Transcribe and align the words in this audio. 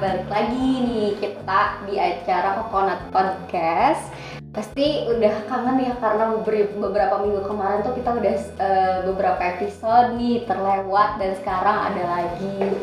balik 0.00 0.32
lagi 0.32 0.68
nih 0.80 1.12
kita 1.20 1.84
di 1.84 2.00
acara 2.00 2.56
Coconut 2.56 3.12
Podcast. 3.12 4.08
Pasti 4.48 5.04
udah 5.12 5.44
kangen 5.44 5.76
ya 5.76 5.92
karena 6.00 6.32
beber- 6.40 6.72
beberapa 6.72 7.20
minggu 7.20 7.44
kemarin 7.44 7.84
tuh 7.84 7.92
kita 7.92 8.16
udah 8.16 8.34
eh, 8.40 8.98
beberapa 9.04 9.38
episode 9.44 10.16
nih 10.16 10.48
terlewat 10.48 11.20
dan 11.20 11.36
sekarang 11.36 11.76
ada 11.92 12.04
lagi. 12.16 12.80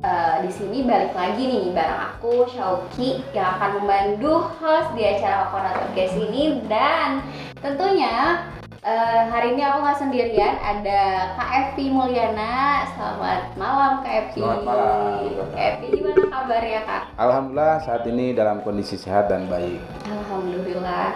Eh, 0.00 0.36
di 0.40 0.50
sini 0.50 0.80
balik 0.88 1.12
lagi 1.12 1.44
nih 1.44 1.76
bareng 1.76 2.00
aku 2.08 2.48
Shauki 2.48 3.20
yang 3.36 3.60
akan 3.60 3.84
membantu 3.84 4.48
host 4.64 4.96
di 4.96 5.04
acara 5.04 5.44
Coconut 5.52 5.76
Podcast 5.76 6.16
ini 6.24 6.64
dan 6.72 7.20
tentunya 7.60 8.48
Eh, 8.80 9.22
hari 9.28 9.52
ini 9.52 9.60
aku 9.60 9.84
nggak 9.84 10.00
sendirian, 10.00 10.56
ada 10.56 11.36
Kak 11.36 11.50
Evi 11.52 11.92
Mulyana. 11.92 12.80
Selamat 12.88 13.52
malam 13.60 14.00
Kak 14.00 14.32
Evi. 14.32 14.40
Selamat 14.40 14.64
malam. 14.64 15.20
Kak 15.52 15.60
Evi 15.60 15.86
gimana 16.00 16.24
kabarnya 16.32 16.80
Kak? 16.88 17.02
Alhamdulillah 17.20 17.76
saat 17.84 18.08
ini 18.08 18.32
dalam 18.32 18.64
kondisi 18.64 18.96
sehat 18.96 19.28
dan 19.28 19.52
baik. 19.52 19.84
Alhamdulillah. 20.08 21.12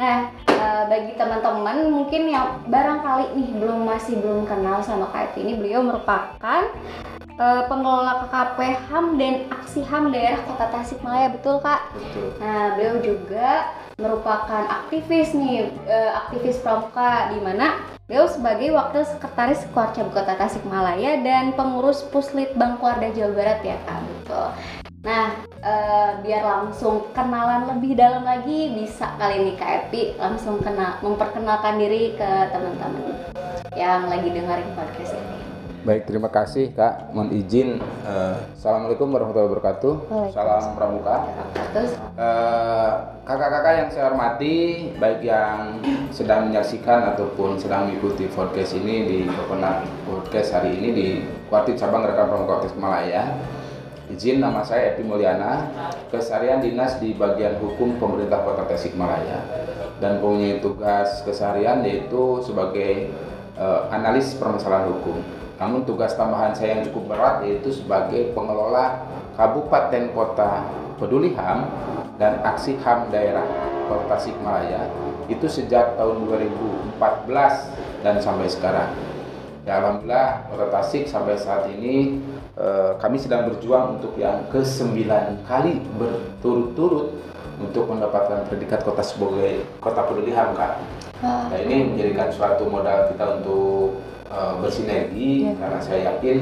Nah, 0.00 0.32
eh, 0.56 0.82
bagi 0.88 1.12
teman-teman 1.12 1.92
mungkin 1.92 2.32
yang 2.32 2.64
barangkali 2.72 3.36
nih 3.36 3.60
belum 3.60 3.84
masih 3.84 4.16
belum 4.16 4.48
kenal 4.48 4.80
sama 4.80 5.12
Kak 5.12 5.36
Evi 5.36 5.44
ini, 5.44 5.52
beliau 5.60 5.84
merupakan 5.84 6.64
eh, 7.28 7.62
pengelola 7.68 8.24
KKP 8.24 8.88
HAM 8.88 9.20
dan 9.20 9.34
Aksi 9.52 9.84
HAM 9.84 10.16
daerah 10.16 10.40
Kota 10.48 10.64
Tasikmalaya, 10.72 11.28
betul 11.28 11.60
Kak? 11.60 11.92
Betul. 11.92 12.40
Nah, 12.40 12.72
beliau 12.72 12.96
juga 13.04 13.68
merupakan 14.02 14.66
aktivis 14.66 15.30
nih, 15.32 15.70
eh, 15.86 16.10
aktivis 16.26 16.58
pramuka 16.58 17.30
di 17.30 17.38
mana 17.38 17.78
beliau 18.10 18.26
sebagai 18.26 18.74
wakil 18.74 19.06
sekretaris 19.06 19.62
Kuarcap 19.70 20.10
Kota 20.10 20.34
Tasikmalaya 20.34 21.22
dan 21.22 21.54
pengurus 21.54 22.02
Puslit 22.10 22.52
Bangkuarda 22.58 23.14
Jawa 23.14 23.32
Barat 23.32 23.62
ya 23.62 23.78
Kak, 23.86 24.02
betul. 24.02 24.48
Nah, 25.02 25.34
eh, 25.62 26.10
biar 26.22 26.42
langsung 26.42 27.10
kenalan 27.14 27.70
lebih 27.74 27.94
dalam 27.94 28.26
lagi 28.26 28.74
bisa 28.74 29.14
kali 29.18 29.34
ini 29.38 29.52
Kak 29.54 29.88
Epi 29.88 30.18
langsung 30.18 30.58
kenal 30.58 30.98
memperkenalkan 31.00 31.78
diri 31.78 32.18
ke 32.18 32.30
teman-teman 32.50 33.14
yang 33.78 34.10
lagi 34.10 34.28
dengerin 34.30 34.70
podcast 34.74 35.14
ini. 35.14 35.38
Baik, 35.82 36.06
terima 36.06 36.30
kasih 36.30 36.70
Kak. 36.78 37.10
Mohon 37.10 37.42
izin. 37.42 37.82
eh, 38.06 38.36
Assalamualaikum 38.54 39.10
warahmatullahi 39.10 39.50
wabarakatuh. 39.50 39.94
Salam 40.30 40.78
pramuka. 40.78 41.26
Kakak-kakak 41.42 43.21
saya 43.92 44.08
hormati, 44.08 44.88
baik 44.96 45.20
yang 45.20 45.76
sedang 46.08 46.48
menyaksikan 46.48 47.12
ataupun 47.12 47.60
sedang 47.60 47.84
mengikuti 47.84 48.24
podcast 48.32 48.72
ini 48.72 49.04
di 49.04 49.18
Coconut 49.28 49.84
Podcast 50.08 50.56
hari 50.56 50.80
ini 50.80 50.88
di 50.96 51.06
Kuartit 51.52 51.76
Cabang 51.76 52.08
Rekan 52.08 52.32
Pramuka 52.32 52.64
Tasikmalaya. 52.64 53.36
Izin 54.08 54.40
nama 54.40 54.64
saya 54.64 54.96
Epi 54.96 55.04
Mulyana, 55.04 55.68
keseharian 56.08 56.64
dinas 56.64 56.96
di 57.04 57.12
bagian 57.12 57.60
hukum 57.60 58.00
pemerintah 58.00 58.40
Kota 58.40 58.64
Tasikmalaya 58.64 59.44
dan 60.00 60.24
punya 60.24 60.56
tugas 60.64 61.20
keseharian 61.28 61.84
yaitu 61.84 62.40
sebagai 62.40 63.12
eh, 63.60 63.80
analis 63.92 64.32
permasalahan 64.40 64.88
hukum. 64.88 65.20
Namun 65.60 65.84
tugas 65.84 66.16
tambahan 66.16 66.56
saya 66.56 66.80
yang 66.80 66.88
cukup 66.88 67.12
berat 67.12 67.44
yaitu 67.44 67.68
sebagai 67.68 68.32
pengelola 68.32 69.04
Kabupaten 69.36 70.16
Kota 70.16 70.64
Peduli 70.96 71.36
HAM 71.36 71.68
dan 72.16 72.40
Aksi 72.40 72.80
HAM 72.80 73.12
Daerah 73.12 73.71
Kota 73.92 74.16
Tasikmalaya 74.16 74.88
itu 75.28 75.46
sejak 75.46 76.00
tahun 76.00 76.24
2014 76.24 76.96
dan 78.00 78.16
sampai 78.18 78.48
sekarang. 78.48 78.90
Ya 79.62 79.78
Alhamdulillah 79.78 80.48
Kota 80.50 80.66
Tasik 80.72 81.06
sampai 81.06 81.36
saat 81.38 81.68
ini 81.70 82.18
eh, 82.56 82.90
kami 82.98 83.20
sedang 83.20 83.46
berjuang 83.46 84.00
untuk 84.00 84.16
yang 84.16 84.48
ke-9 84.50 85.06
kali 85.44 85.78
berturut-turut 86.00 87.14
untuk 87.62 87.86
mendapatkan 87.86 88.42
predikat 88.50 88.82
kota 88.82 89.04
sebagai 89.04 89.62
kota 89.78 90.02
peduli 90.02 90.34
HAM 90.34 90.56
Kak. 90.56 90.72
eh, 91.22 91.46
Nah 91.52 91.58
ini 91.62 91.94
menjadikan 91.94 92.32
suatu 92.34 92.66
modal 92.66 93.12
kita 93.14 93.38
untuk 93.38 94.02
uh, 94.26 94.58
bersinergi 94.58 95.46
Iya. 95.46 95.54
karena 95.60 95.78
saya 95.78 96.00
yakin 96.10 96.38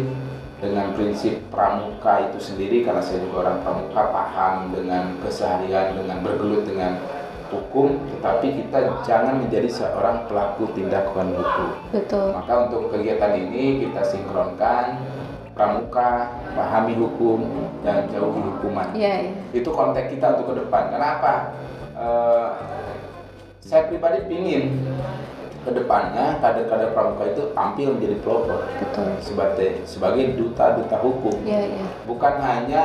dengan 0.61 0.93
prinsip 0.93 1.41
pramuka 1.49 2.29
itu 2.33 2.39
sendiri 2.41 2.85
karena 2.85 3.01
saya 3.01 3.21
juga 3.25 3.49
orang 3.49 3.65
pramuka 3.65 4.03
paham 4.13 4.73
dengan 4.73 5.17
keseharian 5.25 5.97
dengan 5.97 6.21
bergelut 6.21 6.65
dengan 6.65 6.97
hukum 7.51 7.99
tetapi 8.17 8.47
kita 8.57 8.79
jangan 9.03 9.43
menjadi 9.43 9.69
seorang 9.69 10.25
pelaku 10.25 10.71
tindakan 10.73 11.35
hukum 11.35 11.69
betul. 11.91 12.27
maka 12.33 12.53
untuk 12.67 12.83
kegiatan 12.91 13.33
ini 13.35 13.85
kita 13.85 14.01
sinkronkan 14.03 15.03
pramuka 15.53 16.31
pahami 16.57 16.95
hukum 16.97 17.45
dan 17.85 18.09
jauhi 18.09 18.41
hukuman 18.41 18.89
Iya, 18.97 19.15
iya. 19.29 19.33
itu 19.53 19.69
konteks 19.69 20.09
kita 20.09 20.33
untuk 20.33 20.55
ke 20.55 20.65
depan. 20.65 20.89
Kenapa? 20.89 21.53
Eh, 22.01 22.49
saya 23.61 23.85
pribadi 23.85 24.25
pingin 24.25 24.73
ke 25.61 25.71
depannya 25.71 26.41
kader-kader 26.41 26.97
pramuka 26.97 27.29
itu 27.29 27.53
tampil 27.53 27.93
menjadi 27.93 28.17
pelopor 28.25 28.65
Betul. 28.81 29.13
sebagai 29.21 29.69
sebagai 29.85 30.33
duta-duta 30.33 30.97
hukum, 30.97 31.37
Iya, 31.45 31.61
iya. 31.77 31.87
bukan 32.09 32.35
hanya 32.41 32.85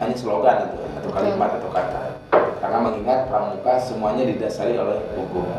hanya 0.00 0.16
slogan 0.16 0.72
itu 0.72 0.80
atau 0.96 1.10
Betul. 1.12 1.16
kalimat 1.20 1.50
atau 1.60 1.70
kata. 1.70 2.00
Karena 2.62 2.78
mengingat 2.78 3.26
pramuka 3.26 3.74
semuanya 3.82 4.22
didasari 4.22 4.78
oleh 4.78 5.02
hukum. 5.18 5.50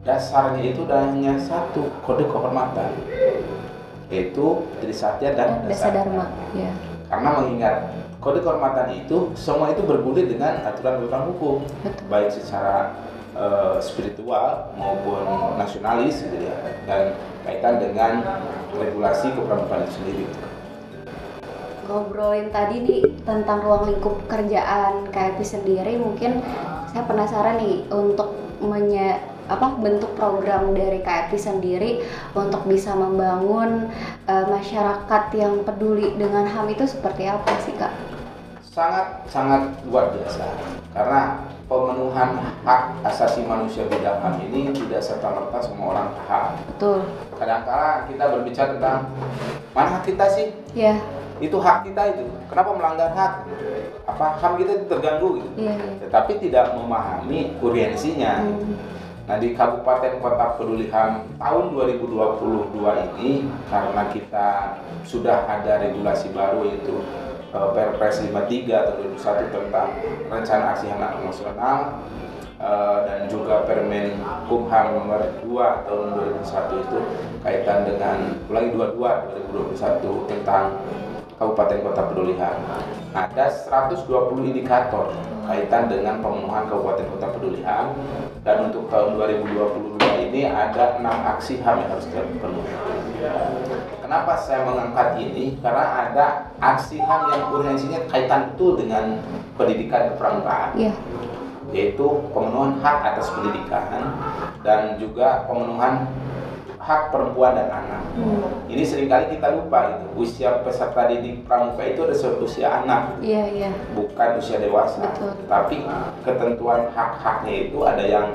Dasarnya 0.00 0.64
itu 0.64 0.88
hanya 0.88 1.36
satu 1.36 1.92
kode 2.00 2.24
kehormatan, 2.24 2.96
yaitu 4.08 4.64
Trisatya 4.80 5.36
dan 5.36 5.68
Dasa 5.68 5.92
Dasar 5.92 5.92
Dharma. 6.02 6.24
Iya. 6.56 6.72
karena 7.10 7.28
mengingat 7.42 7.76
kode 8.22 8.40
kehormatan 8.40 8.88
itu 8.96 9.34
semua 9.36 9.72
itu 9.72 9.82
bergulir 9.82 10.30
dengan 10.30 10.62
aturan-aturan 10.62 11.28
hukum 11.34 11.56
Betul. 11.82 12.06
baik 12.06 12.30
secara 12.32 12.96
eh, 13.34 13.76
spiritual 13.82 14.72
maupun 14.78 15.24
nasionalis 15.58 16.22
gitu 16.22 16.38
ya 16.38 16.56
dan 16.86 17.18
kaitan 17.44 17.82
dengan 17.82 18.12
regulasi 18.76 19.34
kepramukaan 19.34 19.84
itu 19.84 19.92
sendiri 19.98 20.24
ngobrolin 21.88 22.48
tadi 22.52 22.82
nih 22.84 23.00
tentang 23.24 23.64
ruang 23.64 23.88
lingkup 23.88 24.24
kerjaan 24.26 25.08
KFP 25.08 25.40
sendiri 25.44 25.96
mungkin 25.96 26.44
saya 26.90 27.06
penasaran 27.06 27.60
nih 27.60 27.86
untuk 27.92 28.34
menye 28.60 29.20
apa 29.50 29.74
bentuk 29.82 30.14
program 30.14 30.70
dari 30.78 31.02
KFP 31.02 31.32
sendiri 31.34 31.90
untuk 32.38 32.62
bisa 32.70 32.94
membangun 32.94 33.90
eh, 34.30 34.46
masyarakat 34.46 35.22
yang 35.34 35.66
peduli 35.66 36.14
dengan 36.14 36.46
HAM 36.46 36.70
itu 36.70 36.86
seperti 36.86 37.26
apa 37.26 37.50
sih 37.66 37.74
kak? 37.74 37.90
sangat 38.70 39.26
sangat 39.26 39.66
luar 39.90 40.14
biasa 40.14 40.46
karena 40.94 41.42
pemenuhan 41.66 42.38
hak 42.62 43.02
asasi 43.02 43.42
manusia 43.42 43.82
bidang 43.90 44.22
HAM 44.22 44.38
ini 44.46 44.70
tidak 44.70 45.02
serta 45.02 45.26
merta 45.26 45.58
semua 45.58 45.98
orang 45.98 46.08
paham 46.14 46.54
Betul. 46.70 47.02
kadang-kala 47.34 48.06
kita 48.06 48.24
berbicara 48.30 48.78
tentang 48.78 49.10
mana 49.74 49.98
hak 49.98 50.02
kita 50.06 50.26
sih 50.30 50.54
Ya. 50.70 51.02
Itu 51.40 51.56
hak 51.56 51.88
kita 51.88 52.02
itu 52.12 52.24
kenapa 52.52 52.70
melanggar 52.76 53.08
hak 53.16 53.32
apa 54.04 54.26
HAM 54.36 54.52
kita 54.60 54.70
itu 54.76 54.84
terganggu 54.92 55.28
gitu 55.40 55.50
iya. 55.64 55.74
tetapi 56.04 56.36
tidak 56.36 56.76
memahami 56.76 57.56
urgensinya. 57.64 58.44
Hmm. 58.44 58.76
Nah 59.30 59.38
di 59.38 59.54
Kabupaten 59.54 60.18
Kota 60.18 60.58
Peduli 60.58 60.90
HAM 60.90 61.38
tahun 61.38 61.64
2022 61.72 62.76
ini 63.14 63.46
karena 63.70 64.02
kita 64.10 64.48
sudah 65.06 65.46
ada 65.46 65.80
regulasi 65.86 66.34
baru 66.34 66.66
yaitu 66.66 66.98
eh, 67.54 67.68
Perpres 67.72 68.26
53 68.26 68.90
tahun 68.90 68.96
2001 69.16 69.54
tentang 69.54 69.88
Rencana 70.26 70.64
Aksi 70.74 70.90
HAM 70.90 71.22
Nasional 71.22 71.78
eh, 72.58 72.98
dan 73.06 73.20
juga 73.30 73.62
Permen 73.70 74.18
Kumham 74.50 74.98
nomor 74.98 75.22
2 75.46 75.86
tahun 75.86 76.06
2001 76.42 76.84
itu 76.90 76.98
kaitan 77.46 77.86
dengan 77.86 78.16
ulangi 78.50 78.70
22 78.74 79.78
2021 79.78 80.26
tentang 80.26 80.74
Kabupaten 81.40 81.80
Kota 81.80 82.02
Peduli 82.12 82.36
HAM. 82.36 82.60
Ada 83.16 83.48
120 83.48 84.52
indikator 84.52 85.08
kaitan 85.48 85.88
dengan 85.88 86.20
pemenuhan 86.20 86.68
Kabupaten 86.68 87.08
Kota 87.16 87.32
Peduli 87.32 87.64
HAM 87.64 87.96
dan 88.44 88.68
untuk 88.68 88.92
tahun 88.92 89.16
2022 89.16 89.96
ini 90.28 90.44
ada 90.52 91.00
enam 91.00 91.16
aksi 91.32 91.64
HAM 91.64 91.80
yang 91.80 91.96
harus 91.96 92.04
terpenuhi. 92.12 92.76
Kenapa 94.04 94.36
saya 94.36 94.68
mengangkat 94.68 95.16
ini? 95.16 95.56
Karena 95.64 96.12
ada 96.12 96.26
aksi 96.60 97.00
HAM 97.00 97.32
yang 97.32 97.42
urgensinya 97.56 98.04
kaitan 98.12 98.52
betul 98.52 98.76
dengan 98.76 99.24
pendidikan 99.56 100.12
kepramukaan 100.12 100.76
Iya. 100.76 100.92
yaitu 101.72 102.20
pemenuhan 102.36 102.76
hak 102.84 103.16
atas 103.16 103.32
pendidikan 103.32 104.12
dan 104.60 105.00
juga 105.00 105.48
pemenuhan 105.48 106.04
hak 106.90 107.14
perempuan 107.14 107.54
dan 107.54 107.70
anak. 107.70 108.02
Hmm. 108.18 108.66
Ini 108.66 108.82
sering 108.82 109.06
kali 109.06 109.38
kita 109.38 109.54
lupa 109.54 109.94
gitu. 109.94 110.06
Usia 110.26 110.58
peserta 110.66 111.06
didik 111.06 111.46
pramuka 111.46 111.86
itu 111.86 112.02
ada 112.02 112.14
usia 112.42 112.66
anak, 112.82 113.22
Iya, 113.22 113.46
iya. 113.54 113.70
bukan 113.94 114.42
usia 114.42 114.58
dewasa. 114.58 114.98
Betul. 114.98 115.38
Tapi 115.46 115.86
ketentuan 116.26 116.90
hak-haknya 116.90 117.70
itu 117.70 117.78
ada 117.86 118.02
yang 118.02 118.26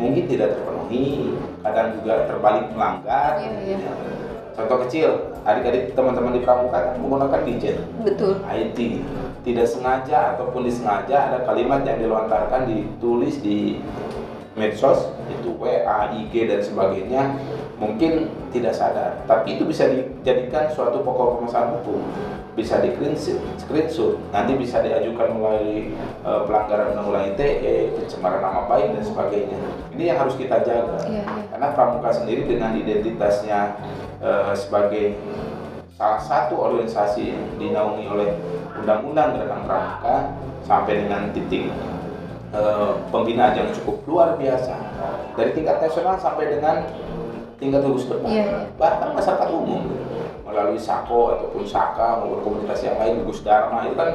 mungkin 0.00 0.24
tidak 0.24 0.56
terpenuhi, 0.56 1.36
kadang 1.60 2.00
juga 2.00 2.24
terbalik 2.24 2.64
melanggar. 2.72 3.44
Iya, 3.44 3.76
iya. 3.76 3.92
Contoh 4.56 4.82
kecil, 4.88 5.08
adik-adik 5.44 5.92
teman-teman 5.94 6.34
di 6.34 6.42
pramuka 6.42 6.78
kan 6.90 6.96
menggunakan 6.98 7.40
gadget, 7.46 7.76
Betul. 8.02 8.40
IT. 8.48 9.04
tidak 9.46 9.70
sengaja 9.70 10.34
ataupun 10.34 10.66
disengaja 10.66 11.30
ada 11.30 11.38
kalimat 11.46 11.80
yang 11.86 11.96
dilontarkan 12.02 12.68
ditulis 12.68 13.38
di 13.40 13.80
medsos 14.58 15.08
itu 15.30 15.54
WA, 15.56 16.10
IG 16.10 16.50
dan 16.50 16.60
sebagainya 16.60 17.38
mungkin 17.78 18.26
tidak 18.50 18.74
sadar. 18.74 19.22
Tapi 19.24 19.56
itu 19.56 19.62
bisa 19.64 19.86
dijadikan 19.86 20.66
suatu 20.74 21.00
pokok 21.06 21.38
permasalahan 21.38 21.78
hukum. 21.78 22.02
Bisa 22.58 22.82
di 22.82 22.90
screenshot 23.54 24.18
nanti 24.34 24.58
bisa 24.58 24.82
diajukan 24.82 25.30
melalui 25.30 25.94
uh, 26.26 26.42
pelanggaran 26.42 26.98
undang-undang 26.98 27.30
ITE 27.30 27.94
pencemaran 27.94 28.42
nama 28.42 28.66
baik 28.66 28.98
dan 28.98 29.04
sebagainya. 29.06 29.58
Ini 29.94 30.02
yang 30.14 30.18
harus 30.26 30.34
kita 30.34 30.66
jaga. 30.66 30.98
Yeah, 31.06 31.22
yeah. 31.22 31.46
karena 31.54 31.68
pramuka 31.78 32.10
sendiri 32.10 32.50
dengan 32.50 32.74
identitasnya 32.74 33.78
uh, 34.18 34.50
sebagai 34.58 35.14
salah 35.94 36.18
satu 36.18 36.58
organisasi 36.58 37.30
yang 37.30 37.42
dinaungi 37.62 38.06
oleh 38.10 38.30
undang-undang 38.74 39.38
gerakan 39.38 39.62
pramuka 39.66 40.16
sampai 40.66 41.06
dengan 41.06 41.30
titik 41.30 41.70
uh, 42.54 42.98
pembinaan 43.14 43.54
yang 43.54 43.70
cukup 43.70 44.02
luar 44.10 44.28
biasa. 44.34 44.74
Dari 45.38 45.54
tingkat 45.54 45.78
nasional 45.78 46.18
sampai 46.18 46.58
dengan 46.58 46.82
tingkat 47.58 47.82
gugus 47.82 48.06
depan 48.06 48.30
yeah, 48.30 48.64
bahkan 48.78 49.12
masyarakat 49.12 49.48
umum 49.50 49.82
melalui 50.46 50.80
Sako 50.80 51.36
ataupun 51.36 51.66
Saka 51.66 52.22
maupun 52.22 52.40
komunitas 52.40 52.80
yang 52.86 52.96
lain 52.96 53.26
Gus 53.26 53.42
Dharma 53.44 53.84
itu 53.84 53.98
kan 53.98 54.10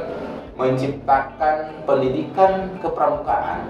menciptakan 0.56 1.56
pendidikan 1.84 2.52
kepramukaan 2.80 3.68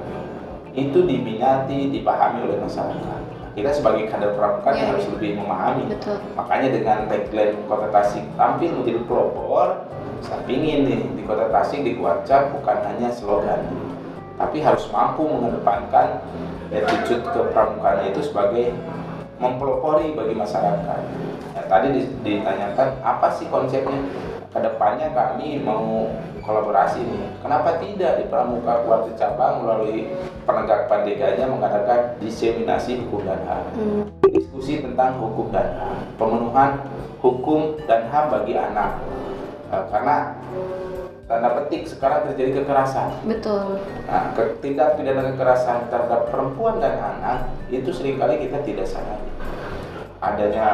itu 0.75 1.06
diminati 1.06 1.91
dipahami 1.91 2.47
oleh 2.47 2.59
masyarakat 2.62 3.21
kita 3.55 3.71
sebagai 3.71 4.11
kader 4.11 4.35
pramuka 4.35 4.75
yeah. 4.75 4.91
harus 4.91 5.06
lebih 5.15 5.38
memahami 5.38 5.91
Betul. 5.91 6.19
makanya 6.35 6.69
dengan 6.75 6.99
tagline 7.06 7.55
kota 7.70 7.87
Tasik 7.91 8.25
tampil 8.35 8.70
menjadi 8.75 9.00
pelopor 9.06 9.87
saya 10.23 10.41
ingin 10.49 10.88
nih 10.88 11.00
di 11.19 11.23
kota 11.23 11.50
Tasik 11.50 11.87
di 11.87 11.94
Kuarca 11.99 12.50
bukan 12.50 12.79
hanya 12.91 13.11
slogan 13.15 13.62
tapi 14.35 14.59
harus 14.59 14.91
mampu 14.91 15.23
mengedepankan 15.31 16.19
attitude 16.75 17.23
kepramukaan 17.31 18.11
itu 18.11 18.20
sebagai 18.27 18.75
mempelopori 19.44 20.17
bagi 20.17 20.32
masyarakat. 20.32 21.00
Nah, 21.55 21.64
tadi 21.69 22.08
ditanyakan 22.25 22.88
apa 23.05 23.29
sih 23.37 23.46
konsepnya? 23.52 24.00
Ke 24.49 24.62
depannya 24.62 25.11
kami 25.12 25.61
mau 25.61 26.08
kolaborasi 26.41 27.02
nih. 27.02 27.26
Kenapa 27.43 27.76
tidak 27.82 28.23
di 28.23 28.25
Pramuka 28.31 28.87
Kuarti 28.87 29.12
Cabang 29.19 29.67
melalui 29.67 30.08
penegak 30.46 30.87
pandeganya 30.87 31.50
mengadakan 31.50 32.14
diseminasi 32.23 33.02
hukum 33.05 33.26
dan 33.26 33.41
HAM. 33.49 33.64
Hmm. 33.75 34.02
Diskusi 34.31 34.79
tentang 34.79 35.19
hukum 35.19 35.50
dan 35.50 35.75
HAM, 35.75 35.96
pemenuhan 36.20 36.70
hukum 37.19 37.81
dan 37.91 38.06
HAM 38.12 38.31
bagi 38.31 38.55
anak. 38.55 39.02
Nah, 39.73 39.85
karena 39.91 40.17
tanda 41.25 41.56
petik 41.56 41.88
sekarang 41.88 42.29
terjadi 42.29 42.61
kekerasan. 42.62 43.25
Betul. 43.25 43.81
Nah, 44.05 44.37
tindak 44.61 45.00
pidana 45.00 45.32
kekerasan 45.32 45.88
terhadap 45.88 46.29
perempuan 46.29 46.85
dan 46.85 47.00
anak 47.00 47.49
itu 47.73 47.88
sering 47.97 48.21
kali 48.21 48.44
kita 48.44 48.61
tidak 48.61 48.87
sadari. 48.88 49.29
Adanya 50.25 50.69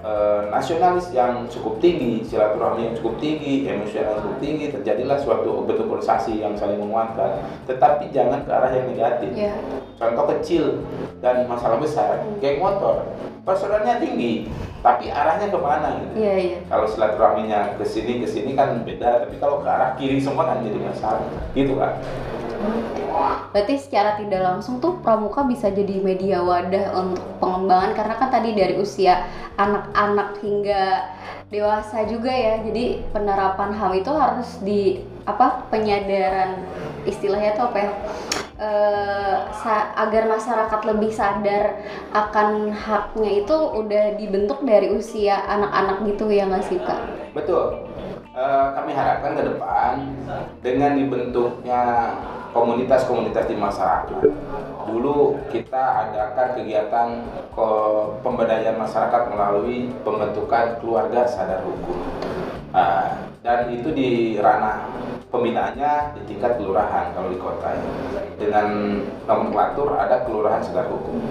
e, 0.00 0.12
nasionalis 0.48 1.12
yang 1.12 1.44
cukup 1.52 1.76
tinggi, 1.76 2.24
silaturahmi 2.24 2.88
yang 2.88 2.96
cukup 2.96 3.20
tinggi, 3.20 3.68
emosional 3.68 4.16
yang 4.16 4.22
cukup 4.24 4.38
tinggi, 4.40 4.64
terjadilah 4.72 5.18
suatu 5.20 5.68
bentuk 5.68 5.92
polarisasi 5.92 6.40
yang 6.40 6.56
saling 6.56 6.80
menguatkan. 6.80 7.44
Tetapi 7.68 8.08
jangan 8.16 8.48
ke 8.48 8.50
arah 8.50 8.72
yang 8.72 8.86
negatif. 8.88 9.30
Yeah. 9.36 9.60
Contoh 10.00 10.24
kecil 10.32 10.80
dan 11.20 11.44
masalah 11.44 11.76
besar, 11.80 12.24
hmm. 12.24 12.40
geng 12.40 12.60
motor, 12.60 13.04
persoalannya 13.44 14.00
tinggi, 14.00 14.48
tapi 14.80 15.08
arahnya 15.08 15.48
ke 15.48 15.58
mana 15.60 15.88
gitu. 16.00 16.14
Iya, 16.20 16.34
iya. 16.36 16.58
Kalau 16.68 16.86
silaturahminya 16.88 17.76
ke 17.76 17.84
sini 17.84 18.20
ke 18.20 18.28
sini 18.28 18.52
kan 18.56 18.84
beda, 18.84 19.28
tapi 19.28 19.36
kalau 19.40 19.60
ke 19.64 19.68
arah 19.68 19.96
kiri 19.96 20.20
semua 20.20 20.48
kan 20.48 20.64
jadi 20.64 20.80
masalah. 20.80 21.28
Gitu 21.52 21.76
kan. 21.76 21.96
Berarti 23.52 23.74
secara 23.80 24.20
tidak 24.20 24.44
langsung 24.44 24.78
tuh 24.84 25.00
pramuka 25.00 25.46
bisa 25.48 25.72
jadi 25.72 25.96
media 26.04 26.44
wadah 26.44 26.92
untuk 26.92 27.24
pengembangan 27.40 27.96
karena 27.96 28.14
kan 28.20 28.28
tadi 28.28 28.52
dari 28.52 28.76
usia 28.76 29.24
anak-anak 29.56 30.36
hingga 30.44 30.84
dewasa 31.48 32.04
juga 32.04 32.28
ya. 32.28 32.60
Jadi 32.60 33.00
penerapan 33.16 33.72
HAM 33.72 33.92
itu 33.96 34.12
harus 34.12 34.50
di 34.60 35.00
apa 35.24 35.64
penyadaran 35.72 36.62
istilahnya 37.08 37.56
tuh 37.56 37.64
apa 37.72 37.78
ya? 37.80 37.90
uh, 38.60 39.36
agar 39.96 40.28
masyarakat 40.28 40.80
lebih 40.84 41.12
sadar 41.12 41.80
akan 42.12 42.72
haknya 42.72 43.44
itu 43.44 43.56
udah 43.56 44.04
dibentuk 44.16 44.64
dari 44.64 44.92
usia 44.92 45.44
anak-anak 45.48 46.04
gitu 46.08 46.28
ya 46.32 46.48
nggak 46.48 46.64
sih 46.66 46.80
kak? 46.80 47.00
Betul. 47.32 47.84
Uh, 48.36 48.68
kami 48.76 48.92
harapkan 48.92 49.32
ke 49.32 49.48
depan 49.48 50.12
dengan 50.60 50.92
dibentuknya 50.92 52.12
komunitas-komunitas 52.52 53.48
di 53.48 53.56
masyarakat. 53.56 54.28
Dulu 54.84 55.40
kita 55.48 56.04
adakan 56.04 56.52
kegiatan 56.52 57.08
ke 57.56 57.68
pemberdayaan 58.20 58.76
masyarakat 58.76 59.32
melalui 59.32 59.88
pembentukan 60.04 60.76
keluarga 60.84 61.24
sadar 61.24 61.64
hukum. 61.64 61.96
Uh, 62.76 63.08
dan 63.46 63.70
itu 63.70 63.94
di 63.94 64.08
ranah 64.42 64.90
pembinaannya 65.30 66.18
di 66.18 66.34
tingkat 66.34 66.58
kelurahan 66.58 67.14
kalau 67.14 67.30
di 67.30 67.38
kota 67.38 67.78
ya. 67.78 67.82
Dengan 68.42 68.66
nomenklatur 69.22 69.94
ada 69.94 70.26
kelurahan 70.26 70.58
sadar 70.66 70.90
hukum. 70.90 71.22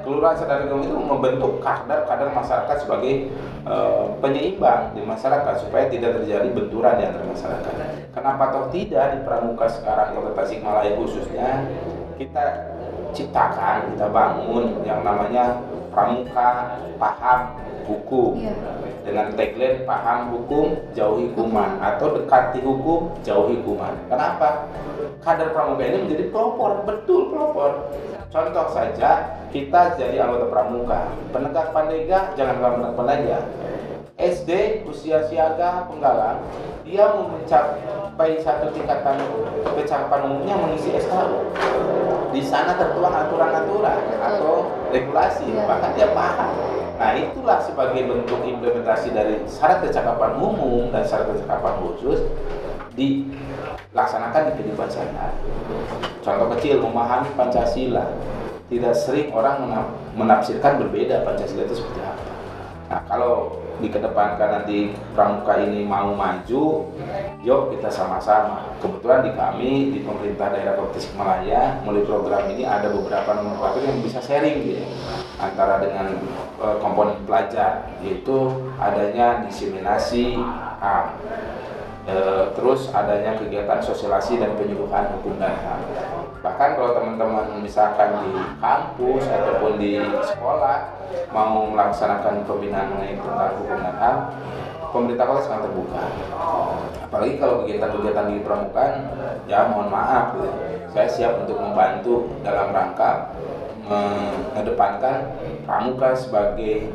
Kelurahan 0.00 0.40
sadar 0.40 0.64
hukum 0.64 0.80
itu 0.80 0.96
membentuk 0.96 1.52
kader-kader 1.60 2.32
masyarakat 2.32 2.76
sebagai 2.80 3.28
e, 3.68 3.74
penyeimbang 4.24 4.96
di 4.96 5.04
masyarakat 5.04 5.54
supaya 5.60 5.92
tidak 5.92 6.24
terjadi 6.24 6.48
benturan 6.56 6.96
di 6.96 7.04
antara 7.04 7.24
masyarakat. 7.28 7.74
Kenapa 8.16 8.44
toh 8.48 8.66
tidak 8.72 9.04
di 9.12 9.18
Pramuka 9.28 9.68
sekarang 9.68 10.16
Kota 10.16 10.32
Tasikmalaya 10.32 10.96
khususnya 10.96 11.68
kita 12.16 12.72
ciptakan, 13.12 13.92
kita 13.92 14.08
bangun 14.08 14.80
yang 14.88 15.04
namanya 15.04 15.60
Pramuka 15.92 16.80
Paham 16.96 17.67
Hukum. 17.88 18.36
Yeah 18.36 18.52
dengan 19.08 19.32
tagline 19.32 19.88
paham 19.88 20.36
hukum 20.36 20.76
jauhi 20.92 21.32
kuman 21.32 21.80
atau 21.80 22.12
dekati 22.12 22.60
hukum 22.60 23.08
jauhi 23.24 23.56
kuman. 23.64 23.96
Kenapa? 24.12 24.68
Kader 25.24 25.56
pramuka 25.56 25.82
ini 25.82 26.04
menjadi 26.04 26.24
pelopor, 26.28 26.84
betul 26.84 27.32
pelopor. 27.32 27.88
Contoh 28.28 28.68
saja 28.76 29.40
kita 29.48 29.96
jadi 29.96 30.20
anggota 30.20 30.52
pramuka, 30.52 31.08
penegak 31.32 31.72
pandega 31.72 32.36
jangan 32.36 32.60
penegak 32.60 32.94
pandega. 32.94 33.38
SD 34.18 34.82
usia 34.82 35.22
siaga 35.30 35.86
penggalang 35.86 36.42
dia 36.82 37.06
mencapai 37.06 38.34
satu 38.42 38.66
tingkatan 38.74 39.14
pencapaian 39.62 40.26
umumnya 40.26 40.58
mengisi 40.58 40.90
SKU 40.90 41.38
di 42.34 42.42
sana 42.42 42.74
tertuang 42.74 43.14
aturan-aturan 43.14 44.02
atau 44.18 44.74
regulasi 44.90 45.46
iya. 45.46 45.70
bahkan 45.70 45.94
dia 45.94 46.10
paham 46.10 46.50
Nah 46.98 47.14
itulah 47.14 47.62
sebagai 47.62 48.10
bentuk 48.10 48.42
implementasi 48.42 49.14
dari 49.14 49.38
syarat 49.46 49.86
kecakapan 49.86 50.34
umum 50.34 50.90
dan 50.90 51.06
syarat 51.06 51.30
kecakapan 51.30 51.78
khusus 51.78 52.26
dilaksanakan 52.98 54.50
di 54.50 54.52
kehidupan 54.58 54.90
sehari-hari. 54.90 55.38
Contoh 56.26 56.50
kecil 56.58 56.82
memahami 56.82 57.30
Pancasila. 57.38 58.10
Tidak 58.68 58.92
sering 58.92 59.30
orang 59.30 59.64
menafsirkan 60.18 60.82
berbeda 60.82 61.22
Pancasila 61.22 61.62
itu 61.64 61.78
seperti 61.78 62.02
apa. 62.02 62.24
Nah 62.90 63.00
kalau 63.06 63.62
dikedepankan 63.78 64.62
nanti 64.62 64.92
pramuka 65.14 65.58
ini 65.62 65.86
mau 65.86 66.14
maju, 66.14 66.90
yuk 67.42 67.62
kita 67.74 67.88
sama-sama. 67.88 68.74
Kebetulan 68.82 69.26
di 69.26 69.32
kami 69.34 69.70
di 69.94 69.98
pemerintah 70.02 70.50
daerah 70.50 70.74
Provinsi 70.78 71.14
Malaya 71.14 71.78
melalui 71.82 72.06
program 72.06 72.50
ini 72.50 72.66
ada 72.66 72.90
beberapa 72.90 73.38
nomenklatur 73.38 73.82
yang 73.82 73.98
bisa 74.02 74.18
sharing 74.18 74.66
ya, 74.66 74.84
antara 75.38 75.82
dengan 75.82 76.18
uh, 76.58 76.76
komponen 76.82 77.18
pelajar 77.24 77.86
yaitu 78.02 78.68
adanya 78.78 79.46
diseminasi 79.46 80.34
HAM. 80.82 81.06
Uh, 82.08 82.48
terus 82.56 82.88
adanya 82.88 83.36
kegiatan 83.36 83.84
sosialisasi 83.84 84.40
dan 84.40 84.56
penyuluhan 84.56 85.12
hukum 85.12 85.36
dan 85.36 85.52
HAM 85.60 85.80
bahkan 86.40 86.72
kalau 86.72 86.96
teman-teman 86.96 87.60
misalkan 87.60 88.16
di 88.24 88.32
kampus 88.56 89.28
ataupun 89.28 89.76
di 89.76 90.00
sekolah 90.24 90.88
mau 91.36 91.68
melaksanakan 91.68 92.48
pembinaan 92.48 92.96
mengenai 92.96 93.20
tentang 93.20 93.52
hukum 93.60 93.76
dan 93.84 93.96
ham 94.00 94.16
pemerintah 94.88 95.24
kota 95.28 95.40
sangat 95.44 95.62
terbuka 95.68 96.04
apalagi 97.04 97.34
kalau 97.36 97.54
kegiatan-kegiatan 97.68 98.26
di 98.32 98.36
pramukaan 98.40 98.92
ya 99.44 99.68
mohon 99.68 99.92
maaf 99.92 100.32
gitu. 100.32 100.48
saya 100.88 101.08
siap 101.12 101.44
untuk 101.44 101.60
membantu 101.60 102.24
dalam 102.40 102.72
rangka 102.72 103.36
mengedepankan 103.84 105.36
pramuka 105.68 106.16
sebagai 106.16 106.88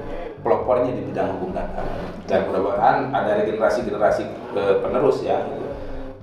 pelopornya 0.44 0.92
di 0.92 1.02
bidang 1.08 1.40
hukum 1.40 1.56
dan 1.56 1.72
ham 1.74 1.88
dan 2.28 2.40
mudah-mudahan 2.52 2.98
ada 3.16 3.48
generasi-generasi 3.48 4.24
eh, 4.60 4.76
penerus 4.84 5.24
ya 5.24 5.40
gitu. 5.48 5.68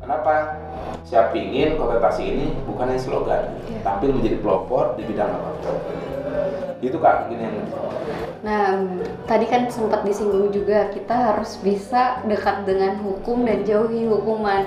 kenapa 0.04 0.60
saya 1.04 1.32
pingin 1.32 1.80
kota 1.80 1.98
Tasik 1.98 2.26
ini 2.28 2.52
bukan 2.68 2.92
hanya 2.92 3.00
slogan, 3.00 3.42
yeah. 3.66 3.82
tampil 3.82 4.14
menjadi 4.14 4.36
pelopor 4.38 4.94
di 4.94 5.02
bidang 5.08 5.32
apa. 5.32 5.50
Itu 6.80 6.96
kak, 7.00 7.26
mungkin 7.26 7.38
yang 7.40 7.56
Nah, 8.40 8.72
tadi 9.28 9.44
kan 9.44 9.68
sempat 9.68 10.00
disinggung 10.00 10.48
juga 10.48 10.88
kita 10.88 11.12
harus 11.12 11.60
bisa 11.60 12.24
dekat 12.24 12.64
dengan 12.64 12.96
hukum 13.04 13.44
dan 13.44 13.68
jauhi 13.68 14.08
hukuman. 14.08 14.64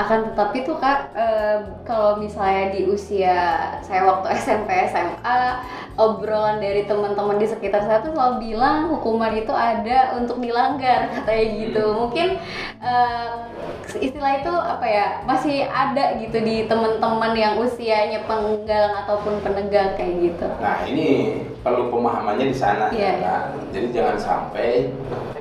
Akan 0.00 0.32
tetapi 0.32 0.64
tuh 0.64 0.80
kak, 0.80 1.12
eh, 1.12 1.58
kalau 1.84 2.16
misalnya 2.16 2.72
di 2.72 2.88
usia 2.88 3.36
saya 3.84 4.08
waktu 4.08 4.32
SMP 4.40 4.88
SMA, 4.88 5.40
obrolan 5.94 6.56
dari 6.56 6.88
teman-teman 6.88 7.36
di 7.36 7.44
sekitar 7.44 7.84
saya 7.84 8.00
tuh 8.00 8.16
selalu 8.16 8.48
bilang 8.48 8.88
hukuman 8.88 9.36
itu 9.36 9.52
ada 9.52 10.16
untuk 10.16 10.40
dilanggar 10.40 11.06
katanya 11.12 11.44
gitu. 11.60 11.84
Mungkin 11.92 12.28
eh, 12.80 13.30
istilah 14.00 14.40
itu 14.40 14.52
apa 14.54 14.86
ya 14.86 15.06
masih 15.26 15.66
ada 15.66 16.16
gitu 16.16 16.38
di 16.40 16.64
teman-teman 16.64 17.36
yang 17.36 17.60
usianya 17.60 18.24
penggalang 18.24 19.04
ataupun 19.04 19.44
penegak 19.44 20.00
kayak 20.00 20.32
gitu. 20.32 20.46
Nah 20.62 20.80
ini 20.88 21.08
perlu 21.60 21.92
pemahamannya 21.92 22.46
di 22.48 22.56
sana 22.56 22.88
Iya. 22.88 23.04
ya 23.04 23.12
kan. 23.20 23.42
Jadi 23.74 23.86
jangan 23.92 24.16
sampai 24.16 24.68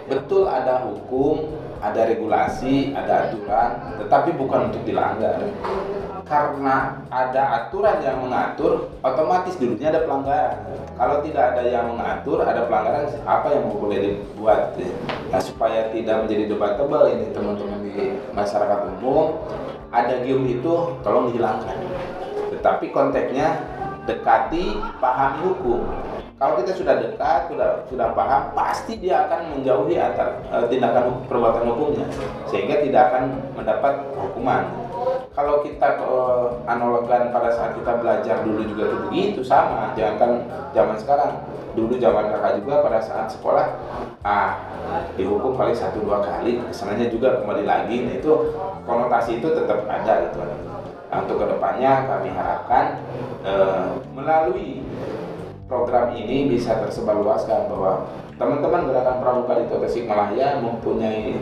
betul 0.10 0.50
ada 0.50 0.84
hukum, 0.84 1.48
ada 1.80 2.02
regulasi, 2.12 2.92
ada 2.92 3.28
aturan, 3.32 3.70
tetapi 4.04 4.36
bukan 4.36 4.72
untuk 4.72 4.84
dilanggar. 4.84 5.40
Karena 6.30 7.02
ada 7.10 7.44
aturan 7.58 8.06
yang 8.06 8.22
mengatur, 8.22 8.94
otomatis 9.02 9.58
dulunya 9.58 9.90
ada 9.90 10.06
pelanggaran. 10.06 10.62
Kalau 10.94 11.24
tidak 11.26 11.56
ada 11.56 11.64
yang 11.66 11.96
mengatur, 11.96 12.44
ada 12.44 12.70
pelanggaran, 12.70 13.10
apa 13.26 13.48
yang 13.56 13.72
boleh 13.72 13.98
dibuat? 13.98 14.78
Nah 15.32 15.42
supaya 15.42 15.90
tidak 15.90 16.28
menjadi 16.28 16.52
debatable 16.52 17.08
ini 17.10 17.34
teman-teman 17.34 17.80
di 17.82 18.14
masyarakat 18.36 18.80
umum, 19.00 19.42
ada 19.90 20.22
gium 20.22 20.46
itu 20.46 21.00
tolong 21.02 21.34
dihilangkan. 21.34 21.78
Tetapi 22.54 22.86
konteksnya 22.94 23.66
dekati, 24.06 24.78
pahami 25.02 25.40
hukum. 25.50 25.82
Kalau 26.40 26.56
kita 26.64 26.72
sudah 26.72 26.96
dekat, 27.04 27.52
sudah 27.52 27.84
sudah 27.92 28.16
paham, 28.16 28.56
pasti 28.56 28.96
dia 28.96 29.28
akan 29.28 29.60
menjauhi 29.60 30.00
antar 30.00 30.40
eh, 30.48 30.66
tindakan 30.72 31.20
perbuatan 31.28 31.68
hukumnya, 31.68 32.08
sehingga 32.48 32.80
tidak 32.80 33.12
akan 33.12 33.24
mendapat 33.60 34.08
hukuman. 34.16 34.72
Kalau 35.36 35.60
kita 35.68 36.00
eh, 36.00 36.48
analogkan 36.64 37.36
pada 37.36 37.52
saat 37.52 37.76
kita 37.76 38.00
belajar 38.00 38.48
dulu 38.48 38.64
juga 38.72 38.88
tuh 38.88 39.00
begitu 39.12 39.44
sama, 39.44 39.92
jangan 40.00 40.16
kan 40.16 40.32
zaman 40.72 40.96
sekarang. 40.96 41.32
Dulu 41.76 42.00
zaman 42.00 42.32
kakak 42.32 42.64
juga 42.64 42.88
pada 42.88 43.00
saat 43.04 43.28
sekolah, 43.30 43.76
ah 44.24 44.64
dihukum 45.20 45.60
paling 45.60 45.76
satu 45.76 46.02
dua 46.08 46.24
kali, 46.24 46.64
ke 46.64 46.72
sananya 46.72 47.12
juga 47.12 47.44
kembali 47.44 47.68
lagi. 47.68 48.08
Nah 48.08 48.16
itu 48.16 48.32
konotasi 48.88 49.44
itu 49.44 49.48
tetap 49.52 49.84
ada 49.92 50.24
gitu. 50.32 50.40
Nah, 51.10 51.26
untuk 51.26 51.42
ke 51.42 51.46
depannya 51.52 52.08
kami 52.08 52.32
harapkan 52.32 53.04
eh, 53.44 53.92
melalui 54.16 54.88
program 55.70 56.18
ini 56.18 56.50
bisa 56.50 56.82
tersebar 56.82 57.22
luaskan 57.22 57.70
bahwa 57.70 58.10
teman-teman 58.42 58.90
gerakan 58.90 59.18
pramuka 59.22 59.54
di 59.62 59.66
Tasikmalaya 59.70 60.58
mempunyai 60.66 61.38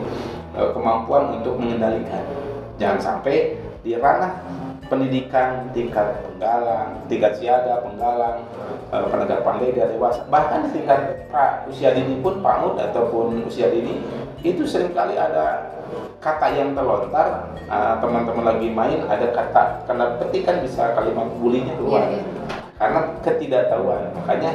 eh, 0.53 0.69
kemampuan 0.75 1.39
untuk 1.39 1.55
mengendalikan. 1.55 2.27
Jangan 2.75 2.99
sampai 2.99 3.55
di 3.81 3.95
ranah 3.95 4.43
pendidikan 4.91 5.71
tingkat 5.71 6.19
penggalang, 6.27 6.99
tingkat 7.07 7.39
siaga, 7.39 7.79
penggalang, 7.87 8.43
eh, 8.91 9.05
penegak 9.07 9.41
pandega 9.47 9.87
dewasa, 9.95 10.27
bahkan 10.27 10.67
di 10.67 10.83
tingkat 10.83 11.31
pra 11.31 11.63
usia 11.71 11.95
dini 11.95 12.19
pun 12.19 12.43
PAUD 12.43 12.83
ataupun 12.83 13.47
usia 13.47 13.71
dini 13.71 14.03
itu 14.43 14.67
sering 14.67 14.91
kali 14.91 15.15
ada 15.15 15.71
kata 16.19 16.51
yang 16.51 16.75
terlontar 16.75 17.55
eh, 17.55 17.95
teman-teman 18.03 18.43
lagi 18.43 18.67
main 18.75 18.99
ada 19.07 19.31
kata 19.31 19.87
kena 19.87 20.19
petikan 20.19 20.59
bisa 20.59 20.91
kalimat 20.99 21.31
bulinya 21.39 21.71
keluar 21.79 22.11
Iya, 22.11 22.19
iya. 22.19 22.56
Karena 22.77 22.99
ketidaktahuan. 23.25 24.13
Makanya 24.23 24.51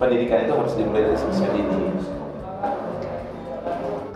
pendidikan 0.00 0.44
itu 0.48 0.52
harus 0.56 0.74
dimulai 0.76 1.04
dari 1.08 1.16
usia 1.16 1.48
dini. 1.52 1.92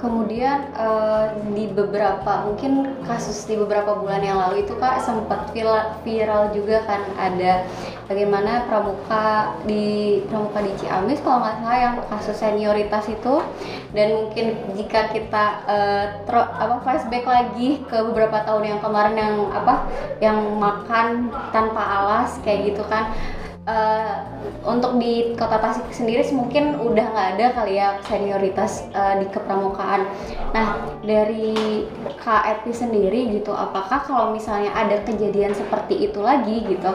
Kemudian 0.00 0.72
eh, 0.80 1.24
di 1.52 1.68
beberapa 1.76 2.48
mungkin 2.48 3.04
kasus 3.04 3.44
di 3.44 3.52
beberapa 3.60 4.00
bulan 4.00 4.24
yang 4.24 4.40
lalu 4.40 4.64
itu 4.64 4.72
kak 4.80 5.04
sempat 5.04 5.52
viral, 5.52 6.00
viral 6.00 6.56
juga 6.56 6.80
kan 6.88 7.04
ada 7.20 7.68
bagaimana 8.08 8.64
pramuka 8.64 9.52
di 9.68 10.24
pramuka 10.32 10.64
di 10.64 10.72
Ciamis 10.80 11.20
kalau 11.20 11.44
nggak 11.44 11.60
salah 11.60 11.78
yang 11.84 11.94
kasus 12.08 12.36
senioritas 12.40 13.12
itu. 13.12 13.44
Dan 13.92 14.24
mungkin 14.24 14.56
jika 14.72 15.12
kita 15.12 15.44
eh, 15.68 16.04
tro- 16.24 16.48
apa 16.48 16.80
flashback 16.80 17.28
lagi 17.28 17.84
ke 17.84 18.00
beberapa 18.00 18.40
tahun 18.48 18.72
yang 18.72 18.80
kemarin 18.80 19.20
yang 19.20 19.36
apa 19.52 19.84
yang 20.24 20.56
makan 20.56 21.28
tanpa 21.52 21.82
alas 21.84 22.40
kayak 22.40 22.72
gitu 22.72 22.88
kan 22.88 23.12
Eh, 23.60 24.16
untuk 24.64 24.96
di 24.96 25.36
kota 25.36 25.60
Tasik 25.60 25.92
sendiri 25.92 26.24
mungkin 26.32 26.80
udah 26.80 27.06
nggak 27.12 27.28
ada 27.36 27.46
kali 27.52 27.76
ya 27.76 28.00
senioritas 28.08 28.88
eh, 28.88 29.20
di 29.20 29.26
kepramukaan. 29.28 30.08
Nah 30.56 30.80
dari 31.04 31.84
Kak 32.16 32.48
Epi 32.48 32.72
sendiri 32.72 33.28
gitu, 33.36 33.52
apakah 33.52 34.00
kalau 34.00 34.32
misalnya 34.32 34.72
ada 34.72 35.04
kejadian 35.04 35.52
seperti 35.52 36.08
itu 36.08 36.24
lagi 36.24 36.64
gitu, 36.72 36.88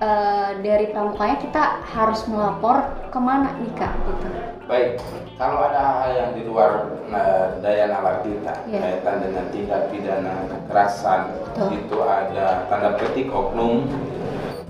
eh, 0.00 0.56
dari 0.64 0.88
pramukanya 0.88 1.36
kita 1.36 1.62
harus 1.84 2.24
melapor 2.32 2.88
ke 3.12 3.18
mana 3.20 3.52
nih 3.60 3.72
Kak? 3.76 3.92
Gitu. 4.08 4.28
baik 4.66 4.98
kalau 5.38 5.62
ada 5.62 5.78
hal-hal 5.78 6.10
yang 6.10 6.30
di 6.34 6.42
luar 6.42 6.90
eh, 7.06 7.44
daya 7.62 7.86
nalar 7.86 8.18
kita 8.26 8.66
Iya. 8.66 8.82
kaitan 8.82 9.16
dengan 9.22 9.44
tindak 9.54 9.82
pidana 9.94 10.34
kekerasan 10.50 11.20
Betul. 11.54 11.68
itu 11.86 11.96
ada 12.02 12.66
tanda 12.66 12.98
petik 12.98 13.30
oknum 13.30 13.86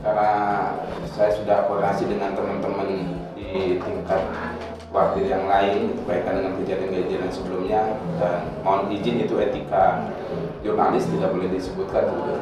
karena 0.06 0.30
saya 1.10 1.34
sudah 1.34 1.66
koordinasi 1.66 2.06
dengan 2.06 2.38
teman-teman 2.38 3.10
di 3.34 3.82
tingkat 3.82 4.22
wakil 4.94 5.26
yang 5.26 5.50
lain 5.50 5.98
berkaitan 5.98 6.38
dengan 6.38 6.52
kejadian-kejadian 6.62 7.30
sebelumnya. 7.34 7.82
Dan 8.22 8.46
mohon 8.62 8.86
izin 8.94 9.26
itu 9.26 9.34
etika 9.42 10.06
jurnalis 10.62 11.10
tidak 11.10 11.34
boleh 11.34 11.50
disebutkan 11.50 12.06
juga. 12.06 12.38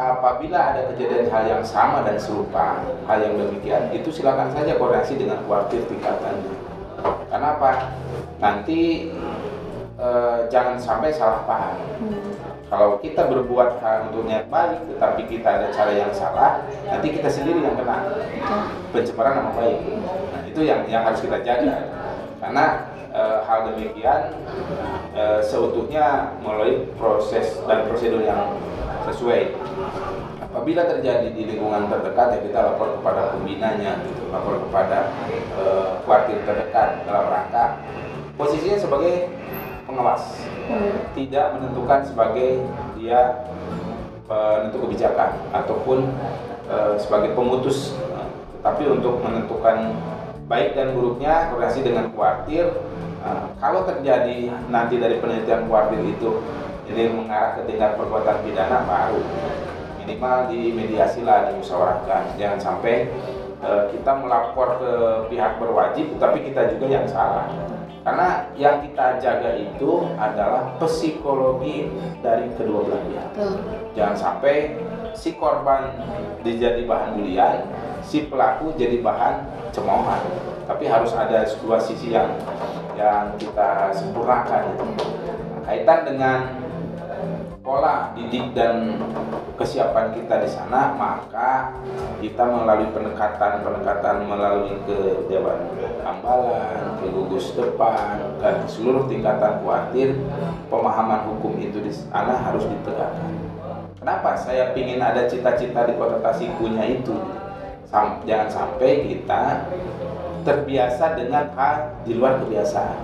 Apabila 0.00 0.72
ada 0.72 0.88
kejadian 0.96 1.28
hal 1.28 1.44
yang 1.44 1.60
sama 1.60 2.00
dan 2.08 2.16
serupa 2.16 2.80
hal 3.04 3.18
yang 3.20 3.36
demikian 3.36 3.92
itu 3.92 4.08
silakan 4.08 4.48
saja 4.56 4.80
koordinasi 4.80 5.20
dengan 5.20 5.44
kuartir 5.44 5.84
tingkatannya 5.84 6.72
kenapa 7.32 7.90
nanti 8.38 9.10
eh, 9.98 10.38
jangan 10.52 10.76
sampai 10.78 11.10
salah 11.10 11.42
paham. 11.48 11.76
Hmm. 12.02 12.51
Kalau 12.72 12.96
kita 13.04 13.28
berbuat 13.28 13.84
hal 13.84 14.08
untuk 14.08 14.24
niat 14.24 14.48
baik 14.48 14.88
tetapi 14.96 15.28
kita 15.28 15.44
ada 15.44 15.68
cara 15.68 15.92
yang 15.92 16.08
salah 16.08 16.64
nanti 16.88 17.12
kita 17.12 17.28
sendiri 17.28 17.60
yang 17.60 17.76
kena. 17.76 18.08
Pencemaran 18.96 19.44
nama 19.44 19.52
baik. 19.52 19.78
Nah, 20.08 20.40
itu 20.48 20.60
yang 20.64 20.88
yang 20.88 21.04
harus 21.04 21.20
kita 21.20 21.44
jaga. 21.44 21.92
Karena 22.40 22.88
eh, 23.12 23.38
hal 23.44 23.76
demikian 23.76 24.40
eh, 25.12 25.44
seutuhnya 25.44 26.32
melalui 26.40 26.88
proses 26.96 27.60
dan 27.68 27.84
prosedur 27.92 28.24
yang 28.24 28.56
sesuai. 29.04 29.52
Apabila 30.40 30.88
terjadi 30.88 31.28
di 31.28 31.52
lingkungan 31.52 31.92
terdekat 31.92 32.40
ya 32.40 32.40
kita 32.40 32.58
lapor 32.72 32.96
kepada 32.96 33.36
pembinanya 33.36 34.00
gitu, 34.00 34.32
lapor 34.32 34.56
kepada 34.64 35.12
eh, 35.60 36.00
kuartir 36.08 36.40
terdekat 36.48 37.04
dalam 37.04 37.28
rangka 37.28 37.84
posisinya 38.40 38.80
sebagai 38.80 39.28
pengawas 39.84 40.40
Tidak 41.12 41.46
menentukan 41.58 42.00
sebagai 42.06 42.62
dia 42.98 43.46
penentu 44.26 44.88
kebijakan 44.88 45.36
ataupun 45.50 46.06
eh, 46.70 46.94
sebagai 46.98 47.34
pemutus. 47.36 47.96
Tapi 48.62 48.86
untuk 48.86 49.18
menentukan 49.26 49.98
baik 50.46 50.78
dan 50.78 50.94
buruknya 50.94 51.50
koordinasi 51.50 51.82
dengan 51.82 52.14
kuartir 52.14 52.70
Eh, 53.22 53.44
kalau 53.62 53.86
terjadi 53.86 54.50
nanti 54.66 54.98
dari 54.98 55.22
penelitian 55.22 55.70
kuartir 55.70 56.02
itu 56.02 56.42
ini 56.90 57.06
mengarah 57.14 57.54
ke 57.54 57.70
tindak 57.70 57.94
perbuatan 57.94 58.42
pidana 58.42 58.82
baru 58.82 59.22
minimal 60.02 60.50
dimediasi 60.50 61.22
lah 61.22 61.46
dimusyawarahkan. 61.54 62.34
Jangan 62.34 62.58
sampai 62.58 63.14
eh, 63.62 63.82
kita 63.94 64.12
melapor 64.18 64.82
ke 64.82 64.92
pihak 65.30 65.62
berwajib 65.62 66.18
tapi 66.18 66.42
kita 66.42 66.74
juga 66.74 66.86
yang 66.90 67.06
salah 67.06 67.46
karena 68.02 68.50
yang 68.58 68.82
kita 68.82 69.22
jaga 69.22 69.54
itu 69.54 70.06
adalah 70.18 70.74
psikologi 70.82 71.86
dari 72.18 72.50
kedua 72.58 72.82
belah 72.86 73.02
pihak. 73.06 73.30
Jangan 73.94 74.16
sampai 74.18 74.74
si 75.14 75.38
korban 75.38 75.94
dijadi 76.42 76.82
bahan 76.82 77.14
bulian 77.14 77.62
si 78.02 78.26
pelaku 78.26 78.74
jadi 78.74 78.98
bahan 78.98 79.46
cemoohan. 79.70 80.22
Tapi 80.66 80.84
harus 80.90 81.14
ada 81.14 81.46
dua 81.62 81.78
sisi 81.78 82.10
yang 82.10 82.34
yang 82.98 83.34
kita 83.38 83.94
sempurnakan 83.94 84.74
itu. 84.74 84.86
Kaitan 85.62 86.00
dengan 86.04 86.38
pola 87.62 88.10
didik 88.18 88.52
dan 88.58 88.98
kesiapan 89.54 90.10
kita 90.18 90.42
di 90.42 90.50
sana 90.50 90.98
maka 90.98 91.78
kita 92.18 92.42
melalui 92.42 92.90
pendekatan-pendekatan 92.90 94.26
melalui 94.26 94.74
ke 94.82 95.30
Dewan 95.30 95.70
Ambalan, 96.02 96.98
ke 96.98 97.06
gugus 97.14 97.54
depan 97.54 98.18
dan 98.42 98.66
seluruh 98.66 99.06
tingkatan 99.06 99.62
kuatir 99.62 100.18
pemahaman 100.66 101.22
hukum 101.30 101.54
itu 101.62 101.78
di 101.78 101.94
sana 101.94 102.34
harus 102.42 102.66
ditegakkan. 102.66 103.30
Kenapa 104.02 104.34
saya 104.34 104.74
ingin 104.74 104.98
ada 104.98 105.30
cita-cita 105.30 105.86
di 105.86 105.94
kota 105.94 106.18
Tasik 106.18 106.50
itu? 106.58 107.14
Jangan 108.26 108.48
sampai 108.50 109.06
kita 109.06 109.68
terbiasa 110.42 111.18
dengan 111.18 111.50
hal 111.54 111.96
di 112.02 112.18
luar 112.18 112.42
kebiasaan. 112.42 112.98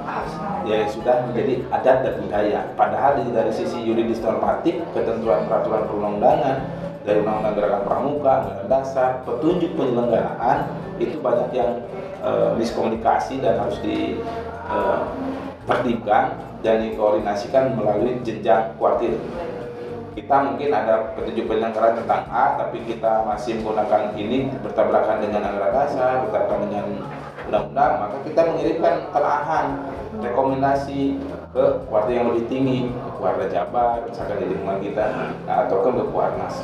Ya 0.67 0.85
sudah 0.91 1.27
menjadi 1.31 1.65
adat 1.71 1.97
dan 2.05 2.15
budaya. 2.21 2.61
Padahal 2.75 3.23
dari, 3.25 3.53
sisi 3.55 3.83
yuridis 3.83 4.21
normatif 4.21 4.83
ketentuan 4.93 5.49
peraturan 5.49 5.87
perundang-undangan 5.89 6.57
dari 7.09 7.25
undang-undang 7.25 7.55
gerakan 7.57 7.83
pramuka 7.89 8.35
undang 8.45 8.69
dasar 8.69 9.25
petunjuk 9.25 9.73
penyelenggaraan 9.81 10.69
itu 11.01 11.17
banyak 11.25 11.51
yang 11.57 11.81
uh, 12.21 12.53
miskomunikasi 12.61 13.41
dan 13.41 13.57
harus 13.57 13.81
di 13.81 14.21
uh, 14.69 15.09
dan 16.61 16.85
dikoordinasikan 16.85 17.77
melalui 17.81 18.21
jenjang 18.21 18.77
kuartir 18.77 19.17
kita 20.19 20.37
mungkin 20.53 20.75
ada 20.75 21.15
petunjuk 21.15 21.47
penyelenggaraan 21.47 21.97
tentang 22.03 22.27
A 22.29 22.59
tapi 22.61 22.83
kita 22.85 23.25
masih 23.25 23.63
menggunakan 23.63 24.13
ini 24.19 24.51
bertabrakan 24.61 25.23
dengan 25.23 25.49
anggaran 25.49 25.73
dasar 25.73 26.27
bertabrakan 26.27 26.61
dengan 26.67 26.87
undang-undang 27.49 27.93
maka 28.05 28.17
kita 28.29 28.41
mengirimkan 28.45 28.95
telahan 29.09 29.67
rekomendasi 30.21 31.17
ke 31.57 31.65
kuartal 31.89 32.13
yang 32.13 32.29
lebih 32.29 32.45
tinggi 32.53 32.79
ke 33.19 33.47
Jabar 33.49 34.05
misalkan 34.05 34.37
di 34.45 34.47
lingkungan 34.53 34.79
kita 34.85 35.05
atau 35.49 35.77
ke 35.81 36.05
Kuarnas. 36.13 36.57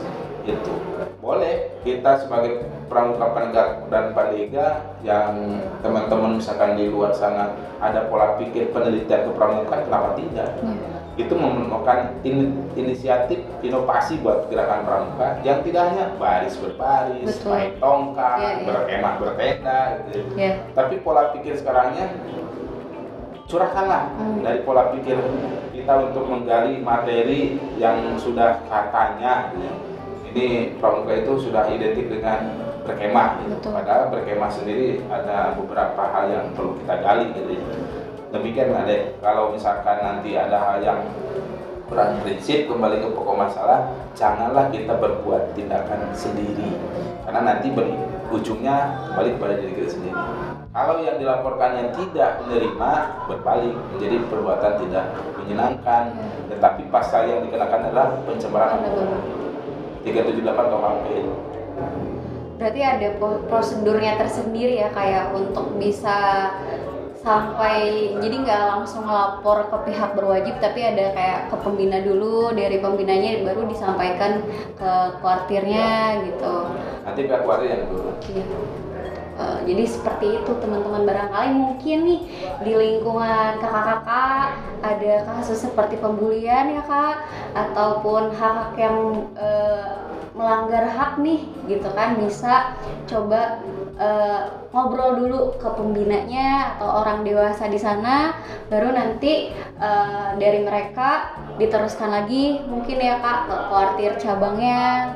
Itu. 0.44 0.76
Boleh 1.24 1.72
kita 1.80 2.20
sebagai 2.20 2.68
pramuka 2.92 3.32
penegak 3.32 3.88
dan 3.88 4.12
pandega 4.12 4.92
yang 5.00 5.56
teman-teman 5.80 6.36
misalkan 6.36 6.76
di 6.76 6.92
luar 6.92 7.16
sana 7.16 7.56
ada 7.80 8.12
pola 8.12 8.36
pikir 8.36 8.68
penelitian 8.68 9.32
kepramukaan 9.32 9.88
kenapa 9.88 10.20
tidak? 10.20 10.52
Hmm 10.60 10.93
itu 11.14 11.30
memerlukan 11.30 12.18
in, 12.26 12.66
inisiatif 12.74 13.38
inovasi 13.62 14.18
buat 14.18 14.50
gerakan 14.50 14.82
pramuka 14.82 15.38
yang 15.46 15.62
tidak 15.62 15.94
hanya 15.94 16.04
baris 16.18 16.58
berbaris, 16.58 17.38
Betul. 17.38 17.50
main 17.54 17.70
tongkat, 17.78 18.38
yeah, 18.42 18.54
yeah. 18.58 18.66
berkemah 18.66 19.14
bertenda 19.22 19.80
gitu. 20.10 20.18
Yeah. 20.34 20.54
Tapi 20.74 20.94
pola 21.06 21.30
pikir 21.30 21.54
sekarangnya 21.54 22.18
curahkanlah 23.46 24.10
hmm. 24.18 24.42
dari 24.42 24.60
pola 24.66 24.90
pikir 24.90 25.14
kita 25.70 25.92
untuk 26.10 26.24
menggali 26.26 26.82
materi 26.82 27.62
yang 27.78 28.18
sudah 28.18 28.66
katanya 28.66 29.54
gitu. 29.54 29.70
ini 30.34 30.46
pramuka 30.82 31.14
itu 31.14 31.32
sudah 31.46 31.70
identik 31.70 32.10
dengan 32.10 32.58
berkemah 32.82 33.38
gitu. 33.46 33.70
Padahal 33.70 34.10
berkemah 34.10 34.50
sendiri 34.50 34.98
ada 35.06 35.54
beberapa 35.54 36.02
hal 36.10 36.24
yang 36.26 36.46
perlu 36.58 36.74
kita 36.82 36.94
gali 36.98 37.26
gitu 37.38 37.54
demikian 38.34 38.74
ada 38.74 39.14
kalau 39.22 39.54
misalkan 39.54 40.02
nanti 40.02 40.34
ada 40.34 40.58
hal 40.58 40.82
yang 40.82 41.00
kurang 41.86 42.18
prinsip 42.26 42.66
kembali 42.66 42.98
ke 42.98 43.08
pokok 43.14 43.36
masalah 43.38 43.94
janganlah 44.18 44.66
kita 44.74 44.98
berbuat 44.98 45.54
tindakan 45.54 46.10
sendiri. 46.10 46.74
Karena 47.22 47.54
nanti 47.54 47.70
ujungnya 48.34 49.06
kembali 49.14 49.30
kepada 49.38 49.54
diri 49.62 49.72
kita 49.78 49.90
sendiri. 49.94 50.18
Kalau 50.74 50.98
yang 51.06 51.22
dilaporkan 51.22 51.70
yang 51.78 51.88
tidak 51.94 52.42
menerima 52.42 52.90
berbalik 53.30 53.74
menjadi 53.94 54.16
perbuatan 54.26 54.72
tidak 54.82 55.04
menyenangkan. 55.38 56.04
Tetapi 56.50 56.82
pasal 56.90 57.30
yang 57.30 57.40
dikenakan 57.46 57.80
adalah 57.86 58.06
pencemaran 58.26 58.82
nama. 58.82 59.18
378 60.04 60.44
KUHP 60.52 61.06
berarti 62.54 62.80
ada 62.86 63.08
prosedurnya 63.50 64.14
tersendiri 64.14 64.78
ya 64.78 64.88
kayak 64.94 65.34
untuk 65.34 65.74
bisa 65.76 66.48
sampai 67.24 68.12
jadi 68.20 68.36
nggak 68.44 68.62
langsung 68.68 69.08
lapor 69.08 69.64
ke 69.72 69.76
pihak 69.88 70.12
berwajib 70.12 70.60
tapi 70.60 70.84
ada 70.84 71.16
kayak 71.16 71.40
ke 71.48 71.56
pembina 71.64 71.98
dulu 72.04 72.52
dari 72.52 72.76
pembinanya 72.84 73.40
baru 73.48 73.64
disampaikan 73.64 74.44
ke 74.76 74.92
kuartirnya 75.24 76.20
gitu. 76.28 76.68
Nanti 77.02 77.20
pihak 77.24 77.42
kuartir 77.48 77.68
yang 77.72 77.84
dulu 77.88 78.12
iya. 78.28 78.44
Uh, 79.34 79.58
jadi 79.66 79.82
seperti 79.90 80.26
itu 80.38 80.52
teman-teman. 80.62 81.02
Barangkali 81.02 81.50
mungkin 81.58 81.98
nih 82.06 82.20
di 82.62 82.72
lingkungan 82.78 83.58
kakak-kakak 83.58 84.62
ada 84.78 85.14
kasus 85.26 85.58
seperti 85.58 85.98
pembulian 85.98 86.70
ya 86.70 86.82
kak? 86.86 87.26
Ataupun 87.50 88.30
hak-hak 88.30 88.78
yang 88.78 89.26
uh, 89.34 90.03
melanggar 90.34 90.84
hak 90.90 91.22
nih 91.22 91.46
gitu 91.70 91.88
kan. 91.94 92.18
Bisa 92.18 92.74
coba 93.06 93.62
uh, 93.96 94.66
ngobrol 94.74 95.22
dulu 95.22 95.40
ke 95.56 95.68
pembinanya 95.70 96.76
atau 96.76 97.06
orang 97.06 97.22
dewasa 97.22 97.70
di 97.70 97.78
sana 97.78 98.34
baru 98.66 98.90
nanti 98.90 99.54
uh, 99.78 100.34
dari 100.36 100.66
mereka 100.66 101.32
diteruskan 101.56 102.10
lagi. 102.10 102.60
Mungkin 102.66 102.98
ya 102.98 103.22
kak 103.22 103.38
ke 103.46 103.56
kuartir 103.70 104.12
cabangnya. 104.18 105.14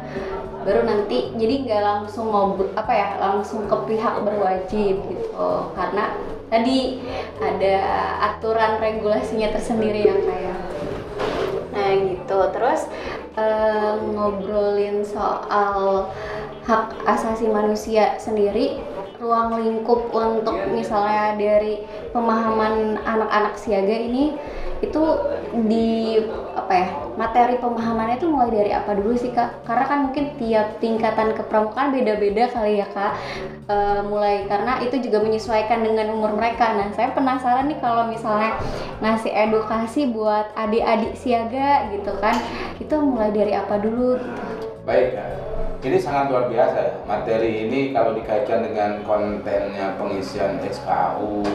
Baru 0.63 0.85
nanti 0.85 1.33
jadi 1.35 1.55
nggak 1.67 1.83
langsung 1.83 2.31
ngobrol 2.31 2.71
apa 2.79 2.93
ya 2.95 3.09
langsung 3.19 3.67
ke 3.67 3.77
pihak 3.91 4.15
berwajib 4.23 4.97
gitu. 5.03 5.51
Karena 5.75 6.15
tadi 6.49 7.03
ada 7.43 7.77
aturan 8.33 8.81
regulasinya 8.81 9.53
tersendiri 9.53 10.09
ya 10.09 10.17
kayak 10.17 10.45
ya. 10.49 10.57
nah 11.75 11.89
gitu. 11.95 12.39
Terus 12.55 12.81
ngobrolin 14.15 15.05
soal 15.05 16.09
hak 16.69 16.93
asasi 17.09 17.49
manusia 17.49 18.21
sendiri 18.21 18.77
ruang 19.19 19.59
lingkup 19.59 20.15
untuk 20.15 20.57
misalnya 20.71 21.35
dari 21.35 21.83
pemahaman 22.15 22.99
anak-anak 23.03 23.55
siaga 23.59 23.97
ini 23.99 24.35
itu 24.79 25.03
di 25.67 26.23
apa 26.55 26.71
ya 26.71 26.89
materi 27.19 27.59
pemahamannya 27.59 28.23
itu 28.23 28.31
mulai 28.31 28.51
dari 28.55 28.71
apa 28.71 28.95
dulu 28.95 29.19
sih 29.19 29.35
kak? 29.35 29.67
Karena 29.67 29.85
kan 29.91 29.99
mungkin 30.07 30.39
tiap 30.39 30.79
tingkatan 30.79 31.35
kepramukaan 31.35 31.91
beda-beda 31.91 32.47
kali 32.47 32.79
ya 32.79 32.87
kak. 32.87 33.19
E, 33.67 33.77
mulai 34.07 34.47
karena 34.47 34.79
itu 34.79 35.03
juga 35.03 35.19
menyesuaikan 35.27 35.83
dengan 35.83 36.15
umur 36.15 36.39
mereka. 36.39 36.79
Nah 36.79 36.95
saya 36.95 37.11
penasaran 37.11 37.67
nih 37.67 37.83
kalau 37.83 38.07
misalnya 38.07 38.55
ngasih 39.03 39.35
edukasi 39.35 40.07
buat 40.15 40.55
adik-adik 40.55 41.19
siaga 41.19 41.91
gitu 41.91 42.15
kan 42.23 42.39
itu 42.79 42.95
mulai 43.03 43.35
dari 43.35 43.59
apa 43.59 43.83
dulu? 43.83 44.15
Gitu 44.15 44.69
baik 44.87 45.19
kak 45.19 45.48
ini 45.79 45.99
sangat 46.03 46.35
luar 46.35 46.51
biasa 46.51 46.77
ya. 46.83 46.93
Materi 47.07 47.71
ini 47.71 47.95
kalau 47.95 48.11
dikaitkan 48.19 48.67
dengan 48.67 48.99
kontennya 49.07 49.95
pengisian 49.95 50.59
SKU 50.67 51.47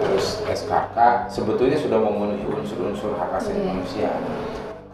terus 0.00 0.40
SKK 0.48 1.28
sebetulnya 1.28 1.76
sudah 1.76 2.00
memenuhi 2.00 2.48
unsur-unsur 2.48 3.12
hak 3.20 3.36
asasi 3.36 3.60
yeah. 3.60 3.68
manusia. 3.68 4.10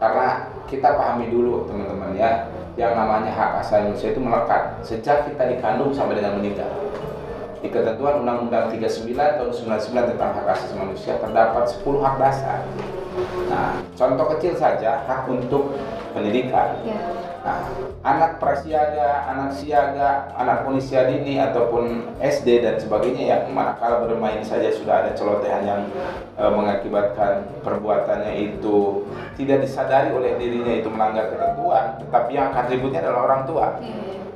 Karena 0.02 0.50
kita 0.66 0.98
pahami 0.98 1.30
dulu 1.30 1.70
teman-teman 1.70 2.18
ya 2.18 2.50
yang 2.74 2.98
namanya 2.98 3.30
hak 3.30 3.62
asasi 3.62 3.86
manusia 3.86 4.08
itu 4.10 4.20
melekat 4.20 4.62
sejak 4.82 5.30
kita 5.30 5.42
dikandung 5.46 5.94
sampai 5.94 6.18
dengan 6.18 6.42
meninggal. 6.42 6.70
Di 7.62 7.70
ketentuan 7.70 8.26
Undang-Undang 8.26 8.74
39 8.74 9.14
tahun 9.14 9.50
99 9.54 10.10
tentang 10.10 10.30
hak 10.42 10.46
asasi 10.58 10.74
manusia 10.74 11.14
terdapat 11.22 11.70
10 11.70 12.02
hak 12.02 12.14
dasar. 12.18 12.66
Nah 13.46 13.78
contoh 13.94 14.26
kecil 14.36 14.58
saja 14.58 15.06
hak 15.06 15.30
untuk 15.30 15.70
pendidikan. 16.10 16.82
Yeah 16.82 17.35
Nah, 17.46 17.62
anak 18.02 18.42
prasiaga, 18.42 19.22
anak 19.30 19.54
siaga, 19.54 20.34
anak 20.34 20.66
usia 20.66 21.06
dini 21.06 21.38
ataupun 21.38 22.10
SD 22.18 22.58
dan 22.58 22.74
sebagainya 22.74 23.22
yang 23.22 23.42
manakala 23.54 24.02
bermain 24.02 24.42
saja 24.42 24.66
sudah 24.74 25.06
ada 25.06 25.14
celotehan 25.14 25.62
yang 25.62 25.82
e, 26.34 26.42
mengakibatkan 26.42 27.46
perbuatannya 27.62 28.34
itu 28.34 29.06
tidak 29.38 29.62
disadari 29.62 30.10
oleh 30.10 30.34
dirinya 30.34 30.74
itu 30.74 30.90
melanggar 30.90 31.30
ketentuan, 31.30 31.94
tetapi 32.02 32.30
yang 32.34 32.50
akan 32.50 32.66
ributnya 32.66 33.06
adalah 33.06 33.20
orang 33.30 33.42
tua. 33.46 33.66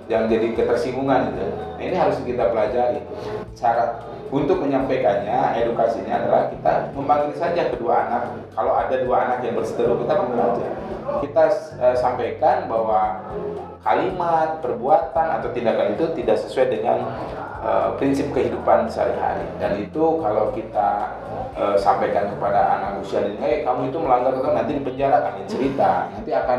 Yang 0.06 0.22
jadi 0.30 0.46
ketersinggungan 0.54 1.34
itu. 1.34 1.46
Nah, 1.50 1.82
ini 1.82 1.96
harus 1.98 2.18
kita 2.22 2.46
pelajari. 2.54 3.02
Cara 3.58 4.06
untuk 4.30 4.62
menyampaikannya 4.62 5.58
edukasinya 5.58 6.22
adalah 6.22 6.42
kita 6.54 6.94
memanggil 6.94 7.34
saja 7.34 7.66
kedua 7.74 8.06
anak. 8.06 8.22
Kalau 8.54 8.72
ada 8.78 8.94
dua 9.02 9.16
anak 9.26 9.38
yang 9.42 9.58
berseteru 9.58 9.98
kita 10.06 10.14
panggil 10.14 10.38
aja. 10.38 10.68
Kita 11.18 11.44
uh, 11.82 11.96
sampaikan 11.98 12.70
bahwa 12.70 13.26
kalimat 13.82 14.62
perbuatan 14.62 15.26
atau 15.40 15.50
tindakan 15.50 15.98
itu 15.98 16.04
tidak 16.22 16.36
sesuai 16.46 16.66
dengan 16.70 17.10
uh, 17.58 17.98
prinsip 17.98 18.30
kehidupan 18.30 18.86
sehari-hari. 18.86 19.42
Dan 19.58 19.82
itu 19.82 20.22
kalau 20.22 20.54
kita 20.54 21.18
uh, 21.58 21.74
sampaikan 21.74 22.30
kepada 22.30 22.78
anak 22.78 23.02
usia 23.02 23.26
ini 23.26 23.34
hey 23.42 23.66
kamu 23.66 23.90
itu 23.90 23.98
melanggar 23.98 24.38
itu 24.38 24.46
nanti 24.46 24.72
di 24.78 24.82
penjara 24.86 25.18
kan 25.26 25.34
cerita. 25.50 25.92
Nanti 26.14 26.30
akan 26.30 26.58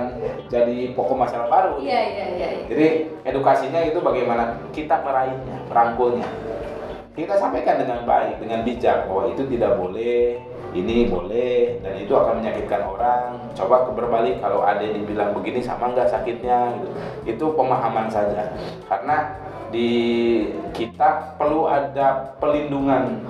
jadi 0.51 0.91
pokok 0.91 1.15
masalah 1.15 1.47
baru. 1.47 1.79
Iya, 1.79 1.99
iya, 2.03 2.25
iya, 2.35 2.47
iya. 2.51 2.63
jadi 2.67 2.87
edukasinya 3.31 3.79
itu 3.87 4.03
bagaimana 4.03 4.59
kita 4.75 4.99
meraihnya 4.99 5.55
merangkulnya 5.71 6.27
kita 7.11 7.35
sampaikan 7.35 7.75
dengan 7.83 8.07
baik, 8.07 8.39
dengan 8.39 8.63
bijak 8.63 9.03
bahwa 9.11 9.27
itu 9.35 9.43
tidak 9.51 9.75
boleh, 9.75 10.39
ini 10.71 11.11
boleh, 11.11 11.83
dan 11.83 11.99
itu 11.99 12.13
akan 12.15 12.39
menyakitkan 12.39 12.87
orang. 12.87 13.35
Coba 13.51 13.83
ke 13.83 13.91
berbalik 13.91 14.39
kalau 14.39 14.63
ada 14.63 14.79
yang 14.79 15.03
dibilang 15.03 15.35
begini 15.35 15.59
sama 15.59 15.91
nggak 15.91 16.07
sakitnya, 16.07 16.71
gitu. 16.79 16.89
itu 17.35 17.45
pemahaman 17.51 18.07
saja. 18.07 18.55
Karena 18.87 19.35
di 19.71 19.91
kita 20.71 21.35
perlu 21.35 21.67
ada 21.67 22.35
pelindungan 22.39 23.27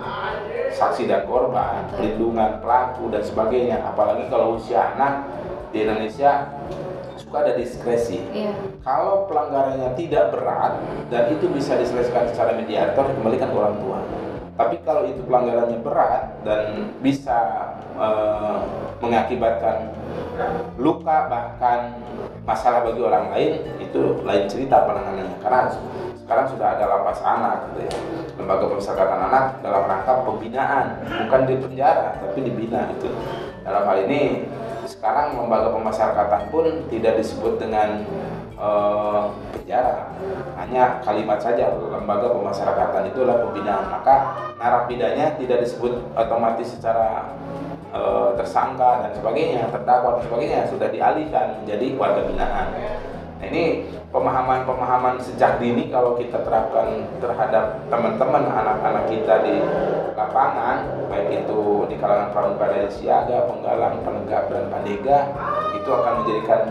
saksi 0.77 1.09
dan 1.09 1.25
korban, 1.25 1.89
pelindungan 1.97 2.61
pelaku 2.61 3.09
dan 3.09 3.25
sebagainya. 3.25 3.81
Apalagi 3.81 4.29
kalau 4.29 4.61
usia 4.61 4.93
anak 4.93 5.25
di 5.73 5.89
Indonesia 5.89 6.53
suka 7.31 7.47
ada 7.47 7.55
diskresi. 7.55 8.19
Iya. 8.35 8.51
Kalau 8.83 9.23
pelanggarannya 9.31 9.95
tidak 9.95 10.35
berat 10.35 10.83
dan 11.07 11.31
itu 11.31 11.47
bisa 11.47 11.79
diselesaikan 11.79 12.27
secara 12.27 12.59
mediator, 12.59 13.07
kembalikan 13.07 13.47
ke 13.47 13.55
orang 13.55 13.79
tua. 13.79 13.99
Tapi 14.59 14.83
kalau 14.83 15.07
itu 15.07 15.23
pelanggarannya 15.23 15.79
berat 15.79 16.43
dan 16.43 16.91
bisa 16.99 17.71
eh, 17.95 18.57
mengakibatkan 18.99 19.95
luka 20.75 21.31
bahkan 21.31 21.95
masalah 22.43 22.83
bagi 22.83 22.99
orang 22.99 23.31
lain, 23.31 23.63
itu 23.79 24.19
lain 24.27 24.51
cerita 24.51 24.83
penanganannya. 24.83 25.39
Karena 25.39 25.71
sekarang 26.19 26.45
sudah 26.51 26.67
ada 26.75 26.83
lapas 26.83 27.23
anak, 27.23 27.71
gitu 27.71 27.79
ya. 27.87 27.93
lembaga 28.35 28.67
pemasyarakatan 28.67 29.19
anak 29.31 29.45
dalam 29.63 29.87
rangka 29.87 30.13
pembinaan, 30.27 30.85
bukan 31.07 31.41
di 31.47 31.55
penjara, 31.63 32.19
tapi 32.19 32.39
dibina 32.43 32.91
itu. 32.91 33.07
Dalam 33.63 33.87
hal 33.87 33.97
ini 34.03 34.51
sekarang 35.01 35.33
lembaga 35.33 35.73
pemasyarakatan 35.73 36.53
pun 36.53 36.85
tidak 36.93 37.17
disebut 37.17 37.57
dengan 37.57 38.05
eh, 38.53 39.21
penjara. 39.49 40.13
Hanya 40.61 41.01
kalimat 41.01 41.41
saja 41.41 41.73
lembaga 41.73 42.29
pemasyarakatan 42.29 43.09
itu 43.09 43.25
adalah 43.25 43.41
pembinaan. 43.49 43.89
Maka 43.89 44.15
narapidanya 44.61 45.41
tidak 45.41 45.65
disebut 45.65 46.05
otomatis 46.13 46.77
secara 46.77 47.33
eh, 47.89 48.29
tersangka 48.37 49.09
dan 49.09 49.11
sebagainya 49.17 49.73
terdakwa 49.73 50.21
dan 50.21 50.23
sebagainya. 50.29 50.69
Sudah 50.69 50.93
dialihkan 50.93 51.65
menjadi 51.65 51.97
warga 51.97 52.21
binaan. 52.29 52.67
Nah 53.41 53.45
ini 53.49 53.89
pemahaman-pemahaman 54.11 55.23
sejak 55.23 55.57
dini 55.63 55.87
kalau 55.87 56.19
kita 56.19 56.43
terapkan 56.43 57.07
terhadap 57.23 57.79
teman-teman 57.87 58.43
anak-anak 58.43 59.07
kita 59.07 59.39
di 59.47 59.55
lapangan 60.13 61.07
baik 61.07 61.47
itu 61.47 61.87
di 61.87 61.95
kalangan 61.95 62.29
pramuka 62.35 62.67
dari 62.67 62.91
siaga, 62.91 63.47
penggalang, 63.47 64.03
penegak 64.03 64.51
dan 64.51 64.67
pandega 64.67 65.19
itu 65.79 65.89
akan 65.89 66.13
menjadikan 66.21 66.61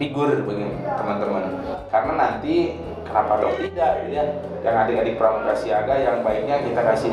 figur 0.00 0.32
bagi 0.48 0.66
teman-teman. 0.96 1.44
Karena 1.92 2.12
nanti 2.16 2.80
kenapa 3.04 3.32
dong 3.40 3.56
tidak 3.60 3.92
ya? 4.08 4.24
Yang 4.64 4.76
adik-adik 4.82 5.14
pramuka 5.20 5.52
siaga 5.54 5.94
yang 6.00 6.24
baiknya 6.24 6.64
kita 6.64 6.80
kasih 6.80 7.12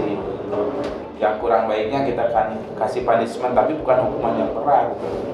yang 1.15 1.37
kurang 1.37 1.65
baiknya 1.65 2.03
kita 2.03 2.25
kan 2.29 2.51
kasih 2.75 3.03
punishment 3.03 3.53
tapi 3.53 3.73
bukan 3.75 3.97
hukuman 4.03 4.33
yang 4.35 4.49
berat 4.51 4.91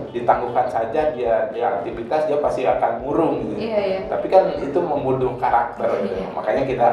ditangguhkan 0.10 0.68
saja 0.68 1.14
dia 1.14 1.50
dia 1.50 1.66
aktivitas 1.72 2.26
dia 2.26 2.38
pasti 2.38 2.62
akan 2.64 3.02
murung 3.02 3.42
gitu 3.48 3.62
Iya, 3.62 3.80
iya. 3.80 4.00
tapi 4.06 4.28
kan 4.28 4.50
itu 4.52 4.78
membunuh 4.78 5.34
karakter 5.36 5.88
gitu. 6.02 6.14
Iya. 6.14 6.28
makanya 6.32 6.64
kita 6.64 6.88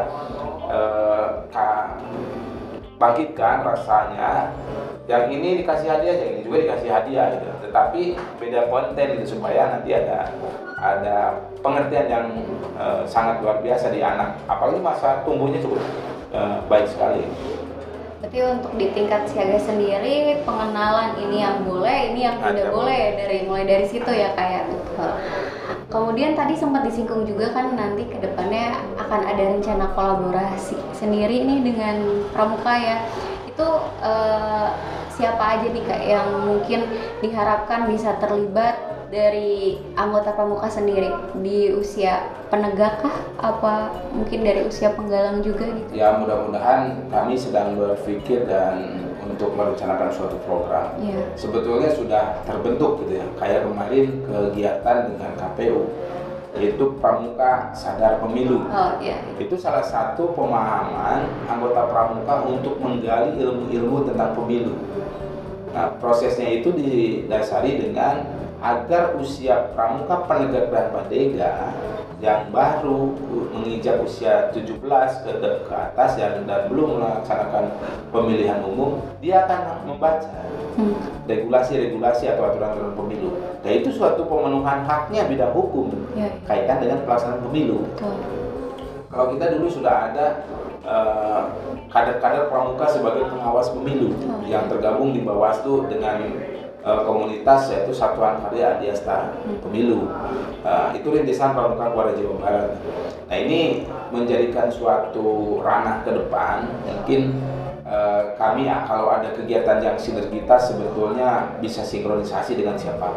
eh, 0.66 1.26
ka- 1.48 1.96
bangkitkan 2.96 3.60
rasanya 3.60 4.56
yang 5.06 5.28
ini 5.28 5.60
dikasih 5.60 5.86
hadiah 5.86 6.16
yang 6.16 6.30
ini 6.32 6.40
juga 6.42 6.56
dikasih 6.64 6.90
hadiah 6.90 7.26
gitu 7.30 7.48
tetapi 7.62 8.02
beda 8.40 8.60
konten 8.66 9.06
gitu 9.18 9.26
supaya 9.36 9.76
nanti 9.76 9.92
ada 9.92 10.32
ada 10.76 11.16
pengertian 11.60 12.06
yang 12.08 12.26
eh, 12.74 13.02
sangat 13.04 13.40
luar 13.40 13.60
biasa 13.60 13.92
di 13.92 14.00
anak 14.00 14.40
apalagi 14.46 14.80
masa 14.80 15.20
tumbuhnya 15.22 15.60
cukup 15.60 15.80
eh, 16.32 16.56
baik 16.66 16.88
sekali 16.88 17.28
Berarti 18.26 18.42
untuk 18.42 18.74
di 18.74 18.90
tingkat 18.90 19.30
siaga 19.30 19.54
sendiri 19.54 20.42
pengenalan 20.42 21.14
ini 21.22 21.46
yang 21.46 21.62
boleh, 21.62 22.10
ini 22.10 22.26
yang 22.26 22.42
tidak 22.42 22.66
Ada. 22.66 22.74
boleh 22.74 23.02
dari 23.14 23.38
mulai 23.46 23.64
dari 23.70 23.86
situ 23.86 24.10
ya 24.10 24.34
kayak 24.34 24.66
betul. 24.66 25.14
Kemudian 25.86 26.34
tadi 26.34 26.58
sempat 26.58 26.82
disinggung 26.90 27.22
juga 27.22 27.54
kan 27.54 27.78
nanti 27.78 28.02
ke 28.02 28.18
depannya 28.18 28.82
akan 28.98 29.30
ada 29.30 29.42
rencana 29.46 29.94
kolaborasi 29.94 30.74
sendiri 30.90 31.46
nih 31.46 31.70
dengan 31.70 32.26
Pramuka 32.34 32.74
ya. 32.74 32.98
Itu 33.46 33.66
eh, 34.02 34.68
siapa 35.14 35.44
aja 35.46 35.70
nih 35.70 35.84
kak 35.86 36.02
yang 36.02 36.26
mungkin 36.50 36.82
diharapkan 37.22 37.86
bisa 37.86 38.18
terlibat 38.18 38.74
dari 39.06 39.76
anggota 39.94 40.34
Pramuka 40.34 40.66
sendiri 40.66 41.06
di 41.38 41.70
usia 41.70 42.26
penegak 42.48 43.00
kah? 43.00 43.16
Apa 43.38 43.74
mungkin 44.10 44.42
dari 44.42 44.64
usia 44.64 44.90
penggalang 44.90 45.40
juga 45.40 45.68
gitu? 45.68 45.90
ya 45.92 46.16
mudah-mudahan 46.16 47.06
kami 47.06 47.36
sedang 47.36 47.76
berpikir 47.76 48.48
dan 48.48 49.04
untuk 49.22 49.52
merencanakan 49.52 50.08
suatu 50.08 50.38
program 50.42 50.96
Iya. 50.98 51.22
sebetulnya 51.34 51.90
sudah 51.90 52.40
terbentuk 52.42 53.02
gitu 53.04 53.20
ya 53.20 53.26
kayak 53.36 53.66
kemarin 53.66 54.06
kegiatan 54.24 54.96
dengan 55.12 55.30
KPU 55.36 55.80
yaitu 56.56 56.84
Pramuka 56.96 57.68
Sadar 57.76 58.16
Pemilu 58.18 58.64
Oh 58.64 58.96
iya. 58.96 59.20
itu 59.36 59.54
salah 59.54 59.84
satu 59.84 60.32
pemahaman 60.32 61.28
anggota 61.44 61.84
pramuka 61.86 62.48
untuk 62.48 62.80
menggali 62.80 63.36
ilmu-ilmu 63.36 64.08
tentang 64.08 64.32
pemilu. 64.32 64.72
Nah, 65.76 65.92
prosesnya 66.00 66.48
itu 66.48 66.72
didasari 66.72 67.76
dengan 67.76 68.24
agar 68.58 69.12
usia 69.16 69.70
pramuka 69.76 70.24
penegak 70.24 70.72
dan 70.72 70.88
padega 70.90 71.52
yang 72.16 72.48
baru 72.48 73.12
menginjak 73.52 74.00
usia 74.00 74.48
17 74.48 74.80
ke, 75.20 75.32
ke 75.68 75.74
atas 75.74 76.16
dan, 76.16 76.48
dan 76.48 76.64
belum 76.72 76.96
melaksanakan 76.96 77.76
pemilihan 78.08 78.64
umum, 78.64 79.04
dia 79.20 79.44
akan 79.44 79.84
membaca 79.84 80.44
Hmm. 80.76 80.92
regulasi-regulasi 81.24 82.28
atau 82.28 82.52
aturan-aturan 82.52 82.92
pemilu. 82.92 83.32
Dan 83.64 83.80
itu 83.80 83.88
suatu 83.96 84.28
pemenuhan 84.28 84.84
haknya 84.84 85.24
bidang 85.24 85.56
hukum 85.56 85.88
Iya, 86.12 86.28
iya. 86.28 86.44
kaitan 86.44 86.84
dengan 86.84 87.00
pelaksanaan 87.08 87.40
pemilu. 87.48 87.88
Betul. 87.96 88.12
Kalau 89.08 89.32
kita 89.32 89.56
dulu 89.56 89.72
sudah 89.72 90.12
ada 90.12 90.26
eh, 90.84 91.40
kader-kader 91.88 92.52
pramuka 92.52 92.92
sebagai 92.92 93.24
pengawas 93.24 93.72
pemilu 93.72 94.20
Oh. 94.28 94.44
yang 94.44 94.68
tergabung 94.68 95.16
di 95.16 95.24
Bawaslu 95.24 95.88
dengan 95.88 96.20
eh, 96.86 97.00
komunitas 97.02 97.68
yaitu 97.74 97.90
Satuan 97.90 98.38
Karya 98.46 98.78
Adiasta 98.78 99.34
Pemilu. 99.60 100.06
Eh, 100.62 101.02
itu 101.02 101.06
rintisan 101.10 101.52
pramuka 101.52 101.90
Kuala 101.90 102.14
Jawa 102.14 102.34
Barat. 102.38 102.70
Nah 103.26 103.36
ini 103.36 103.90
menjadikan 104.14 104.70
suatu 104.70 105.58
ranah 105.66 106.06
ke 106.06 106.14
depan 106.14 106.70
mungkin 106.86 107.42
eh, 107.82 108.22
kami 108.38 108.70
ya, 108.70 108.86
kalau 108.86 109.10
ada 109.10 109.34
kegiatan 109.34 109.82
yang 109.82 109.98
sinergitas 109.98 110.70
sebetulnya 110.70 111.58
bisa 111.58 111.82
sinkronisasi 111.82 112.54
dengan 112.54 112.78
siapa 112.78 113.10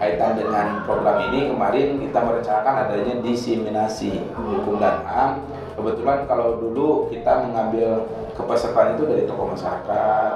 kaitan 0.00 0.38
dengan 0.38 0.80
program 0.88 1.28
ini 1.28 1.52
kemarin 1.52 2.00
kita 2.00 2.18
merencanakan 2.24 2.74
adanya 2.88 3.14
diseminasi 3.20 4.16
hukum 4.32 4.80
dan 4.80 5.04
HAM 5.04 5.44
kebetulan 5.78 6.26
kalau 6.26 6.58
dulu 6.58 7.06
kita 7.06 7.46
mengambil 7.46 8.10
kepesertaan 8.34 8.98
itu 8.98 9.06
dari 9.06 9.22
tokoh 9.30 9.54
masyarakat 9.54 10.32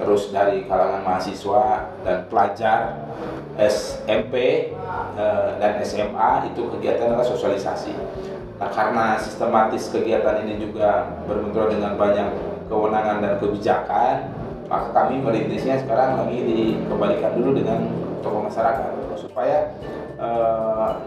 terus 0.00 0.32
dari 0.32 0.64
kalangan 0.64 1.04
mahasiswa 1.04 1.92
dan 2.00 2.24
pelajar 2.32 2.96
SMP 3.60 4.34
eh, 5.16 5.48
dan 5.60 5.72
SMA 5.84 6.52
itu 6.52 6.68
kegiatan 6.72 7.12
adalah 7.12 7.28
sosialisasi. 7.28 7.92
Nah 8.56 8.72
karena 8.72 9.20
sistematis 9.20 9.92
kegiatan 9.92 10.48
ini 10.48 10.56
juga 10.60 11.12
berbenturan 11.28 11.76
dengan 11.76 11.92
banyak 12.00 12.28
kewenangan 12.72 13.20
dan 13.20 13.32
kebijakan 13.36 14.32
maka 14.66 14.90
kami 14.90 15.22
merintisnya 15.22 15.78
sekarang 15.78 16.26
lagi 16.26 16.42
dikembalikan 16.42 17.38
dulu 17.38 17.54
dengan 17.54 17.86
tokoh 18.18 18.50
masyarakat 18.50 18.90
supaya 19.16 19.70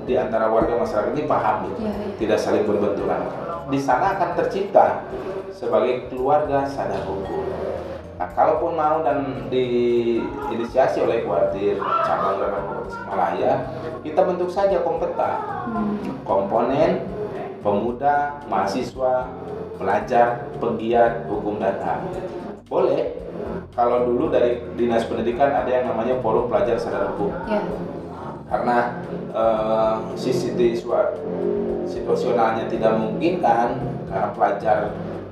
di 0.09 0.17
antara 0.17 0.49
warga 0.49 0.73
masyarakat 0.73 1.13
ini 1.13 1.29
paham 1.29 1.69
gitu, 1.69 1.85
Iya, 1.85 1.93
iya. 1.93 2.07
tidak 2.17 2.39
saling 2.41 2.65
berbenturan. 2.65 3.21
Di 3.69 3.77
sana 3.77 4.17
akan 4.17 4.29
tercipta 4.33 5.05
sebagai 5.53 6.09
keluarga 6.09 6.65
sadar 6.65 7.05
hukum. 7.05 7.45
Nah, 8.17 8.27
kalaupun 8.33 8.73
mau 8.73 8.99
dan 8.99 9.47
diinisiasi 9.47 10.99
oleh 10.99 11.23
Kuartir 11.23 11.77
cabang 12.03 12.41
Pemuda 12.41 12.97
Malaya, 13.05 13.53
kita 14.01 14.25
bentuk 14.25 14.49
saja 14.49 14.81
kompeta 14.81 15.45
Hmm. 15.69 15.95
komponen 16.25 17.05
pemuda, 17.61 18.41
mahasiswa, 18.49 19.29
pelajar, 19.77 20.49
penggiat 20.57 21.29
hukum 21.29 21.61
dan 21.61 21.77
HAM. 21.79 22.01
Boleh. 22.65 23.13
Kalau 23.71 24.03
dulu 24.03 24.27
dari 24.27 24.59
dinas 24.75 25.05
pendidikan 25.05 25.53
ada 25.53 25.69
yang 25.69 25.87
namanya 25.87 26.19
forum 26.19 26.49
pelajar 26.49 26.75
sadar 26.75 27.13
hukum 27.15 27.31
Ya. 27.47 27.61
Karena 28.49 28.77
eh, 29.31 29.95
sisi 30.17 30.51
situasionalnya 31.89 32.65
tidak 32.69 32.97
memungkinkan 32.97 33.77
karena 34.09 34.29
pelajar 34.33 34.77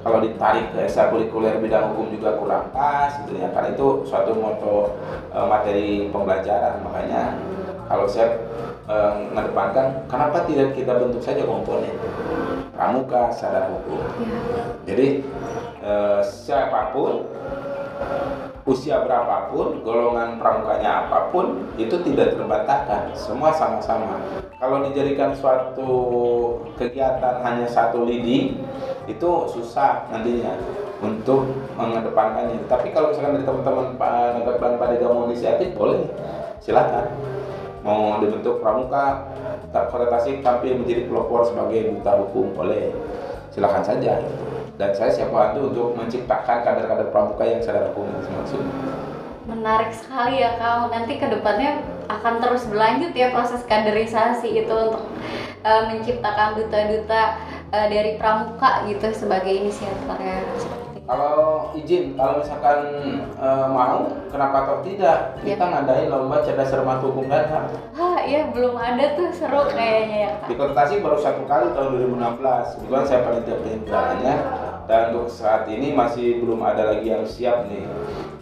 kalau 0.06 0.24
ditarik 0.24 0.72
ke 0.72 0.88
ekstrakurikuler 0.88 1.60
bidang 1.60 1.92
hukum 1.92 2.14
juga 2.14 2.38
kurang 2.40 2.72
pas 2.72 3.12
gitu 3.26 3.42
ya. 3.42 3.52
Karena 3.52 3.76
itu 3.76 4.08
suatu 4.08 4.32
moto 4.38 4.96
eh, 5.34 5.46
materi 5.46 6.08
pembelajaran. 6.14 6.80
Makanya 6.86 7.36
kalau 7.90 8.06
saya 8.08 8.40
eh, 8.88 9.14
mengedepankan 9.34 10.08
kenapa 10.08 10.46
tidak 10.46 10.78
kita 10.78 10.96
bentuk 10.96 11.20
saja 11.20 11.44
komponen? 11.44 11.92
Pramuka 12.78 13.34
sadar 13.34 13.74
hukum. 13.74 14.00
Ya. 14.22 14.38
jadi 14.94 15.08
eh, 15.82 16.22
siapa 16.24 16.94
pun 16.94 17.26
usia 18.68 19.00
berapapun, 19.00 19.80
golongan 19.80 20.36
pramukanya 20.36 21.08
apa 21.08 21.32
pun, 21.32 21.72
itu 21.80 21.96
tidak 22.04 22.36
terbantahkan. 22.36 23.16
Semua 23.16 23.56
sama-sama. 23.56 24.20
Kalau 24.60 24.84
dijadikan 24.84 25.32
suatu 25.32 25.90
kegiatan 26.76 27.40
hanya 27.48 27.64
satu 27.64 28.04
lidi, 28.04 28.60
itu 29.08 29.30
susah 29.48 30.12
nantinya 30.12 30.60
untuk 31.00 31.48
mengedepankannya. 31.80 32.68
Tapi 32.68 32.92
kalau 32.92 33.16
misalkan 33.16 33.40
dari 33.40 33.48
teman-teman 33.48 33.96
Negara 34.36 34.58
dan 34.60 34.76
Pak 34.76 34.88
Dega 34.92 35.08
mau 35.16 35.32
inisiatif, 35.32 35.72
boleh, 35.72 36.04
silakan. 36.60 37.08
mau 37.88 38.20
dibentuk 38.20 38.60
pramuka 38.60 39.32
tak 39.72 39.88
kota 39.88 40.12
Tasik 40.12 40.44
tampil 40.44 40.76
menjadi 40.76 41.08
pelopor 41.08 41.48
sebagai 41.48 41.96
duta 41.96 42.20
hukum 42.20 42.52
boleh 42.52 42.92
silakan 43.48 43.80
saja. 43.80 44.20
Dan 44.78 44.94
saya 44.94 45.10
siap 45.10 45.34
bantu 45.34 45.74
untuk 45.74 45.88
menciptakan 45.98 46.62
kader-kader 46.62 47.10
pramuka 47.10 47.44
yang 47.44 47.62
itu 47.66 48.30
maksudnya 48.30 48.74
Menarik 49.48 49.96
sekali 49.96 50.44
ya 50.44 50.60
Kang. 50.60 50.92
Nanti 50.92 51.16
ke 51.16 51.28
depannya 51.32 51.80
akan 52.12 52.44
terus 52.44 52.68
berlanjut 52.68 53.16
ya 53.16 53.32
proses 53.32 53.64
kaderisasi 53.64 54.60
itu 54.60 54.76
untuk 54.76 55.08
eh, 55.64 55.84
menciptakan 55.88 56.60
duta-duta 56.60 57.40
eh, 57.72 57.88
dari 57.88 58.12
pramuka 58.20 58.84
gitu 58.92 59.08
sebagai 59.16 59.48
inisiator 59.48 60.20
ya. 60.20 60.44
Seperti 60.60 60.68
itu. 60.68 60.77
Kalau 61.08 61.72
izin 61.72 62.20
kalau 62.20 62.44
misalkan 62.44 62.80
eh, 63.40 63.68
mau 63.72 64.12
kenapa 64.28 64.68
atau 64.68 64.78
tidak 64.84 65.40
kita 65.40 65.64
ngadain 65.64 66.12
lomba 66.12 66.44
cerdas 66.44 66.68
cermat 66.68 67.00
hukum 67.00 67.32
dan 67.32 67.48
ham 67.48 67.66
Ah 67.96 68.20
iya 68.28 68.52
belum 68.52 68.76
ada 68.76 69.16
tuh 69.16 69.32
seru 69.32 69.64
kayaknya 69.72 70.18
ya 70.28 70.32
Kak. 70.44 70.48
Di 70.52 70.56
Kota 70.60 70.74
Tasik 70.76 71.00
baru 71.00 71.18
satu 71.18 71.48
kali 71.48 71.72
tahun 71.72 72.12
2016. 72.20 72.76
Kebetulan 72.76 73.04
saya 73.08 73.20
panitia 73.24 73.56
penyelenggaranya 73.64 74.36
dan 74.88 75.02
untuk 75.16 75.32
saat 75.32 75.64
ini 75.72 75.96
masih 75.96 76.44
belum 76.44 76.60
ada 76.60 76.92
lagi 76.92 77.08
yang 77.08 77.24
siap 77.24 77.72
nih. 77.72 77.88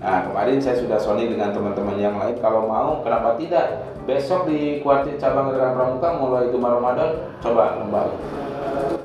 Nah 0.01 0.25
kemarin 0.25 0.57
saya 0.57 0.81
sudah 0.81 0.97
soni 0.97 1.29
dengan 1.29 1.53
teman-teman 1.53 1.97
yang 2.01 2.17
lain. 2.17 2.37
Kalau 2.41 2.65
mau, 2.65 3.01
kenapa 3.05 3.37
tidak? 3.37 3.93
Besok 4.05 4.45
di 4.49 4.79
kuartir 4.85 5.17
cabang 5.17 5.49
Gerakan 5.49 5.97
Pramuka 5.97 6.09
mulai 6.21 6.53
Gemar 6.53 6.77
Ramadan 6.77 7.09
coba 7.41 7.81
lomba 7.81 8.01